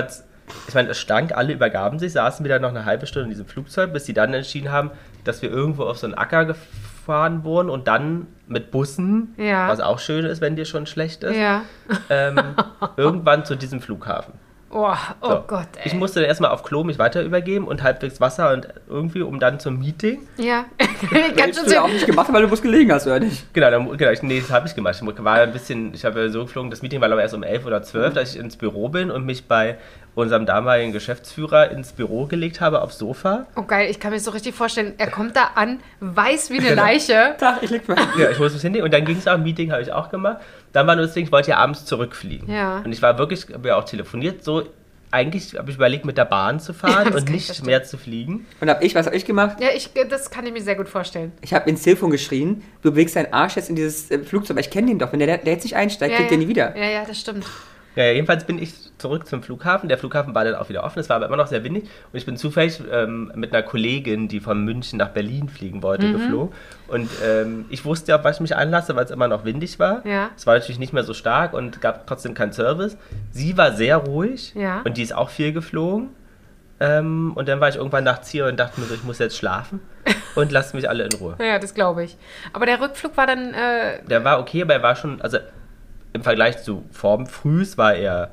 Ich 0.68 0.74
meine, 0.76 0.90
es 0.90 1.00
stank, 1.00 1.32
alle 1.36 1.54
übergaben 1.54 2.00
sich, 2.00 2.12
saßen 2.14 2.44
wieder 2.46 2.60
noch 2.60 2.70
eine 2.70 2.86
halbe 2.86 3.08
Stunde 3.08 3.26
in 3.26 3.30
diesem 3.32 3.46
Flugzeug, 3.48 3.92
bis 3.94 4.06
sie 4.06 4.14
dann 4.14 4.34
entschieden 4.34 4.72
haben, 4.72 4.92
dass 5.24 5.42
wir 5.42 5.50
irgendwo 5.50 5.84
auf 5.86 5.98
so 5.98 6.06
einen 6.06 6.14
Acker 6.16 6.46
gefahren 6.46 7.44
wurden 7.44 7.70
und 7.70 7.88
dann 7.88 8.28
mit 8.48 8.70
Bussen, 8.70 9.34
Ja. 9.38 9.68
was 9.70 9.80
auch 9.80 10.00
schön 10.00 10.26
ist, 10.26 10.42
wenn 10.42 10.56
dir 10.56 10.66
schon 10.66 10.86
schlecht 10.86 11.24
ist, 11.24 11.36
Ja. 11.38 11.62
ähm, 12.10 12.38
irgendwann 12.98 13.46
zu 13.46 13.56
diesem 13.56 13.82
Flughafen. 13.82 14.34
Oh, 14.76 14.94
oh 15.22 15.30
So. 15.30 15.44
Gott, 15.48 15.68
ey. 15.78 15.84
Ich 15.86 15.94
musste 15.94 16.20
dann 16.20 16.28
erstmal 16.30 16.50
auf 16.52 16.64
Klo 16.64 16.84
mich 16.84 16.98
weiter 16.98 17.22
übergeben 17.22 17.68
und 17.68 17.84
halbwegs 17.84 18.20
Wasser 18.20 18.52
und 18.54 18.68
irgendwie, 18.90 19.22
um 19.22 19.40
dann 19.40 19.60
zum 19.60 19.78
Meeting. 19.80 20.28
ja. 20.38 20.66
Ganz 21.12 21.58
Hättest 21.58 21.68
du 21.70 21.74
ja 21.74 21.84
auch 21.84 21.88
nicht 21.90 22.06
gemacht, 22.06 22.28
weil 22.32 22.42
du 22.42 22.48
bloß 22.48 22.62
gelegen 22.62 22.92
hast, 22.92 23.06
oder 23.06 23.20
nicht? 23.20 23.54
Genau, 23.54 23.70
dann, 23.70 23.98
genau 23.98 24.12
ich, 24.12 24.24
nee, 24.24 24.40
das 24.40 24.50
habe 24.52 24.68
ich 24.68 24.74
gemacht. 24.76 24.96
Ich 25.00 25.24
war 25.24 25.36
ein 25.36 25.52
bisschen, 25.54 25.94
ich 25.94 26.04
habe 26.06 26.30
so 26.32 26.44
geflogen, 26.46 26.72
das 26.72 26.82
Meeting 26.82 27.02
war 27.02 27.12
aber 27.12 27.22
erst 27.22 27.36
um 27.36 27.44
11 27.44 27.66
oder 27.66 27.84
12, 27.84 28.14
dass 28.14 28.34
ich 28.34 28.40
ins 28.40 28.56
Büro 28.58 28.90
bin 28.90 29.12
und 29.12 29.26
mich 29.26 29.48
bei 29.48 29.78
unserem 30.16 30.46
damaligen 30.46 30.92
Geschäftsführer 30.92 31.72
ins 31.72 31.92
Büro 31.94 32.26
gelegt 32.26 32.62
habe, 32.62 32.82
aufs 32.82 32.98
Sofa. 33.00 33.48
Oh 33.56 33.64
geil, 33.64 33.90
ich 33.90 34.00
kann 34.00 34.12
mir 34.12 34.20
so 34.20 34.32
richtig 34.32 34.54
vorstellen, 34.54 34.94
er 34.98 35.10
kommt 35.10 35.36
da 35.36 35.52
an, 35.56 35.80
weiß 36.02 36.50
wie 36.52 36.60
eine 36.60 36.70
Genau. 36.70 36.84
Leiche. 36.84 37.36
Tag, 37.40 37.64
ich 37.64 37.70
leg 37.70 37.88
mal. 37.88 37.98
Ja, 38.18 38.30
ich 38.30 38.40
muss 38.40 38.54
mich 38.54 38.62
hinlegen 38.62 38.86
und 38.86 38.94
dann 38.94 39.06
ging 39.06 39.18
es 39.18 39.28
auch, 39.28 39.34
ein 39.34 39.44
Meeting 39.44 39.72
habe 39.72 39.82
ich 39.82 39.92
auch 39.92 40.10
gemacht. 40.10 40.38
Dann 40.72 40.86
war 40.88 40.96
nur 40.96 41.06
das 41.06 41.14
Ding, 41.14 41.26
ich 41.26 41.32
wollte 41.32 41.52
ja 41.52 41.58
abends 41.58 41.86
zurückfliegen. 41.86 42.50
Ja. 42.52 42.80
Und 42.86 42.92
ich 42.92 43.02
war 43.02 43.18
wirklich, 43.18 43.48
habe 43.54 43.68
ja 43.70 43.76
auch 43.76 43.86
telefoniert, 43.86 44.44
so, 44.44 44.64
eigentlich 45.12 45.56
habe 45.58 45.70
ich 45.70 45.76
überlegt, 45.76 46.06
mit 46.06 46.18
der 46.18 46.26
Bahn 46.26 46.60
zu 46.60 46.74
fahren 46.74 47.10
Ja, 47.10 47.16
und 47.16 47.30
nicht 47.30 47.46
verstehen. 47.46 47.68
mehr 47.68 47.84
zu 47.84 47.98
fliegen. 47.98 48.48
Und 48.62 48.70
hab 48.70 48.84
ich, 48.84 48.96
was 48.96 49.06
hab 49.06 49.14
ich 49.14 49.26
gemacht? 49.26 49.58
Ja, 49.62 49.70
ich, 49.76 49.92
das 50.10 50.32
kann 50.32 50.46
ich 50.48 50.54
mir 50.54 50.62
sehr 50.62 50.76
gut 50.76 50.90
vorstellen. 50.90 51.32
Ich 51.42 51.54
habe 51.54 51.70
ins 51.70 51.84
Telefon 51.84 52.10
geschrien, 52.10 52.64
du 52.82 52.92
bewegst 52.92 53.16
deinen 53.16 53.32
Arsch 53.32 53.56
jetzt 53.56 53.70
in 53.70 53.76
dieses 53.76 54.10
äh, 54.10 54.20
Flugzeug, 54.20 54.52
aber 54.52 54.62
ich 54.62 54.72
kenne 54.72 54.88
den 54.88 54.98
doch. 55.00 55.12
Wenn 55.12 55.20
der, 55.20 55.38
der 55.38 55.54
jetzt 55.54 55.64
nicht 55.64 55.76
einsteigt, 55.76 56.12
ja, 56.12 56.18
kriegt 56.18 56.32
ja. 56.32 56.38
der 56.38 56.46
nie 56.46 56.50
wieder. 56.50 56.76
Ja, 56.76 56.90
ja, 56.90 57.04
das 57.06 57.20
stimmt. 57.20 57.46
Ja, 57.96 58.06
jedenfalls 58.06 58.44
bin 58.46 58.60
ich 58.60 58.74
zurück 59.04 59.28
zum 59.28 59.44
Flughafen. 59.44 59.88
Der 59.90 60.00
Flughafen 60.00 60.34
war 60.34 60.44
dann 60.44 60.56
auch 60.56 60.70
wieder 60.70 60.84
offen. 60.84 60.98
Es 61.00 61.10
war 61.10 61.18
aber 61.18 61.28
immer 61.28 61.38
noch 61.38 61.46
sehr 61.48 61.64
windig. 61.64 61.84
Und 61.84 62.18
ich 62.18 62.26
bin 62.26 62.36
zufällig 62.38 62.82
ähm, 62.92 63.32
mit 63.36 63.54
einer 63.54 63.62
Kollegin, 63.62 64.28
die 64.28 64.40
von 64.40 64.64
München 64.66 64.98
nach 64.98 65.10
Berlin 65.10 65.48
fliegen 65.50 65.84
wollte, 65.84 66.08
Mhm. 66.08 66.14
geflogen. 66.14 66.56
Und 66.88 67.10
ähm, 67.24 67.66
ich 67.70 67.86
wusste 67.86 68.12
ja, 68.12 68.18
auf 68.18 68.24
was 68.24 68.38
ich 68.38 68.42
mich 68.42 68.56
einlasse, 68.56 68.96
weil 68.96 69.06
es 69.06 69.12
immer 69.12 69.28
noch 69.28 69.46
windig 69.46 69.78
war. 69.78 70.06
Ja. 70.08 70.30
Es 70.36 70.48
war 70.48 70.56
natürlich 70.56 70.80
nicht 70.80 70.94
mehr 70.94 71.04
so 71.04 71.14
stark 71.14 71.54
und 71.54 71.80
gab 71.82 72.08
trotzdem 72.08 72.34
keinen 72.34 72.54
Service. 72.54 72.98
Sie 73.32 73.56
war 73.58 73.74
sehr 73.74 73.98
ruhig 73.98 74.54
Ja. 74.56 74.82
und 74.84 74.98
die 74.98 75.04
ist 75.04 75.14
auch 75.14 75.30
viel 75.30 75.54
geflogen. 75.54 76.10
Ähm, 76.80 77.32
und 77.36 77.48
dann 77.48 77.60
war 77.62 77.70
ich 77.70 77.76
irgendwann 77.76 78.04
nachts 78.04 78.30
hier 78.30 78.48
und 78.48 78.60
dachte 78.60 78.82
mir 78.82 78.88
so, 78.88 78.96
ich 78.96 79.04
muss 79.04 79.20
jetzt 79.20 79.38
schlafen 79.38 79.80
und 80.36 80.52
lasst 80.52 80.74
mich 80.74 80.90
alle 80.90 81.04
in 81.06 81.14
Ruhe. 81.14 81.36
Ja, 81.40 81.60
das 81.60 81.74
glaube 81.74 82.04
ich. 82.04 82.18
Aber 82.52 82.66
der 82.66 82.82
Rückflug 82.82 83.16
war 83.16 83.28
dann, 83.28 83.54
äh, 83.54 84.04
Der 84.10 84.24
war 84.24 84.40
okay, 84.40 84.64
aber 84.64 84.74
er 84.74 84.84
war 84.84 84.96
schon, 84.96 85.22
also 85.22 85.38
im 86.14 86.24
Vergleich 86.24 86.62
zu 86.64 86.84
Form 86.92 87.26
frühs 87.26 87.78
war 87.78 87.94
er 87.96 88.32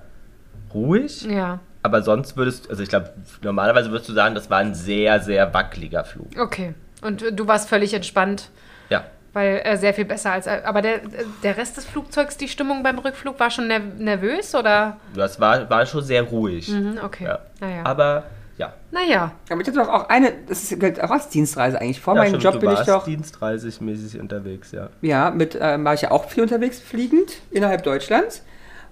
ruhig. 0.74 1.22
ja, 1.22 1.58
Aber 1.82 2.02
sonst 2.02 2.36
würdest 2.36 2.68
also 2.70 2.82
ich 2.82 2.88
glaube, 2.88 3.10
normalerweise 3.42 3.90
würdest 3.90 4.08
du 4.08 4.12
sagen, 4.12 4.34
das 4.34 4.50
war 4.50 4.58
ein 4.58 4.74
sehr, 4.74 5.20
sehr 5.20 5.52
wackeliger 5.54 6.04
Flug. 6.04 6.28
okay. 6.38 6.74
Und 7.02 7.22
äh, 7.22 7.32
du 7.32 7.46
warst 7.48 7.68
völlig 7.68 7.94
entspannt, 7.94 8.50
Ja. 8.90 9.04
weil 9.32 9.62
äh, 9.64 9.76
sehr 9.78 9.94
viel 9.94 10.04
besser 10.04 10.32
als. 10.32 10.46
Aber 10.46 10.82
der, 10.82 11.00
der 11.42 11.56
Rest 11.56 11.78
des 11.78 11.86
Flugzeugs, 11.86 12.36
die 12.36 12.48
Stimmung 12.48 12.82
beim 12.82 12.98
Rückflug 12.98 13.40
war 13.40 13.50
schon 13.50 13.68
ner 13.68 13.78
nervös 13.78 14.54
oder? 14.54 14.98
Das 15.14 15.40
war, 15.40 15.70
war 15.70 15.86
schon 15.86 16.02
sehr 16.02 16.22
ruhig. 16.22 16.68
Mhm, 16.68 16.98
okay. 17.02 17.24
Ja. 17.24 17.38
Naja. 17.60 17.82
Aber 17.84 18.24
ja. 18.58 18.74
naja. 18.90 19.32
Aber 19.48 19.62
ich 19.62 19.66
hatte 19.68 19.78
doch 19.78 19.88
auch 19.88 20.08
eine, 20.10 20.32
das 20.46 20.62
ist 20.64 20.78
gilt 20.78 21.02
auch 21.02 21.10
als 21.10 21.30
Dienstreise 21.30 21.80
eigentlich. 21.80 22.00
Vor 22.02 22.14
ja, 22.14 22.20
meinem 22.20 22.28
stimmt, 22.28 22.44
Job 22.44 22.52
du 22.54 22.60
bin 22.60 22.70
ich 22.72 22.80
doch, 22.80 23.04
dienstreisigmäßig 23.06 24.20
unterwegs, 24.20 24.72
ja. 24.72 24.90
ja, 25.00 25.30
mit, 25.30 25.54
äh, 25.54 25.82
war 25.82 25.94
ich 25.94 26.02
ja 26.02 26.10
auch 26.10 26.28
viel 26.28 26.42
unterwegs 26.42 26.78
fliegend 26.80 27.38
innerhalb 27.50 27.82
Deutschlands. 27.82 28.44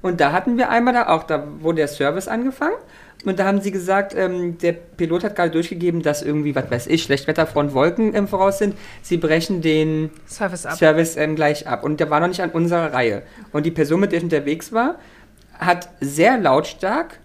Und 0.02 0.20
da 0.20 0.32
hatten 0.32 0.56
wir 0.56 0.70
einmal 0.70 0.94
da 0.94 1.08
auch, 1.08 1.24
da 1.24 1.44
wurde 1.60 1.76
der 1.76 1.88
Service 1.88 2.28
angefangen. 2.28 2.76
Und 3.24 3.40
da 3.40 3.46
haben 3.46 3.60
sie 3.60 3.72
gesagt, 3.72 4.14
ähm, 4.16 4.58
der 4.58 4.72
Pilot 4.72 5.24
hat 5.24 5.34
gerade 5.34 5.50
durchgegeben, 5.50 6.02
dass 6.02 6.22
irgendwie, 6.22 6.54
was 6.54 6.70
weiß 6.70 6.86
ich, 6.86 7.02
Schlechtwetterfront 7.02 7.74
Wolken 7.74 8.14
ähm, 8.14 8.28
voraus 8.28 8.58
sind. 8.58 8.76
Sie 9.02 9.16
brechen 9.16 9.60
den 9.60 10.10
Service 10.26 10.66
ab. 10.66 10.76
Service 10.76 11.16
ähm, 11.16 11.34
gleich 11.34 11.66
ab. 11.66 11.82
Und 11.82 11.98
der 11.98 12.10
war 12.10 12.20
noch 12.20 12.28
nicht 12.28 12.42
an 12.42 12.50
unserer 12.50 12.92
Reihe. 12.92 13.22
Und 13.52 13.66
die 13.66 13.72
Person, 13.72 14.00
mit 14.00 14.12
der 14.12 14.18
ich 14.18 14.24
unterwegs 14.24 14.72
war, 14.72 14.96
hat 15.58 15.88
sehr 16.00 16.38
lautstark 16.38 17.18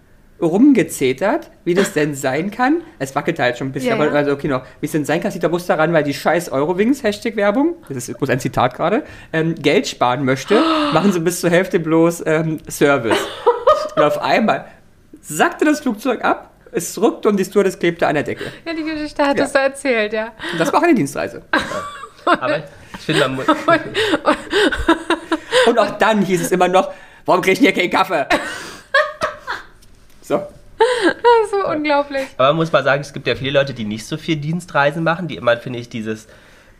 rumgezetert, 0.44 1.50
wie 1.64 1.74
das 1.74 1.92
denn 1.92 2.14
sein 2.14 2.50
kann. 2.50 2.82
Es 2.98 3.14
wackelt 3.14 3.38
halt 3.38 3.58
schon 3.58 3.68
ein 3.68 3.72
bisschen, 3.72 3.90
Ja, 3.90 3.94
aber 3.96 4.06
ja. 4.06 4.12
also 4.12 4.32
okay 4.32 4.48
noch. 4.48 4.62
Wie 4.80 4.86
es 4.86 4.92
denn 4.92 5.04
sein 5.04 5.20
kann, 5.20 5.30
sieht 5.30 5.42
der 5.42 5.48
Bus 5.48 5.66
daran, 5.66 5.92
weil 5.92 6.04
die 6.04 6.14
scheiß 6.14 6.50
Eurowings, 6.50 7.02
Hashtag 7.02 7.36
Werbung, 7.36 7.76
das 7.88 8.08
ist 8.08 8.18
bloß 8.18 8.30
ein 8.30 8.40
Zitat 8.40 8.74
gerade, 8.74 9.04
ähm, 9.32 9.54
Geld 9.54 9.86
sparen 9.86 10.24
möchte, 10.24 10.62
machen 10.92 11.12
sie 11.12 11.20
bis 11.20 11.40
zur 11.40 11.50
Hälfte 11.50 11.80
bloß 11.80 12.24
ähm, 12.26 12.58
Service. 12.68 13.18
Und 13.96 14.02
auf 14.02 14.18
einmal 14.18 14.66
sackte 15.20 15.64
das 15.64 15.80
Flugzeug 15.80 16.24
ab, 16.24 16.50
es 16.72 17.00
rückte 17.00 17.28
und 17.28 17.36
die 17.36 17.44
Stewardess 17.44 17.78
klebte 17.78 18.06
an 18.06 18.14
der 18.14 18.24
Decke. 18.24 18.44
Ja, 18.66 18.74
die 18.74 18.82
Geschichte 18.82 19.22
hattest 19.24 19.54
du 19.54 19.58
erzählt, 19.60 20.12
ja. 20.12 20.32
Und 20.52 20.58
das 20.60 20.72
war 20.72 20.80
auch 20.80 20.84
eine 20.84 20.94
Dienstreise. 20.94 21.42
Aber 22.24 22.58
ich 22.58 23.00
finde, 23.04 23.20
man 23.20 23.36
muss. 23.36 23.46
Und 25.66 25.78
auch 25.78 25.98
dann 25.98 26.22
hieß 26.22 26.42
es 26.42 26.52
immer 26.52 26.68
noch, 26.68 26.92
warum 27.26 27.42
krieg 27.42 27.52
ich 27.54 27.58
denn 27.60 27.72
hier 27.72 27.82
keinen 27.82 27.90
Kaffee? 27.90 28.26
So. 30.24 30.42
So 31.50 31.68
unglaublich. 31.68 32.26
Aber 32.38 32.48
man 32.48 32.56
muss 32.56 32.72
mal 32.72 32.82
sagen, 32.82 33.02
es 33.02 33.12
gibt 33.12 33.26
ja 33.26 33.36
viele 33.36 33.52
Leute, 33.52 33.74
die 33.74 33.84
nicht 33.84 34.06
so 34.06 34.16
viel 34.16 34.36
Dienstreisen 34.36 35.04
machen, 35.04 35.28
die 35.28 35.36
immer, 35.36 35.56
finde 35.58 35.78
ich, 35.78 35.88
dieses 35.88 36.26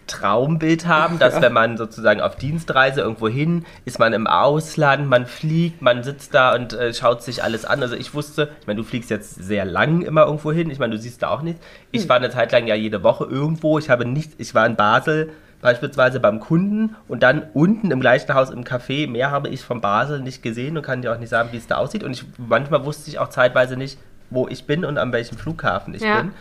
Traumbild 0.07 0.87
haben, 0.87 1.19
dass 1.19 1.41
wenn 1.41 1.53
man 1.53 1.77
sozusagen 1.77 2.21
auf 2.21 2.37
Dienstreise 2.37 3.03
irgendwo 3.03 3.29
hin 3.29 3.65
ist, 3.85 3.99
man 3.99 4.13
im 4.13 4.27
Ausland, 4.27 5.09
man 5.09 5.27
fliegt, 5.27 5.83
man 5.83 6.03
sitzt 6.03 6.35
da 6.35 6.55
und 6.55 6.73
äh, 6.73 6.93
schaut 6.93 7.23
sich 7.23 7.43
alles 7.43 7.65
an. 7.65 7.83
Also 7.83 7.95
ich 7.95 8.15
wusste, 8.15 8.51
ich 8.61 8.67
meine, 8.67 8.79
du 8.79 8.85
fliegst 8.85 9.11
jetzt 9.11 9.35
sehr 9.35 9.65
lang 9.65 10.03
immer 10.03 10.25
irgendwo 10.25 10.51
hin, 10.51 10.71
ich 10.71 10.79
meine, 10.79 10.97
du 10.97 11.01
siehst 11.01 11.23
da 11.23 11.29
auch 11.29 11.43
nichts. 11.43 11.65
Ich 11.91 12.09
war 12.09 12.17
eine 12.17 12.31
Zeit 12.31 12.53
lang 12.53 12.67
ja 12.67 12.75
jede 12.75 13.03
Woche 13.03 13.25
irgendwo, 13.25 13.79
ich 13.79 13.91
habe 13.91 14.05
nicht, 14.05 14.33
ich 14.39 14.55
war 14.55 14.67
in 14.67 14.77
Basel 14.77 15.31
beispielsweise 15.65 16.21
beim 16.21 16.41
Kunden 16.41 16.95
und 17.09 17.23
dann 17.23 17.43
unten 17.55 17.91
im 17.91 17.99
gleichen 17.99 18.35
Haus 18.35 18.51
im 18.51 18.65
Café, 18.65 19.09
mehr 19.11 19.31
habe 19.31 19.49
ich 19.49 19.63
von 19.65 19.81
Basel 19.81 20.21
nicht 20.21 20.43
gesehen 20.43 20.77
und 20.77 20.83
kann 20.83 21.01
dir 21.01 21.11
auch 21.11 21.19
nicht 21.19 21.31
sagen, 21.31 21.49
wie 21.53 21.57
es 21.57 21.67
da 21.67 21.77
aussieht. 21.77 22.05
Und 22.05 22.11
ich, 22.11 22.25
manchmal 22.37 22.85
wusste 22.85 23.09
ich 23.09 23.19
auch 23.19 23.31
zeitweise 23.31 23.75
nicht, 23.79 23.99
wo 24.29 24.47
ich 24.47 24.67
bin 24.67 24.85
und 24.85 24.99
an 24.99 25.11
welchem 25.11 25.39
Flughafen 25.39 25.95
ich 25.95 26.03
Ja. 26.03 26.21
bin. 26.21 26.33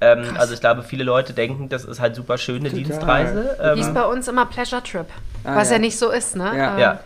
Ähm, 0.00 0.22
also 0.38 0.54
ich 0.54 0.60
glaube, 0.60 0.84
viele 0.84 1.02
Leute 1.02 1.32
denken, 1.32 1.68
das 1.68 1.84
ist 1.84 1.98
halt 1.98 2.14
super 2.14 2.38
schöne 2.38 2.68
Total. 2.70 2.84
Dienstreise. 2.84 3.74
Hieß 3.74 3.88
Ähm, 3.88 3.94
bei 3.94 4.04
uns 4.04 4.28
immer 4.28 4.46
Pleasure 4.46 4.80
Trip. 4.84 5.06
Ah, 5.42 5.56
was 5.56 5.70
ja. 5.70 5.74
ja. 5.74 5.80
nicht 5.80 5.98
so 5.98 6.10
ist, 6.12 6.36
ne? 6.36 6.56
Ja. 6.56 6.76
Äh, 6.76 6.80
ja. 6.80 7.00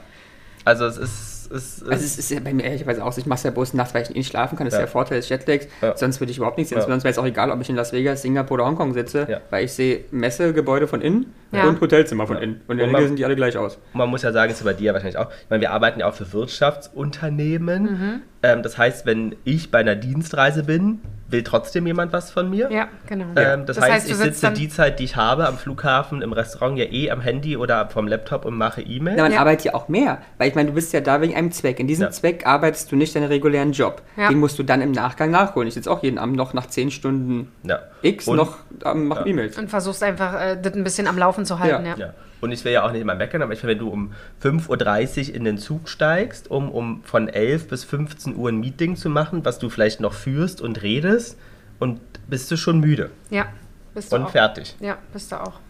Also 0.66 0.84
es 0.84 0.98
ist, 0.98 1.31
ist, 1.52 1.82
Also 1.88 2.04
es 2.04 2.18
ist 2.18 2.30
ja 2.30 2.40
bei 2.40 2.52
mir 2.52 2.64
ehrlicherweise 2.64 3.04
auch 3.04 3.12
so, 3.12 3.20
ich 3.20 3.26
mache 3.26 3.44
ja 3.44 3.50
bloß 3.50 3.74
nachts, 3.74 3.94
weil 3.94 4.02
ich 4.02 4.10
nicht 4.10 4.28
schlafen 4.28 4.56
kann, 4.56 4.64
das 4.66 4.74
ist 4.74 4.78
Ja. 4.78 4.84
der 4.86 4.92
Vorteil 4.92 5.18
des 5.18 5.28
Jetlags. 5.28 5.66
Ja. 5.80 5.96
Sonst 5.96 6.20
würde 6.20 6.30
ich 6.30 6.38
überhaupt 6.38 6.58
nichts 6.58 6.70
sehen. 6.70 6.78
Ja. 6.78 6.86
Sonst 6.86 7.04
wäre 7.04 7.12
es 7.12 7.18
auch 7.18 7.26
egal, 7.26 7.50
ob 7.50 7.60
ich 7.60 7.68
in 7.70 7.76
Las 7.76 7.92
Vegas, 7.92 8.22
Singapur 8.22 8.54
oder 8.56 8.66
Hongkong 8.66 8.92
sitze, 8.94 9.26
Ja. 9.30 9.40
weil 9.50 9.64
ich 9.66 9.72
sehe 9.72 10.04
Messegebäude 10.10 10.88
von 10.88 11.00
innen 11.00 11.32
Ja. 11.52 11.64
und 11.68 11.80
Hotelzimmer 11.80 12.26
von 12.26 12.36
innen. 12.38 12.60
Und 12.66 12.78
in 12.78 12.88
der 12.88 12.88
Regel 12.88 13.06
sind 13.08 13.18
die 13.18 13.24
alle 13.24 13.36
gleich 13.36 13.56
aus. 13.56 13.76
Und 13.92 13.98
man 13.98 14.08
muss 14.08 14.22
ja 14.22 14.32
sagen, 14.32 14.50
ist 14.50 14.64
bei 14.64 14.72
dir 14.72 14.92
wahrscheinlich 14.94 15.18
auch. 15.18 15.30
Ich 15.30 15.50
meine, 15.50 15.60
wir 15.60 15.70
arbeiten 15.72 16.00
ja 16.00 16.06
auch 16.08 16.14
für 16.14 16.32
Wirtschaftsunternehmen. 16.32 17.82
Mhm. 17.84 18.20
Ähm, 18.42 18.62
das 18.62 18.78
heißt, 18.78 19.06
wenn 19.06 19.36
ich 19.44 19.70
bei 19.70 19.78
einer 19.78 19.94
Dienstreise 19.96 20.64
bin, 20.64 21.00
will 21.32 21.42
trotzdem 21.42 21.86
jemand 21.86 22.12
was 22.12 22.30
von 22.30 22.48
mir. 22.50 22.70
Ja, 22.70 22.88
genau. 23.06 23.24
Ähm, 23.36 23.66
das, 23.66 23.80
heißt, 23.80 24.06
du 24.08 24.12
ich 24.12 24.16
sitze 24.18 24.50
die 24.52 24.68
Zeit, 24.68 24.98
die 25.00 25.04
ich 25.04 25.16
habe, 25.16 25.46
am 25.48 25.56
Flughafen, 25.58 26.22
im 26.22 26.32
Restaurant 26.32 26.78
ja 26.78 26.84
eh 26.84 27.10
am 27.10 27.20
Handy 27.20 27.56
oder 27.56 27.88
vom 27.88 28.06
Laptop 28.06 28.44
und 28.44 28.56
mache 28.56 28.82
E-Mail. 28.82 29.14
Na, 29.16 29.22
man 29.24 29.32
Ja. 29.32 29.40
arbeitet 29.40 29.64
ja 29.64 29.74
auch 29.74 29.88
mehr, 29.88 30.18
weil 30.38 30.48
ich 30.48 30.54
meine, 30.54 30.68
du 30.68 30.74
bist 30.74 30.92
ja 30.92 31.00
da 31.00 31.20
wegen 31.20 31.34
einem 31.34 31.50
Zweck. 31.50 31.80
In 31.80 31.88
diesem 31.88 32.04
Ja. 32.04 32.10
Zweck 32.10 32.46
arbeitest 32.46 32.92
du 32.92 32.96
nicht 32.96 33.14
deinen 33.16 33.26
regulären 33.28 33.72
Job. 33.72 34.02
Ja. 34.16 34.28
Den 34.28 34.38
musst 34.38 34.58
du 34.58 34.62
dann 34.62 34.80
im 34.82 34.92
Nachgang 34.92 35.30
nachholen. 35.30 35.66
Ich 35.68 35.74
sitze 35.74 35.90
auch 35.90 36.02
jeden 36.02 36.18
Abend 36.18 36.36
noch 36.36 36.52
nach 36.54 36.66
10 36.66 36.90
Stunden 36.90 37.50
Ja. 37.64 37.80
X 38.02 38.28
Und- 38.28 38.36
noch 38.36 38.58
ähm, 38.84 39.06
mach 39.08 39.20
Ja. 39.20 39.26
E-Mails. 39.26 39.58
Und 39.58 39.70
versuchst 39.70 40.02
einfach, 40.02 40.34
äh, 40.40 40.56
das 40.60 40.74
ein 40.74 40.84
bisschen 40.84 41.06
am 41.06 41.16
Laufen 41.18 41.44
zu 41.46 41.58
halten, 41.58 41.86
ja. 41.86 42.12
Und 42.42 42.50
ich 42.52 42.64
will 42.64 42.72
ja 42.72 42.84
auch 42.84 42.90
nicht 42.92 43.00
immer 43.00 43.14
meckern, 43.14 43.40
aber 43.40 43.52
ich 43.52 43.60
finde, 43.60 43.74
wenn 43.74 43.78
du 43.78 43.88
um 43.88 44.12
5.30 44.42 45.28
Uhr 45.30 45.34
in 45.36 45.44
den 45.44 45.58
Zug 45.58 45.88
steigst, 45.88 46.50
um, 46.50 46.70
um 46.70 47.02
von 47.04 47.28
11 47.28 47.68
bis 47.68 47.84
15 47.84 48.36
Uhr 48.36 48.50
ein 48.50 48.58
Meeting 48.60 48.96
zu 48.96 49.08
machen, 49.08 49.44
was 49.44 49.58
du 49.60 49.70
vielleicht 49.70 50.00
noch 50.00 50.12
führst 50.12 50.60
und 50.60 50.82
redest, 50.82 51.38
und 51.78 52.00
bist 52.28 52.50
du 52.50 52.56
schon 52.56 52.80
müde 52.80 53.10
Ja, 53.30 53.46
bist 53.94 54.12
du 54.12 54.16
und 54.16 54.24
auch. 54.24 54.30
fertig. 54.30 54.76
Ja, 54.80 54.98
bist 55.12 55.30
du 55.32 55.36
auch. 55.40 55.60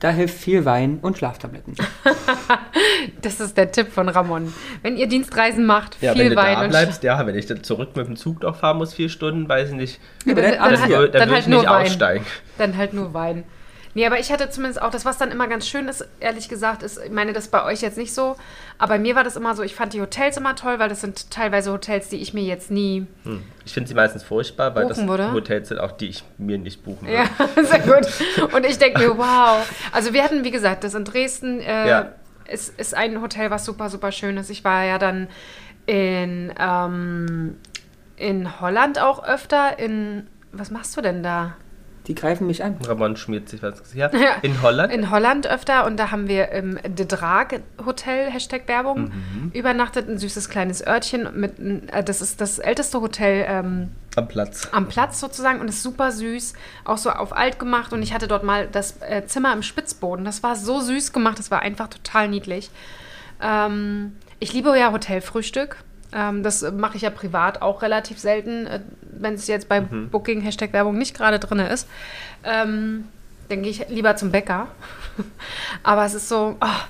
Da 0.00 0.10
hilft 0.10 0.36
viel 0.38 0.64
Wein 0.66 0.98
und 1.02 1.18
Schlaftabletten. 1.18 1.74
Das 3.22 3.40
ist 3.40 3.56
der 3.56 3.70
Tipp 3.72 3.92
von 3.92 4.08
Ramon. 4.08 4.52
Wenn 4.82 4.96
ihr 4.96 5.06
Dienstreisen 5.08 5.64
macht, 5.66 5.96
Ja, 6.00 6.12
viel 6.12 6.24
wenn 6.24 6.30
du 6.30 6.36
Wein 6.36 6.56
da 6.56 6.62
und 6.64 6.70
bleibst, 6.70 7.02
ja, 7.02 7.24
wenn 7.26 7.36
ich 7.36 7.46
dann 7.46 7.62
zurück 7.62 7.90
mit 7.96 8.06
dem 8.06 8.16
Zug 8.16 8.42
noch 8.42 8.56
fahren 8.56 8.78
muss, 8.78 8.94
vier 8.94 9.08
Stunden, 9.08 9.48
weiß 9.48 9.70
ich 9.70 9.74
nicht, 9.76 10.00
Ja, 10.24 10.34
Dann- 10.34 10.42
dann 10.44 10.52
dann 10.52 10.60
alles 10.60 10.80
halt- 10.80 10.88
hier. 10.90 10.98
dann, 11.08 11.12
dann 11.12 11.20
würde 11.22 11.32
halt 11.32 11.40
ich 11.42 11.46
nicht 11.48 11.56
nur 11.62 11.66
Wein. 11.70 11.86
aussteigen. 11.86 12.26
Dann 12.58 12.76
halt 12.76 12.92
nur 12.94 13.14
Wein. 13.14 13.44
Nee, 13.96 14.04
aber 14.04 14.20
ich 14.20 14.30
hatte 14.30 14.50
zumindest 14.50 14.82
auch, 14.82 14.90
das, 14.90 15.06
was 15.06 15.16
dann 15.16 15.30
immer 15.30 15.48
ganz 15.48 15.66
schön 15.66 15.88
ist, 15.88 16.06
ehrlich 16.20 16.50
gesagt, 16.50 16.82
ist, 16.82 17.00
ich 17.02 17.10
meine, 17.10 17.32
das 17.32 17.48
bei 17.48 17.64
euch 17.64 17.80
jetzt 17.80 17.96
nicht 17.96 18.12
so, 18.12 18.36
aber 18.76 18.96
bei 18.96 18.98
mir 18.98 19.14
war 19.16 19.24
das 19.24 19.36
immer 19.36 19.56
so, 19.56 19.62
ich 19.62 19.74
fand 19.74 19.94
die 19.94 20.02
Hotels 20.02 20.36
immer 20.36 20.54
toll, 20.54 20.78
weil 20.78 20.90
das 20.90 21.00
sind 21.00 21.30
teilweise 21.30 21.72
Hotels, 21.72 22.10
die 22.10 22.16
ich 22.16 22.34
mir 22.34 22.42
jetzt 22.42 22.70
nie. 22.70 23.06
Hm. 23.22 23.42
Ich 23.64 23.72
finde 23.72 23.88
sie 23.88 23.94
meistens 23.94 24.22
furchtbar, 24.22 24.74
weil 24.74 24.86
das 24.86 25.06
würde? 25.06 25.32
Hotels 25.32 25.68
sind 25.68 25.78
auch, 25.78 25.92
die 25.92 26.08
ich 26.08 26.24
mir 26.36 26.58
nicht 26.58 26.84
buchen 26.84 27.08
würde. 27.08 27.20
Ja, 27.56 27.62
sehr 27.64 27.78
gut. 27.78 28.52
Und 28.52 28.66
ich 28.66 28.76
denke 28.76 28.98
mir, 28.98 29.16
wow. 29.16 29.66
Also 29.92 30.12
wir 30.12 30.22
hatten, 30.22 30.44
wie 30.44 30.50
gesagt, 30.50 30.84
das 30.84 30.92
in 30.94 31.06
Dresden 31.06 31.60
äh, 31.60 31.88
Ja. 31.88 32.12
ist, 32.50 32.78
ist 32.78 32.94
ein 32.94 33.22
Hotel, 33.22 33.50
was 33.50 33.64
super, 33.64 33.88
super 33.88 34.12
schön 34.12 34.36
ist. 34.36 34.50
Ich 34.50 34.62
war 34.62 34.84
ja 34.84 34.98
dann 34.98 35.26
in, 35.86 36.52
ähm, 36.60 37.56
in 38.16 38.60
Holland 38.60 39.00
auch 39.00 39.24
öfter. 39.24 39.78
In, 39.78 40.26
was 40.52 40.70
machst 40.70 40.94
du 40.98 41.00
denn 41.00 41.22
da? 41.22 41.54
Die 42.06 42.14
greifen 42.14 42.46
mich 42.46 42.62
an. 42.62 42.76
Ramon 42.86 43.16
schmiert 43.16 43.48
sich 43.48 43.62
was. 43.62 43.82
Ja, 43.94 44.10
Ja. 44.14 44.36
in 44.42 44.62
Holland. 44.62 44.92
In 44.92 45.10
Holland 45.10 45.46
öfter 45.48 45.86
und 45.86 45.96
da 45.96 46.12
haben 46.12 46.28
wir 46.28 46.50
im 46.52 46.78
De 46.86 47.04
Draak 47.04 47.60
Hotel, 47.84 48.30
Hashtag 48.30 48.68
Werbung, 48.68 49.10
übernachtet. 49.52 50.08
Ein 50.08 50.16
süßes 50.18 50.48
kleines 50.48 50.86
Örtchen. 50.86 51.28
Mit, 51.34 51.58
äh, 51.92 52.04
das 52.04 52.22
ist 52.22 52.40
das 52.40 52.58
älteste 52.60 53.00
Hotel 53.00 53.44
ähm, 53.48 53.90
am 54.14 54.28
Platz. 54.28 54.68
am 54.72 54.86
Platz 54.88 55.18
sozusagen 55.18 55.60
und 55.60 55.68
ist 55.68 55.82
super 55.82 56.12
süß. 56.12 56.52
Auch 56.84 56.98
so 56.98 57.10
auf 57.10 57.36
alt 57.36 57.58
gemacht 57.58 57.92
und 57.92 58.02
ich 58.02 58.14
hatte 58.14 58.28
dort 58.28 58.44
mal 58.44 58.68
das 58.70 59.02
äh, 59.02 59.26
Zimmer 59.26 59.52
im 59.52 59.62
Spitzboden. 59.62 60.24
Das 60.24 60.42
war 60.44 60.54
so 60.54 60.80
süß 60.80 61.12
gemacht, 61.12 61.38
das 61.40 61.50
war 61.50 61.60
einfach 61.62 61.88
total 61.88 62.28
niedlich. 62.28 62.70
Ähm, 63.42 64.16
ich 64.38 64.52
liebe 64.52 64.78
ja 64.78 64.92
Hotelfrühstück. 64.92 65.76
Ähm, 66.12 66.42
das 66.42 66.62
mache 66.72 66.96
ich 66.96 67.02
ja 67.02 67.10
privat 67.10 67.62
auch 67.62 67.82
relativ 67.82 68.18
selten, 68.18 68.66
äh, 68.66 68.80
wenn 69.02 69.34
es 69.34 69.46
jetzt 69.46 69.68
bei 69.68 69.80
Booking 69.80 70.40
Hashtag 70.40 70.72
Werbung 70.72 70.98
nicht 70.98 71.16
gerade 71.16 71.38
drin 71.38 71.58
ist. 71.58 71.88
Ähm, 72.44 73.08
dann 73.48 73.62
gehe 73.62 73.70
ich 73.70 73.88
lieber 73.88 74.16
zum 74.16 74.30
Bäcker. 74.30 74.68
Aber 75.82 76.04
es 76.04 76.14
ist 76.14 76.28
so, 76.28 76.56
ah, 76.60 76.84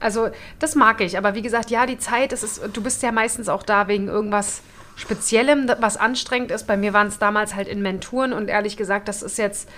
also 0.00 0.30
das 0.58 0.74
mag 0.74 1.00
ich. 1.00 1.18
Aber 1.18 1.34
wie 1.34 1.42
gesagt, 1.42 1.70
ja, 1.70 1.86
die 1.86 1.98
Zeit, 1.98 2.32
es 2.32 2.42
ist, 2.42 2.62
du 2.72 2.82
bist 2.82 3.02
ja 3.02 3.12
meistens 3.12 3.48
auch 3.48 3.62
da 3.62 3.88
wegen 3.88 4.08
irgendwas 4.08 4.62
Speziellem, 4.96 5.70
was 5.80 5.96
anstrengend 5.96 6.50
ist. 6.50 6.66
Bei 6.66 6.76
mir 6.76 6.92
waren 6.92 7.06
es 7.06 7.18
damals 7.18 7.54
halt 7.54 7.68
Inventuren 7.68 8.32
und 8.32 8.48
ehrlich 8.48 8.76
gesagt, 8.76 9.08
das 9.08 9.22
ist 9.22 9.38
jetzt 9.38 9.68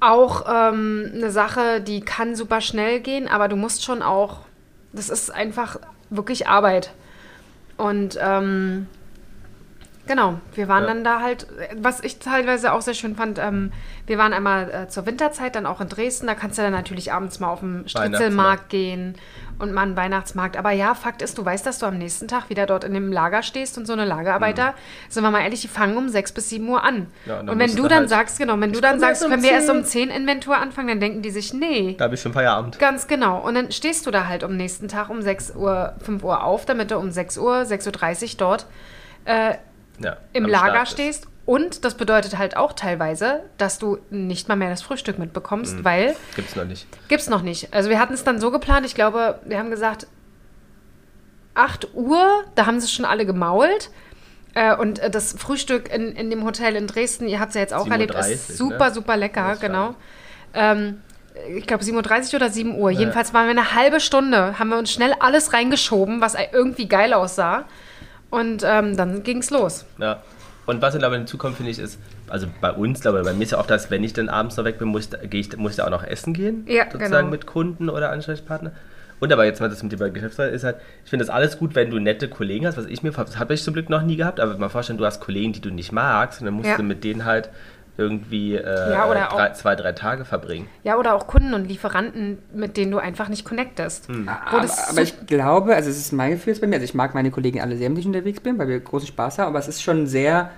auch 0.00 0.44
ähm, 0.48 1.10
eine 1.12 1.30
Sache, 1.30 1.80
die 1.80 2.00
kann 2.00 2.36
super 2.36 2.60
schnell 2.60 3.00
gehen, 3.00 3.26
aber 3.26 3.48
du 3.48 3.56
musst 3.56 3.84
schon 3.84 4.02
auch, 4.02 4.40
das 4.92 5.08
ist 5.08 5.30
einfach 5.30 5.78
wirklich 6.10 6.46
Arbeit. 6.46 6.92
Und 7.78 8.18
ähm, 8.20 8.86
genau, 10.08 10.40
wir 10.54 10.66
waren 10.66 10.82
Ja. 10.82 10.88
dann 10.88 11.04
da 11.04 11.20
halt, 11.20 11.46
was 11.76 12.00
ich 12.02 12.18
teilweise 12.18 12.72
auch 12.72 12.80
sehr 12.80 12.94
schön 12.94 13.14
fand, 13.14 13.38
ähm, 13.38 13.72
wir 14.06 14.18
waren 14.18 14.32
einmal 14.32 14.68
äh, 14.70 14.88
zur 14.88 15.06
Winterzeit 15.06 15.54
dann 15.54 15.66
auch 15.66 15.80
in 15.80 15.88
Dresden, 15.88 16.26
da 16.26 16.34
kannst 16.34 16.58
du 16.58 16.62
dann 16.62 16.72
natürlich 16.72 17.12
abends 17.12 17.38
mal 17.38 17.48
auf 17.48 17.60
den 17.60 17.88
Stritzelmarkt 17.88 18.68
gehen 18.70 19.14
und 19.60 19.72
mal 19.72 19.82
einen 19.82 19.96
Weihnachtsmarkt. 19.96 20.56
Aber 20.56 20.70
ja, 20.72 20.94
Fakt 20.94 21.20
ist, 21.22 21.36
du 21.38 21.44
weißt, 21.44 21.64
dass 21.66 21.78
du 21.78 21.86
am 21.86 21.98
nächsten 21.98 22.26
Tag 22.28 22.48
wieder 22.48 22.66
dort 22.66 22.84
in 22.84 22.94
dem 22.94 23.12
Lager 23.12 23.42
stehst 23.42 23.76
und 23.78 23.86
so 23.86 23.92
eine 23.92 24.04
Lagerarbeiter, 24.04 24.74
sind 25.08 25.22
wir 25.22 25.30
mal 25.30 25.42
ehrlich, 25.42 25.60
die 25.60 25.68
fangen 25.68 25.96
um 25.96 26.08
sechs 26.08 26.32
bis 26.32 26.48
sieben 26.48 26.68
Uhr 26.68 26.82
an. 26.82 26.98
Mhm. 26.98 27.06
Ja, 27.26 27.40
und 27.40 27.50
und 27.50 27.58
wenn 27.58 27.70
du 27.76 27.82
du 27.82 27.88
dann 27.88 27.98
halt- 28.00 28.08
sagst, 28.08 28.38
genau, 28.38 28.58
wenn 28.60 28.72
du 28.72 28.80
dann 28.80 28.98
sagst, 28.98 29.22
um 29.24 29.30
können 29.30 29.42
wir 29.42 29.50
erst 29.52 29.66
10. 29.68 29.76
um 29.76 29.84
10 29.84 30.10
Inventur 30.10 30.56
anfangen, 30.56 30.88
dann 30.88 31.00
denken 31.00 31.22
die 31.22 31.30
sich, 31.30 31.52
nee. 31.52 31.94
Da 31.98 32.04
habe 32.04 32.14
ich 32.14 32.20
schon 32.22 32.32
Feierabend. 32.32 32.78
Ganz 32.78 33.06
genau. 33.06 33.38
Und 33.40 33.54
dann 33.54 33.70
stehst 33.72 34.06
du 34.06 34.10
da 34.10 34.26
halt 34.26 34.42
am 34.44 34.56
nächsten 34.56 34.88
Tag 34.88 35.10
um 35.10 35.20
6 35.22 35.54
Uhr, 35.54 35.94
5 36.02 36.22
Uhr 36.24 36.42
auf, 36.44 36.64
damit 36.64 36.90
du 36.90 36.96
um 36.96 37.10
6 37.10 37.36
Uhr, 37.38 37.56
6.30 37.62 38.32
Uhr 38.32 38.38
dort 38.38 38.66
äh, 39.24 39.54
Ja, 40.00 40.16
im 40.32 40.46
Lager 40.46 40.86
stehst. 40.86 41.26
Und 41.46 41.84
das 41.86 41.94
bedeutet 41.94 42.36
halt 42.36 42.56
auch 42.58 42.74
teilweise, 42.74 43.40
dass 43.56 43.78
du 43.78 43.98
nicht 44.10 44.48
mal 44.48 44.56
mehr 44.56 44.68
das 44.68 44.82
Frühstück 44.82 45.18
mitbekommst, 45.18 45.78
Mhm. 45.78 45.84
weil 45.84 46.16
Gibt's 46.36 46.54
noch 46.56 46.64
nicht. 46.66 46.86
gibt's 47.08 47.28
noch 47.30 47.40
nicht. 47.42 47.72
Also 47.72 47.88
wir 47.88 47.98
hatten 47.98 48.12
es 48.12 48.22
dann 48.22 48.38
so 48.38 48.50
geplant, 48.50 48.84
ich 48.84 48.94
glaube, 48.94 49.38
wir 49.46 49.58
haben 49.58 49.70
gesagt 49.70 50.06
8 51.54 51.88
Uhr, 51.94 52.44
da 52.54 52.66
haben 52.66 52.80
sie 52.80 52.88
schon 52.88 53.04
alle 53.04 53.26
gemault. 53.26 53.90
Äh, 54.54 54.76
Und 54.76 54.98
äh, 54.98 55.10
das 55.10 55.32
Frühstück 55.32 55.92
in, 55.92 56.12
in 56.12 56.30
dem 56.30 56.44
Hotel 56.44 56.76
in 56.76 56.86
Dresden, 56.86 57.26
ihr 57.28 57.40
habt 57.40 57.50
es 57.50 57.54
ja 57.54 57.60
jetzt 57.62 57.74
auch 57.74 57.86
7.30 57.86 57.90
erlebt, 57.92 58.14
ist 58.14 58.56
super, 58.56 58.88
ne? 58.88 58.94
super 58.94 59.16
lecker, 59.16 59.56
genau. 59.60 59.94
Ähm, 60.54 61.00
ich 61.56 61.66
glaube 61.66 61.84
7.30 61.84 62.28
Uhr 62.30 62.34
oder 62.36 62.50
7 62.50 62.74
Uhr. 62.78 62.90
Jedenfalls 62.90 63.32
waren 63.32 63.44
wir 63.44 63.50
eine 63.52 63.74
halbe 63.74 64.00
Stunde, 64.00 64.58
haben 64.58 64.68
wir 64.70 64.78
uns 64.78 64.90
schnell 64.92 65.14
alles 65.20 65.52
reingeschoben, 65.52 66.20
was 66.20 66.36
irgendwie 66.52 66.88
geil 66.88 67.12
aussah. 67.14 67.64
Und 68.30 68.62
ähm, 68.64 68.96
dann 68.96 69.22
ging's 69.22 69.50
los. 69.50 69.84
Ja. 69.98 70.22
Und 70.66 70.82
was 70.82 70.92
dann 70.92 71.02
aber 71.04 71.16
hinzukommt, 71.16 71.56
finde 71.56 71.70
ich, 71.72 71.78
ist, 71.78 71.98
also 72.28 72.46
bei 72.60 72.70
uns, 72.70 73.00
glaube 73.00 73.20
ich, 73.20 73.24
bei 73.24 73.32
mir 73.32 73.42
ist 73.42 73.52
ja 73.52 73.58
auch 73.58 73.66
das, 73.66 73.90
wenn 73.90 74.04
ich 74.04 74.12
dann 74.12 74.28
abends 74.28 74.56
noch 74.58 74.64
weg 74.64 74.78
bin, 74.78 74.88
muss, 74.88 75.08
ich- 75.30 75.56
muss 75.56 75.72
ich 75.72 75.82
auch 75.82 75.88
noch 75.88 76.04
essen 76.04 76.34
gehen. 76.34 76.64
Ja, 76.68 76.84
sozusagen 76.84 77.10
genau. 77.10 77.30
mit 77.30 77.46
Kunden 77.46 77.88
oder 77.88 78.10
Ansprechpartner. 78.10 78.72
Und 79.20 79.32
aber 79.32 79.46
jetzt 79.46 79.60
mal 79.60 79.68
das 79.70 79.82
mit 79.82 79.90
dem 79.92 80.12
Geschäftsführer 80.12 80.50
ist 80.50 80.62
halt, 80.62 80.76
ich 81.04 81.10
finde 81.10 81.24
das 81.24 81.34
alles 81.34 81.58
gut, 81.58 81.74
wenn 81.74 81.90
du 81.90 81.98
nette 81.98 82.28
Kollegen 82.28 82.66
hast, 82.66 82.76
was 82.76 82.84
ich 82.86 83.02
mir, 83.02 83.10
das 83.12 83.38
habe 83.38 83.54
ich 83.54 83.62
zum 83.64 83.74
Glück 83.74 83.88
noch 83.88 84.02
nie 84.02 84.16
gehabt, 84.16 84.38
aber 84.40 84.56
mal 84.58 84.68
vorstellen, 84.68 84.98
du 84.98 85.06
hast 85.06 85.20
Kollegen, 85.20 85.52
die 85.54 85.60
du 85.60 85.70
nicht 85.70 85.90
magst 85.90 86.40
und 86.40 86.44
dann 86.44 86.54
musst 86.54 86.68
Ja. 86.68 86.76
du 86.76 86.82
mit 86.82 87.02
denen 87.02 87.24
halt 87.24 87.48
irgendwie 87.98 88.54
äh, 88.54 88.92
Ja, 88.92 89.10
oder 89.10 89.28
drei, 89.30 89.50
auch- 89.50 89.52
zwei, 89.54 89.74
drei 89.74 89.92
Tage 89.92 90.24
verbringen. 90.24 90.68
Ja, 90.84 90.96
oder 90.96 91.14
auch 91.14 91.26
Kunden 91.26 91.52
und 91.52 91.66
Lieferanten, 91.68 92.38
mit 92.54 92.76
denen 92.76 92.92
du 92.92 92.98
einfach 92.98 93.28
nicht 93.28 93.44
connectest. 93.44 94.08
Wo 94.08 94.30
Aber, 94.30 94.66
aber 94.90 95.02
ich 95.02 95.26
glaube, 95.26 95.74
also 95.74 95.90
es 95.90 95.98
ist 95.98 96.12
mein 96.12 96.30
Gefühl 96.30 96.54
bei 96.60 96.66
mir, 96.68 96.76
also 96.76 96.84
ich 96.84 96.94
mag 96.94 97.14
meine 97.14 97.30
Kollegen 97.30 97.60
alle 97.60 97.76
sehr, 97.76 97.88
mit 97.90 97.98
denen 97.98 98.00
ich 98.00 98.06
unterwegs 98.18 98.40
bin, 98.40 98.56
weil 98.58 98.68
wir 98.68 98.78
großen 98.80 99.08
Spaß 99.08 99.38
haben, 99.38 99.48
aber 99.48 99.58
es 99.58 99.68
ist 99.68 99.82
schon 99.82 100.06
sehr, 100.06 100.50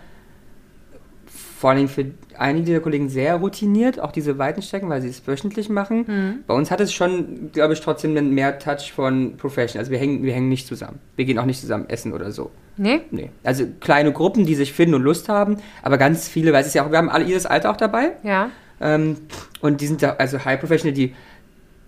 vor 1.60 1.68
allem 1.72 1.88
für 1.88 2.06
einige 2.38 2.64
dieser 2.64 2.80
Kollegen 2.80 3.10
sehr 3.10 3.34
routiniert, 3.36 4.00
auch 4.00 4.12
diese 4.12 4.38
weiten 4.38 4.62
Strecken, 4.62 4.88
weil 4.88 5.02
sie 5.02 5.08
es 5.08 5.26
wöchentlich 5.26 5.68
machen. 5.68 6.04
Mhm. 6.08 6.34
Bei 6.46 6.54
uns 6.54 6.70
hat 6.70 6.80
es 6.80 6.90
schon, 6.90 7.50
glaube 7.52 7.74
ich, 7.74 7.82
trotzdem 7.82 8.16
einen 8.16 8.32
mehr 8.32 8.58
Touch 8.58 8.92
von 8.94 9.36
Professional. 9.36 9.80
Also 9.82 9.90
wir 9.92 9.98
hängen, 9.98 10.22
wir 10.22 10.32
hängen 10.32 10.48
nicht 10.48 10.66
zusammen. 10.66 11.00
Wir 11.16 11.26
gehen 11.26 11.38
auch 11.38 11.44
nicht 11.44 11.60
zusammen 11.60 11.84
essen 11.90 12.14
oder 12.14 12.32
so. 12.32 12.50
nee? 12.78 13.02
Nee. 13.10 13.28
Also 13.44 13.64
kleine 13.80 14.10
Gruppen, 14.10 14.46
die 14.46 14.54
sich 14.54 14.72
finden 14.72 14.94
und 14.94 15.02
Lust 15.02 15.28
haben, 15.28 15.58
aber 15.82 15.98
ganz 15.98 16.28
viele, 16.28 16.54
weil 16.54 16.62
es 16.62 16.68
ist 16.68 16.74
ja 16.74 16.86
auch, 16.86 16.90
wir 16.90 16.96
haben 16.96 17.10
alle 17.10 17.26
jedes 17.26 17.44
Alter 17.44 17.70
auch 17.72 17.76
dabei. 17.76 18.12
Ja. 18.22 18.48
Ähm, 18.80 19.18
und 19.60 19.82
die 19.82 19.86
sind 19.86 20.02
da, 20.02 20.12
also 20.12 20.42
High 20.42 20.58
Professional, 20.60 20.94
die, 20.94 21.14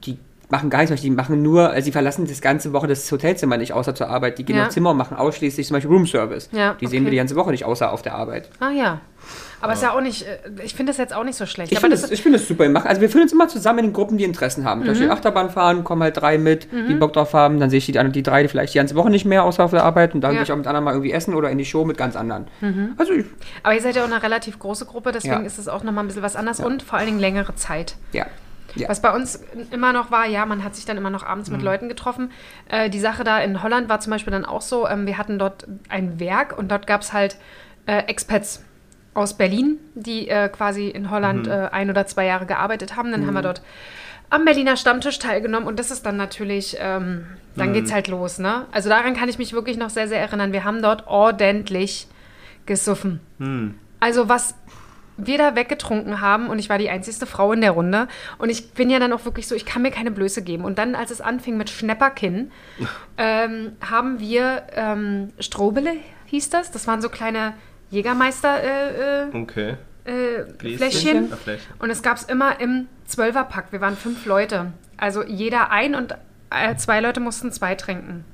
die 0.05 0.19
machen 0.51 0.69
gar 0.69 0.81
nichts 0.81 0.91
mehr, 0.91 1.01
die 1.01 1.09
machen 1.09 1.41
nur, 1.41 1.71
also 1.71 1.87
die 1.87 1.93
verlassen 1.93 2.27
das 2.27 2.43
ganze 2.43 2.75
Woche 2.75 2.87
das 2.89 3.11
Hotelzimmer 3.11 3.57
nicht 3.57 3.73
außer 3.73 3.95
zur 3.95 4.11
Arbeit. 4.11 4.37
Die 4.37 4.45
gehen 4.45 4.57
Ja. 4.57 4.67
aufs 4.67 4.75
Zimmer 4.75 4.91
und 4.91 4.99
machen 4.99 5.17
ausschließlich 5.17 5.67
zum 5.67 5.77
Beispiel 5.77 5.91
Room 5.91 6.07
Service. 6.07 6.51
Ja, 6.53 6.75
die 6.75 6.87
sehen 6.89 7.05
wir 7.05 7.07
okay. 7.07 7.11
die 7.13 7.17
ganze 7.17 7.37
Woche 7.37 7.51
nicht 7.53 7.65
außer 7.65 7.91
auf 7.91 8.03
der 8.03 8.15
Arbeit. 8.17 8.51
Ah 8.61 8.71
ja. 8.71 9.01
Aber 9.61 9.75
ist 9.75 9.83
ja 9.83 9.93
auch 9.93 10.01
nicht, 10.01 10.27
äh, 10.27 10.39
ich 10.65 10.75
finde 10.75 10.91
das 10.91 10.97
jetzt 10.99 11.15
auch 11.15 11.23
nicht 11.23 11.37
so 11.37 11.47
schlecht. 11.47 11.71
Ich 11.73 11.79
finde 11.79 11.95
das 11.97 12.05
es 12.05 12.11
ich 12.11 12.23
find 12.23 12.35
das 12.35 12.49
super. 12.49 12.65
Also 12.85 13.01
wir 13.01 13.09
fühlen 13.09 13.23
uns 13.23 13.33
immer 13.33 13.47
zusammen 13.49 13.79
in 13.81 13.93
Gruppen, 13.93 14.19
die 14.19 14.25
Interessen 14.25 14.65
haben. 14.65 14.81
Zum 14.81 14.89
Beispiel 14.89 15.07
Mhm. 15.07 15.13
Achterbahn 15.13 15.51
fahren, 15.51 15.85
kommen 15.85 16.03
halt 16.03 16.17
drei 16.21 16.37
mit, 16.39 16.67
die 16.73 16.95
Bock 16.95 17.13
drauf 17.13 17.33
haben. 17.33 17.61
Dann 17.61 17.71
sehe 17.71 17.79
ich 17.79 17.87
die, 17.87 17.93
die 17.93 18.23
drei 18.23 18.43
die 18.43 18.49
vielleicht 18.49 18.75
die 18.75 18.79
ganze 18.79 18.95
Woche 18.97 19.11
nicht 19.11 19.25
mehr 19.25 19.45
außer 19.45 19.63
auf 19.65 19.71
der 19.71 19.85
Arbeit 19.85 20.15
und 20.15 20.21
dann 20.21 20.33
Ja. 20.33 20.35
Mhm. 20.35 20.39
gehe 20.39 20.45
ich 20.45 20.53
auch 20.53 20.57
mit 20.57 20.67
anderen 20.67 20.85
mal 20.85 20.93
irgendwie 20.93 21.13
essen 21.13 21.35
oder 21.35 21.51
in 21.51 21.59
die 21.59 21.65
Show 21.65 21.85
mit 21.85 21.97
ganz 21.97 22.17
anderen. 22.17 22.47
Also 22.99 23.13
ich, 23.13 23.27
aber 23.63 23.75
ihr 23.75 23.81
seid 23.81 23.95
ja 23.97 24.03
auch 24.03 24.11
eine 24.11 24.23
relativ 24.23 24.59
große 24.59 24.87
Gruppe, 24.87 25.13
deswegen 25.13 25.35
Ja. 25.35 25.41
ist 25.41 25.59
es 25.59 25.69
auch 25.69 25.85
nochmal 25.85 26.03
ein 26.05 26.09
bisschen 26.09 26.23
was 26.23 26.35
anderes 26.37 26.59
und 26.61 26.83
vor 26.83 26.99
allen 26.99 27.07
Dingen 27.07 27.21
längere 27.21 27.55
Zeit. 27.55 27.95
ja. 28.13 28.27
ja. 28.75 28.89
Was 28.89 29.01
bei 29.03 29.15
uns 29.15 29.39
immer 29.71 29.93
noch 29.93 30.11
war, 30.11 30.27
ja, 30.27 30.45
man 30.47 30.65
hat 30.65 30.75
sich 30.75 30.87
dann 30.87 30.97
immer 30.97 31.11
noch 31.11 31.25
abends 31.25 31.51
mit 31.51 31.61
Mhm. 31.61 31.65
Leuten 31.67 31.89
getroffen. 31.89 32.31
Äh, 32.71 32.89
die 32.91 33.01
Sache 33.01 33.23
da 33.23 33.39
in 33.39 33.63
Holland 33.63 33.89
war 33.89 34.01
zum 34.01 34.11
Beispiel 34.11 34.33
dann 34.33 34.45
auch 34.47 34.63
so, 34.63 34.89
ähm, 34.89 35.07
wir 35.07 35.19
hatten 35.19 35.39
dort 35.39 35.67
ein 35.89 36.19
Werk 36.19 36.59
und 36.59 36.71
dort 36.73 36.87
gab 36.89 37.03
es 37.03 37.13
halt 37.13 37.37
äh, 37.87 37.99
Expats 38.07 38.63
aus 39.15 39.35
Berlin, 39.37 39.79
die 39.95 40.29
äh, 40.29 40.49
quasi 40.49 40.89
in 40.89 41.11
Holland 41.11 41.47
Mhm. 41.47 41.53
äh, 41.53 41.69
ein 41.71 41.91
oder 41.91 42.07
zwei 42.07 42.25
Jahre 42.27 42.47
gearbeitet 42.47 42.97
haben. 42.97 43.11
Dann 43.13 43.27
haben 43.27 43.35
wir 43.35 43.43
dort 43.43 43.63
am 44.31 44.45
Berliner 44.47 44.77
Stammtisch 44.79 45.19
teilgenommen 45.19 45.67
und 45.69 45.79
das 45.79 45.91
ist 45.91 46.07
dann 46.07 46.17
natürlich, 46.17 46.77
ähm, 46.81 47.27
dann 47.57 47.69
Mhm. 47.71 47.73
geht's 47.75 47.93
halt 47.93 48.09
los, 48.09 48.39
ne? 48.39 48.65
Also 48.73 48.89
daran 48.89 49.15
kann 49.15 49.29
ich 49.29 49.37
mich 49.39 49.53
wirklich 49.53 49.77
noch 49.77 49.91
sehr, 49.91 50.09
sehr 50.09 50.19
erinnern. 50.21 50.53
Wir 50.53 50.65
haben 50.65 50.81
dort 50.81 51.07
ordentlich 51.07 52.07
gesoffen. 52.65 53.21
Also 54.01 54.29
was 54.29 54.55
wir 55.19 55.37
da 55.37 55.55
weggetrunken 55.55 56.23
haben 56.23 56.49
und 56.49 56.59
ich 56.59 56.71
war 56.71 56.79
die 56.79 56.89
einzigste 56.89 57.27
Frau 57.27 57.53
in 57.53 57.61
der 57.61 57.73
Runde 57.73 58.09
und 58.39 58.49
ich 58.49 58.73
bin 58.73 58.89
ja 58.89 58.99
dann 58.99 59.13
auch 59.13 59.27
wirklich 59.27 59.47
so, 59.47 59.55
ich 59.55 59.67
kann 59.67 59.83
mir 59.83 59.91
keine 59.91 60.11
Blöße 60.11 60.41
geben. 60.43 60.65
Und 60.65 60.79
dann, 60.79 60.95
als 60.95 61.11
es 61.11 61.21
anfing 61.21 61.59
mit 61.59 61.69
Schnepperkinn, 61.69 62.51
ähm, 63.19 63.73
haben 63.87 64.19
wir 64.21 64.63
ähm, 64.75 65.33
Strobele, 65.39 65.93
hieß 66.27 66.49
das. 66.49 66.71
Das 66.71 66.87
waren 66.87 67.03
so 67.03 67.11
kleine 67.11 67.53
Jägermeister 67.93 68.63
äh, 68.63 69.23
äh, 69.23 69.37
Okay. 69.37 69.77
äh? 70.05 70.45
Fläschchen. 70.77 71.31
Und 71.79 71.91
es 71.91 72.03
gab 72.03 72.17
es 72.17 72.25
immer 72.25 72.59
im 72.59 72.89
Zwölferpack. 73.05 73.67
Wir 73.71 73.81
waren 73.81 73.97
fünf 73.97 74.25
Leute. 74.25 74.73
Also 74.97 75.23
jeder 75.23 75.71
ein 75.71 75.95
und 75.95 76.17
äh, 76.51 76.75
zwei 76.77 77.01
Leute 77.01 77.21
mussten 77.21 77.53
zwei 77.53 77.75
trinken. 77.75 78.25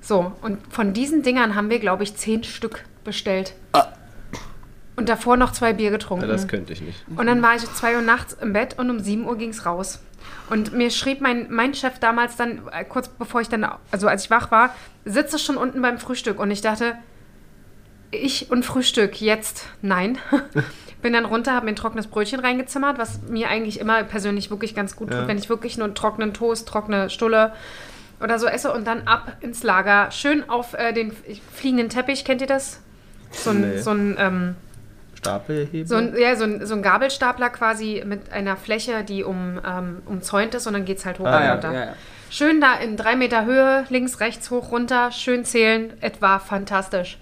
So, 0.00 0.32
und 0.40 0.58
von 0.72 0.92
diesen 0.92 1.22
Dingern 1.22 1.54
haben 1.56 1.68
wir, 1.68 1.80
glaube 1.80 2.04
ich, 2.04 2.16
zehn 2.16 2.44
Stück 2.44 2.84
bestellt. 3.04 3.54
Und 4.94 5.08
davor 5.08 5.36
noch 5.36 5.52
zwei 5.52 5.72
Bier 5.72 5.90
getrunken. 5.90 6.26
Ja, 6.26 6.30
das 6.30 6.46
könnte 6.46 6.72
ich 6.72 6.80
nicht. 6.80 7.04
Und 7.16 7.26
dann 7.26 7.42
war 7.42 7.56
ich 7.56 7.62
zwei 7.74 7.96
Uhr 7.96 8.02
nachts 8.02 8.36
im 8.40 8.52
Bett 8.52 8.78
und 8.78 8.88
um 8.90 9.00
7 9.00 9.24
Uhr 9.26 9.36
ging 9.36 9.50
es 9.50 9.66
raus. 9.66 10.00
Und 10.50 10.72
mir 10.74 10.90
schrieb 10.90 11.20
mein, 11.20 11.46
mein 11.50 11.74
Chef 11.74 11.98
damals 11.98 12.36
dann, 12.36 12.62
äh, 12.70 12.84
kurz 12.84 13.08
bevor 13.08 13.40
ich 13.40 13.48
dann, 13.48 13.66
also 13.90 14.06
als 14.06 14.24
ich 14.24 14.30
wach 14.30 14.50
war, 14.50 14.74
sitze 15.04 15.38
schon 15.38 15.56
unten 15.56 15.80
beim 15.82 15.98
Frühstück 15.98 16.38
und 16.38 16.50
ich 16.50 16.60
dachte, 16.60 16.94
ich 18.12 18.50
und 18.50 18.64
Frühstück 18.64 19.20
jetzt, 19.20 19.66
nein. 19.82 20.18
Bin 21.02 21.12
dann 21.14 21.24
runter, 21.24 21.52
habe 21.54 21.64
mir 21.66 21.72
ein 21.72 21.76
trockenes 21.76 22.06
Brötchen 22.06 22.38
reingezimmert, 22.38 22.96
was 22.96 23.22
mir 23.22 23.48
eigentlich 23.48 23.80
immer 23.80 24.04
persönlich 24.04 24.50
wirklich 24.50 24.76
ganz 24.76 24.94
gut 24.94 25.10
tut, 25.10 25.18
Ja. 25.22 25.26
wenn 25.26 25.36
ich 25.38 25.48
wirklich 25.48 25.76
nur 25.76 25.86
einen 25.86 25.96
trockenen 25.96 26.32
Toast, 26.32 26.68
trockene 26.68 27.10
Stulle 27.10 27.52
oder 28.22 28.38
so 28.38 28.46
esse 28.46 28.72
und 28.72 28.86
dann 28.86 29.08
ab 29.08 29.36
ins 29.40 29.64
Lager. 29.64 30.12
Schön 30.12 30.48
auf 30.48 30.74
äh, 30.74 30.92
den 30.92 31.12
fliegenden 31.52 31.88
Teppich, 31.88 32.24
kennt 32.24 32.40
ihr 32.40 32.46
das? 32.46 32.80
So 33.32 33.50
ein, 33.50 33.60
Nee. 33.72 33.78
so 33.78 33.90
ein 33.90 34.16
ähm, 34.16 34.54
Stapelhebel? 35.14 35.86
so 35.88 35.96
ein, 35.96 36.14
ja, 36.16 36.36
so 36.36 36.44
ein, 36.44 36.64
so 36.64 36.74
ein 36.74 36.82
Gabelstapler 36.82 37.50
quasi 37.50 38.02
mit 38.06 38.30
einer 38.30 38.56
Fläche, 38.56 39.02
die 39.02 39.24
um, 39.24 39.60
ähm, 39.66 40.02
umzäunt 40.06 40.54
ist 40.54 40.68
und 40.68 40.74
dann 40.74 40.84
geht 40.84 40.98
es 40.98 41.06
halt 41.06 41.18
hoch 41.18 41.26
Ah, 41.26 41.36
und 41.38 41.44
ja, 41.44 41.52
runter. 41.54 41.72
ja, 41.72 41.84
ja. 41.86 41.92
Schön 42.30 42.60
da 42.60 42.74
in 42.74 42.96
drei 42.96 43.16
Meter 43.16 43.44
Höhe, 43.44 43.84
links, 43.90 44.20
rechts, 44.20 44.50
hoch, 44.50 44.70
runter, 44.70 45.10
schön 45.10 45.44
zählen. 45.44 45.92
Etwa 46.00 46.38
fantastisch. 46.38 47.18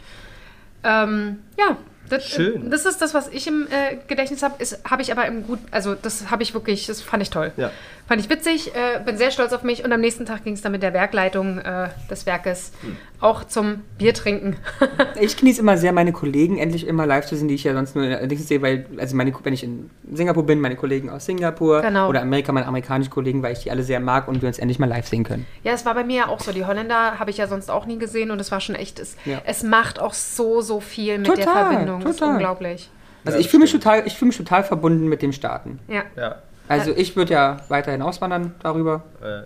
Ähm, 0.85 1.41
ja, 1.59 1.76
das, 2.09 2.28
Schön. 2.28 2.70
das 2.70 2.87
ist 2.87 3.01
das, 3.01 3.14
was 3.14 3.28
ich 3.28 3.47
im 3.47 3.68
äh, 3.70 3.97
Gedächtnis 4.09 4.43
habe. 4.43 4.57
Habe 4.89 5.03
ich 5.03 5.12
aber 5.12 5.26
im 5.26 5.47
gut, 5.47 5.61
also 5.70 5.95
das 5.95 6.31
habe 6.31 6.43
ich 6.43 6.55
wirklich, 6.55 6.87
das 6.87 7.01
fand 7.01 7.22
ich 7.22 7.31
toll. 7.31 7.53
Ja. 7.57 7.70
Fand 8.11 8.21
ich 8.21 8.29
witzig, 8.29 8.75
äh, 8.75 8.99
bin 9.05 9.17
sehr 9.17 9.31
stolz 9.31 9.53
auf 9.53 9.63
mich 9.63 9.85
und 9.85 9.93
am 9.93 10.01
nächsten 10.01 10.27
Tag 10.27 10.43
ging 10.43 10.55
es 10.55 10.63
dann 10.63 10.73
mit 10.73 10.83
der 10.83 10.93
Werkleitung 10.93 11.59
äh, 11.59 11.91
des 12.11 12.27
Werkes 12.27 12.73
Hm. 12.81 12.97
auch 13.21 13.45
zum 13.45 13.83
Biertrinken. 13.99 14.57
Ich 15.21 15.37
genieße 15.37 15.61
immer 15.61 15.77
sehr, 15.79 15.93
meine 15.93 16.11
Kollegen 16.11 16.59
endlich 16.59 16.89
immer 16.89 17.07
live 17.07 17.27
zu 17.27 17.37
sehen, 17.37 17.47
die 17.47 17.55
ich 17.55 17.63
ja 17.63 17.73
sonst 17.73 17.95
nur 17.95 18.03
in 18.03 18.11
der 18.11 18.27
Dings 18.27 18.49
sehe, 18.49 18.61
weil, 18.63 18.85
also 18.99 19.15
meine, 19.15 19.33
wenn 19.45 19.53
ich 19.53 19.63
in 19.63 19.91
Singapur 20.13 20.45
bin, 20.45 20.61
meine 20.61 20.75
Kollegen 20.75 21.09
aus 21.09 21.25
Singapur 21.27 21.83
Genau. 21.83 22.09
oder 22.09 22.21
Amerika, 22.23 22.51
meine 22.51 22.67
amerikanischen 22.67 23.11
Kollegen, 23.11 23.45
weil 23.45 23.53
ich 23.53 23.61
die 23.61 23.71
alle 23.71 23.85
sehr 23.85 24.01
mag 24.01 24.27
und 24.27 24.43
wir 24.43 24.49
uns 24.49 24.59
endlich 24.59 24.81
mal 24.81 24.87
live 24.89 25.07
sehen 25.07 25.23
können. 25.23 25.47
Ja, 25.63 25.73
es 25.73 25.87
war 25.87 25.95
bei 25.95 26.03
mir 26.03 26.17
ja 26.17 26.29
auch 26.29 26.41
so. 26.41 26.51
Die 26.51 26.65
Holländer 26.65 27.21
habe 27.21 27.31
ich 27.31 27.37
ja 27.37 27.47
sonst 27.47 27.71
auch 27.71 27.87
nie 27.87 27.99
gesehen 27.99 28.33
und 28.33 28.41
es 28.41 28.51
war 28.51 28.61
schon 28.61 28.75
echt. 28.75 28.99
Es, 28.99 29.17
Ja. 29.25 29.41
es 29.45 29.63
macht 29.63 30.01
auch 30.01 30.15
so, 30.15 30.63
so 30.63 30.81
viel 30.81 31.19
mit 31.19 31.29
der 31.29 31.35
Total, 31.47 31.67
Verbindung. 31.71 32.01
Das 32.01 32.11
ist 32.11 32.19
total. 32.19 32.35
unglaublich. 32.35 32.91
Also 33.25 33.39
Ja, 33.39 33.41
ich 33.45 33.49
fühle 33.51 33.61
mich 33.63 33.71
total, 33.73 34.03
ich 34.05 34.17
fühle 34.17 34.31
mich 34.31 34.37
total 34.37 34.65
verbunden 34.65 35.07
mit 35.07 35.23
den 35.23 35.33
Staaten. 35.33 35.79
Ja. 35.87 36.03
Ja. 36.17 36.43
Also 36.71 36.93
ich 36.97 37.16
würde 37.16 37.33
ja 37.33 37.57
weiterhin 37.68 38.01
auswandern 38.01 38.55
darüber. 38.62 39.03
Äh, 39.23 39.43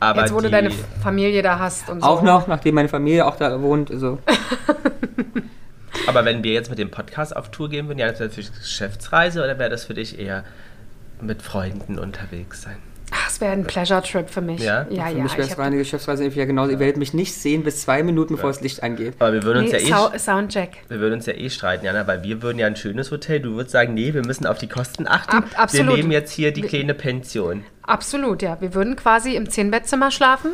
aber 0.00 0.22
Jetzt, 0.22 0.34
wo 0.34 0.40
du 0.40 0.50
deine 0.50 0.70
Familie 0.70 1.42
da 1.42 1.58
hast 1.58 1.88
und 1.90 2.00
so. 2.00 2.06
Auch 2.06 2.22
noch, 2.22 2.46
nachdem 2.46 2.74
meine 2.74 2.88
Familie 2.88 3.26
auch 3.26 3.36
da 3.36 3.60
wohnt. 3.60 3.90
Also. 3.90 4.18
Aber 6.06 6.24
wenn 6.24 6.42
wir 6.42 6.52
jetzt 6.52 6.70
mit 6.70 6.78
dem 6.78 6.90
Podcast 6.90 7.36
auf 7.36 7.50
Tour 7.50 7.68
gehen 7.68 7.86
würden, 7.86 7.98
ja, 7.98 8.10
das 8.10 8.18
wäre 8.18 8.30
für 8.30 8.42
Geschäftsreise 8.42 9.44
oder 9.44 9.58
wäre 9.58 9.70
das 9.70 9.84
für 9.84 9.94
dich 9.94 10.18
eher 10.18 10.44
mit 11.20 11.42
Freunden 11.42 11.98
unterwegs 11.98 12.62
sein? 12.62 12.78
Ach, 13.12 13.28
es 13.28 13.40
wäre 13.40 13.52
ein 13.52 13.64
Pleasure-Trip 13.64 14.30
für 14.30 14.40
mich. 14.40 14.60
Ja? 14.60 14.86
ja, 14.90 15.06
Für 15.06 15.16
ja. 15.16 15.22
mich 15.22 15.32
wäre 15.32 15.42
ich 15.42 15.52
es 15.52 15.58
hab- 15.58 15.64
eine 15.64 15.76
Geschäftsreise 15.76 16.26
ja 16.28 16.44
genauso. 16.44 16.70
Ihr 16.72 16.78
werdet 16.78 16.96
mich 16.96 17.12
nicht 17.14 17.34
sehen 17.34 17.62
bis 17.64 17.82
zwei 17.82 18.02
Minuten, 18.02 18.34
bevor 18.36 18.50
das 18.50 18.60
Licht 18.60 18.82
angeht. 18.82 19.14
Aber 19.18 19.32
wir 19.32 19.42
würden 19.42 19.64
uns 19.64 19.72
Nee, 19.72 19.78
ja 19.78 19.84
eh 20.08 20.16
Sau- 20.16 20.18
Soundcheck. 20.18 20.70
Wir 20.88 21.00
würden 21.00 21.14
uns 21.14 21.26
ja 21.26 21.32
eh 21.32 21.50
streiten, 21.50 21.84
Jana, 21.84 22.06
weil 22.06 22.22
wir 22.22 22.42
würden 22.42 22.58
ja 22.58 22.66
ein 22.66 22.76
schönes 22.76 23.10
Hotel. 23.10 23.40
Du 23.40 23.54
würdest 23.54 23.72
sagen, 23.72 23.94
nee, 23.94 24.14
wir 24.14 24.24
müssen 24.24 24.46
auf 24.46 24.58
die 24.58 24.68
Kosten 24.68 25.08
achten. 25.08 25.36
Ab- 25.38 25.44
absolut. 25.56 25.88
Wir 25.88 25.96
nehmen 25.96 26.12
jetzt 26.12 26.32
hier 26.32 26.52
die 26.52 26.62
kleine 26.62 26.94
Pension. 26.94 27.64
Absolut, 27.82 28.42
ja. 28.42 28.60
Wir 28.60 28.74
würden 28.74 28.94
quasi 28.94 29.34
im 29.34 29.50
Zehnbettzimmer 29.50 30.10
schlafen 30.12 30.52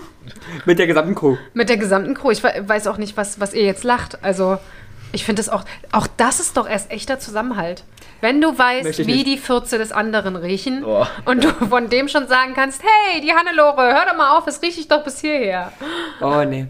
Mit 0.65 0.79
der 0.79 0.87
gesamten 0.87 1.15
Crew. 1.15 1.37
mit 1.53 1.69
der 1.69 1.77
gesamten 1.77 2.15
Crew. 2.15 2.31
Ich 2.31 2.43
we- 2.43 2.55
weiß 2.67 2.87
auch 2.87 2.97
nicht, 2.97 3.17
was, 3.19 3.39
was 3.41 3.53
ihr 3.53 3.65
jetzt 3.65 3.85
lacht. 3.85 4.19
Also, 4.25 4.57
ich 5.13 5.25
finde 5.25 5.43
es 5.43 5.49
auch, 5.51 5.65
auch 5.93 6.07
das 6.17 6.41
ist 6.41 6.57
doch 6.57 6.69
erst 6.69 6.91
echter 6.91 7.19
Zusammenhalt. 7.19 7.85
Wenn 8.21 8.41
du 8.41 8.59
weißt, 8.59 8.99
ich 9.01 9.07
wie 9.07 9.13
nicht. 9.17 9.27
die 9.27 9.37
Fürze 9.39 9.77
des 9.79 9.93
anderen 9.93 10.37
riechen 10.37 10.85
Oh. 10.85 11.07
und 11.27 11.45
du 11.45 11.49
von 11.67 11.89
dem 11.91 12.09
schon 12.09 12.27
sagen 12.29 12.55
kannst, 12.55 12.83
hey, 12.83 13.21
die 13.21 13.33
Hannelore, 13.33 13.83
hör 13.95 14.07
doch 14.09 14.17
mal 14.17 14.37
auf, 14.39 14.47
es 14.47 14.63
riecht 14.63 14.79
dich 14.79 14.89
doch 14.89 15.05
bis 15.05 15.21
hierher. 15.21 15.73
Oh 16.21 16.43
nee. 16.49 16.67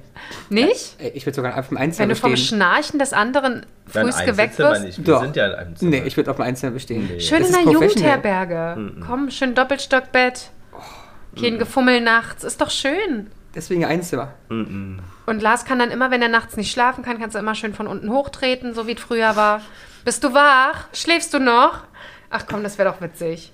Nicht? 0.49 0.97
Ey, 0.99 1.13
Ich 1.15 1.25
würde 1.25 1.37
sogar 1.37 1.55
einfach 1.55 1.71
im 1.71 1.77
Einzelnen 1.77 2.09
Wenn 2.09 2.15
du 2.17 2.21
vom 2.21 2.31
bestehen. 2.33 2.57
Schnarchen 2.59 2.99
des 2.99 3.13
anderen 3.13 3.65
frühst 3.87 4.25
geweckt 4.27 4.59
wirst. 4.59 4.83
nicht. 4.85 4.99
Wir 4.99 5.05
Doch. 5.15 5.23
sind 5.23 5.37
ja 5.37 5.47
in 5.47 5.55
einem 5.55 5.77
Zimmer. 5.77 5.91
Nee, 5.93 6.03
ich 6.05 6.17
würde 6.17 6.31
auf 6.31 6.37
dem 6.37 6.45
Einzelnen 6.45 6.75
bestehen. 6.75 7.07
Nee. 7.13 7.21
Schön 7.21 7.41
Das 7.41 7.51
in 7.51 7.57
einer. 7.57 7.71
Jugendherberge. 7.73 8.93
Komm, 9.07 9.31
schön 9.31 9.55
Doppelstockbett. 9.55 10.51
Kein 11.41 11.59
Gefummel 11.59 12.01
nachts. 12.01 12.45
Ist 12.45 12.61
doch 12.61 12.71
schön. 12.71 13.31
Deswegen 13.55 13.85
Einzimmer. 13.85 14.33
Und 14.49 15.41
Lars 15.43 15.65
kann 15.65 15.79
dann 15.79 15.91
immer, 15.91 16.11
wenn 16.11 16.23
er 16.23 16.29
nachts 16.29 16.57
nicht 16.57 16.71
schlafen 16.73 17.05
kann, 17.05 17.19
kannst 17.19 17.35
du 17.35 17.39
immer 17.39 17.55
schön 17.55 17.73
von 17.75 17.87
unten 17.87 18.11
hochtreten, 18.11 18.75
so 18.75 18.87
wie 18.87 18.93
es 18.95 19.01
früher 19.01 19.37
war. 19.37 19.61
Bist 20.07 20.23
du 20.23 20.33
wach? 20.33 20.85
Schläfst 20.93 21.35
du 21.35 21.41
noch? 21.41 21.81
Ach 22.31 22.45
komm, 22.49 22.63
das 22.63 22.79
wäre 22.79 22.89
doch 22.93 23.01
witzig. 23.01 23.53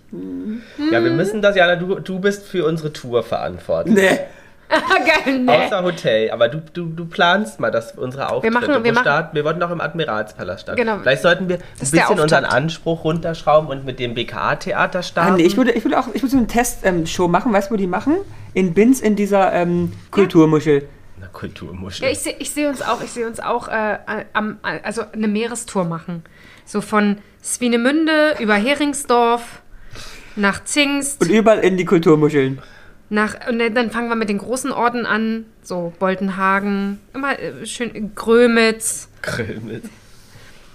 Ja, 0.91 1.03
wir 1.03 1.11
müssen 1.11 1.41
das, 1.41 1.57
Jana, 1.57 1.77
du, 1.77 1.95
du 1.99 2.19
bist 2.21 2.45
für 2.47 2.67
unsere 2.67 2.93
Tour 2.93 3.23
verantwortlich. 3.23 3.95
Nee. 3.95 4.19
Geil, 5.25 5.39
ne? 5.41 5.51
Außer 5.53 5.83
Hotel, 5.83 6.31
aber 6.31 6.49
du, 6.49 6.61
du, 6.75 6.87
du 6.87 7.07
planst 7.07 7.59
mal 7.59 7.71
das 7.71 7.93
unsere 7.93 8.29
Auftritte. 8.31 8.53
machen- 8.55 8.69
wir 8.85 8.91
Wo 8.91 8.95
machen- 8.95 9.05
starten, 9.05 9.35
wir 9.37 9.45
wollten 9.47 9.61
noch 9.61 9.71
im 9.71 9.81
Admiralspalast 9.81 10.63
starten. 10.63 10.79
Genau. 10.81 10.99
Vielleicht 10.99 11.23
sollten 11.23 11.49
wir 11.49 11.57
ein 11.57 11.63
ist 11.81 11.95
der 11.95 12.03
bisschen 12.03 12.21
unseren. 12.21 12.45
Anspruch 12.45 13.03
runterschrauben 13.05 13.71
und 13.71 13.87
mit 13.87 13.99
dem 13.99 14.13
BKA-Theater 14.15 14.99
Ah, 14.99 15.03
starten. 15.03 15.37
nee, 15.37 15.43
ich 15.45 15.57
würde, 15.57 15.73
ich 15.73 15.85
würde 15.85 15.99
auch, 15.99 16.09
ich 16.13 16.23
würde 16.23 16.31
so 16.33 16.37
eine 16.37 16.47
Test-Show 16.49 17.29
machen. 17.29 17.51
Weißt 17.53 17.71
du, 17.71 17.75
wo 17.75 17.79
die 17.79 17.87
machen? 17.87 18.17
In 18.53 18.75
Binz 18.75 19.01
in 19.01 19.17
dieser 19.17 19.55
ähm, 19.55 19.93
Kulturmuschel. 20.11 20.87
Na, 21.23 21.29
Kulturmuschel. 21.29 22.05
Ja, 22.05 22.11
ich 22.11 22.19
sehe 22.19 22.35
ich 22.41 22.51
seh 22.51 22.67
uns 22.67 22.83
auch, 22.83 23.01
ich 23.01 23.11
sehe 23.11 23.27
uns 23.29 23.39
auch 23.39 23.69
äh, 23.69 23.99
am, 24.33 24.59
also 24.63 25.03
eine 25.13 25.29
Meerestour 25.29 25.85
machen. 25.85 26.25
So 26.65 26.81
von 26.81 27.19
Swinemünde 27.43 28.37
über 28.41 28.55
Heringsdorf 28.55 29.63
nach 30.35 30.65
Zingst. 30.65 31.21
Und 31.21 31.31
überall 31.31 31.61
in 31.61 31.77
die 31.77 31.85
Kulturmuscheln. 31.85 32.61
Nach, 33.09 33.37
und 33.49 33.59
dann 33.59 33.91
fangen 33.91 34.09
wir 34.09 34.17
mit 34.17 34.31
den 34.31 34.39
großen 34.39 34.73
Orten 34.73 35.07
an, 35.07 35.45
so 35.63 35.93
Boltenhagen, 35.99 36.99
immer 37.15 37.39
äh, 37.39 37.67
schön 37.67 38.15
Grömitz, 38.15 39.09
Grill 39.21 39.61
mit 39.61 39.85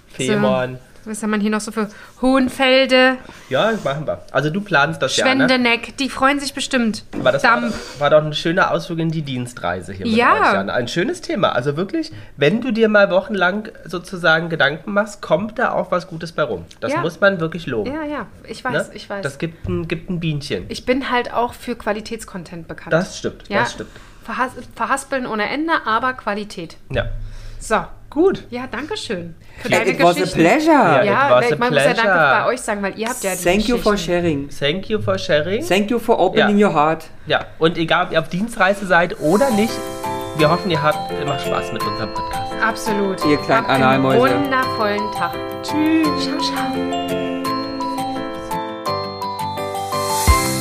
Fehmarn. 0.08 0.78
Was 1.08 1.22
haben 1.22 1.30
wir 1.30 1.38
hier 1.38 1.50
noch 1.50 1.60
so 1.60 1.72
für 1.72 1.88
Hohenfelde, 2.20 3.16
Ja, 3.48 3.72
machen 3.84 4.06
wir. 4.06 4.22
Also 4.32 4.50
du 4.50 4.60
planst 4.60 5.00
das 5.02 5.16
ja, 5.16 5.24
ne? 5.24 5.30
Schwendeneck, 5.48 5.96
die 5.96 6.08
freuen 6.08 6.38
sich 6.40 6.54
bestimmt. 6.54 7.04
Aber 7.18 7.32
das 7.32 7.42
war, 7.42 7.62
war 7.98 8.10
doch 8.10 8.22
ein 8.24 8.32
schöner 8.34 8.70
Ausflug 8.70 8.98
in 8.98 9.10
die 9.10 9.22
Dienstreise 9.22 9.92
hier 9.92 10.06
mit 10.06 10.14
Ja. 10.14 10.62
euch. 10.62 10.68
Ein 10.70 10.88
schönes 10.88 11.20
Thema. 11.20 11.52
Also 11.52 11.76
wirklich, 11.76 12.12
wenn 12.36 12.60
du 12.60 12.70
dir 12.70 12.88
mal 12.88 13.10
wochenlang 13.10 13.68
sozusagen 13.84 14.48
Gedanken 14.48 14.92
machst, 14.92 15.22
kommt 15.22 15.58
da 15.58 15.72
auch 15.72 15.90
was 15.90 16.06
Gutes 16.06 16.32
bei 16.32 16.42
rum. 16.42 16.64
Das 16.80 16.92
Ja. 16.92 17.00
muss 17.00 17.20
man 17.20 17.40
wirklich 17.40 17.66
loben. 17.66 17.92
Ja, 17.92 18.04
ja, 18.04 18.26
ich 18.46 18.64
weiß, 18.64 18.88
ne? 18.88 18.94
ich 18.94 19.08
weiß. 19.08 19.22
Das 19.22 19.38
gibt 19.38 19.68
ein, 19.68 19.88
gibt 19.88 20.10
ein 20.10 20.20
Bienchen. 20.20 20.66
ich 20.68 20.84
bin 20.84 21.10
halt 21.10 21.32
auch 21.32 21.54
für 21.54 21.74
Qualitätscontent 21.76 22.68
bekannt. 22.68 22.92
Das 22.92 23.18
stimmt, 23.18 23.48
ja, 23.48 23.60
das 23.60 23.72
stimmt. 23.72 23.90
Verhas 24.24 24.52
verhaspeln 24.74 25.26
ohne 25.26 25.48
Ende, 25.48 25.72
aber 25.86 26.12
Qualität. 26.12 26.76
Ja. 26.90 27.06
So, 27.58 27.84
Gut. 28.10 28.44
ja, 28.50 28.62
danke 28.70 28.96
schön 28.96 29.34
für 29.60 29.68
Hey, 29.68 29.78
deine 29.80 29.90
it 29.90 30.02
was 30.02 30.16
a 30.16 30.34
pleasure. 30.34 30.72
Ja, 30.72 31.02
Ja, 31.02 31.26
it 31.26 31.30
was 31.34 31.46
ich 31.46 31.52
a 31.52 31.56
muss 31.56 31.70
ja 31.70 31.84
danke 31.84 31.94
pleasure. 32.02 32.14
bei 32.42 32.46
euch 32.46 32.60
sagen, 32.60 32.82
weil 32.82 32.98
ihr 32.98 33.08
habt 33.08 33.22
ja 33.22 33.30
die 33.34 33.44
Thank 33.44 33.68
you 33.68 33.76
for 33.78 33.96
sharing. 33.96 34.48
Thank 34.48 34.88
you 34.88 35.00
for 35.00 35.18
sharing. 35.18 35.62
Thank 35.66 35.90
you 35.90 35.98
for 35.98 36.18
opening 36.18 36.58
Ja. 36.58 36.68
your 36.68 36.74
heart. 36.74 37.04
Ja, 37.26 37.44
und 37.58 37.76
egal, 37.76 38.06
ob 38.06 38.12
ihr 38.12 38.20
auf 38.20 38.28
Dienstreise 38.28 38.86
seid 38.86 39.20
oder 39.20 39.50
nicht, 39.50 39.72
wir 40.38 40.50
hoffen, 40.50 40.70
ihr 40.70 40.82
habt 40.82 41.10
immer 41.20 41.38
Spaß 41.38 41.72
mit 41.72 41.82
unserem 41.84 42.14
Podcast. 42.14 42.52
Absolut. 42.62 43.24
Ihr 43.26 43.36
kleinen 43.38 43.62
Habt 43.66 43.70
einen 43.70 43.82
Analmäuse. 43.84 44.20
wundervollen 44.34 45.12
Tag. 45.12 45.32
Tschüss. 45.62 46.24
Ciao, 46.24 46.38
ciao. 46.40 46.74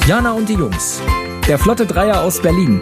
Jana 0.07 0.31
und 0.33 0.47
die 0.49 0.53
Jungs. 0.55 1.01
Der 1.47 1.57
Flotte 1.57 1.85
Dreier 1.85 2.21
aus 2.21 2.41
Berlin. 2.41 2.81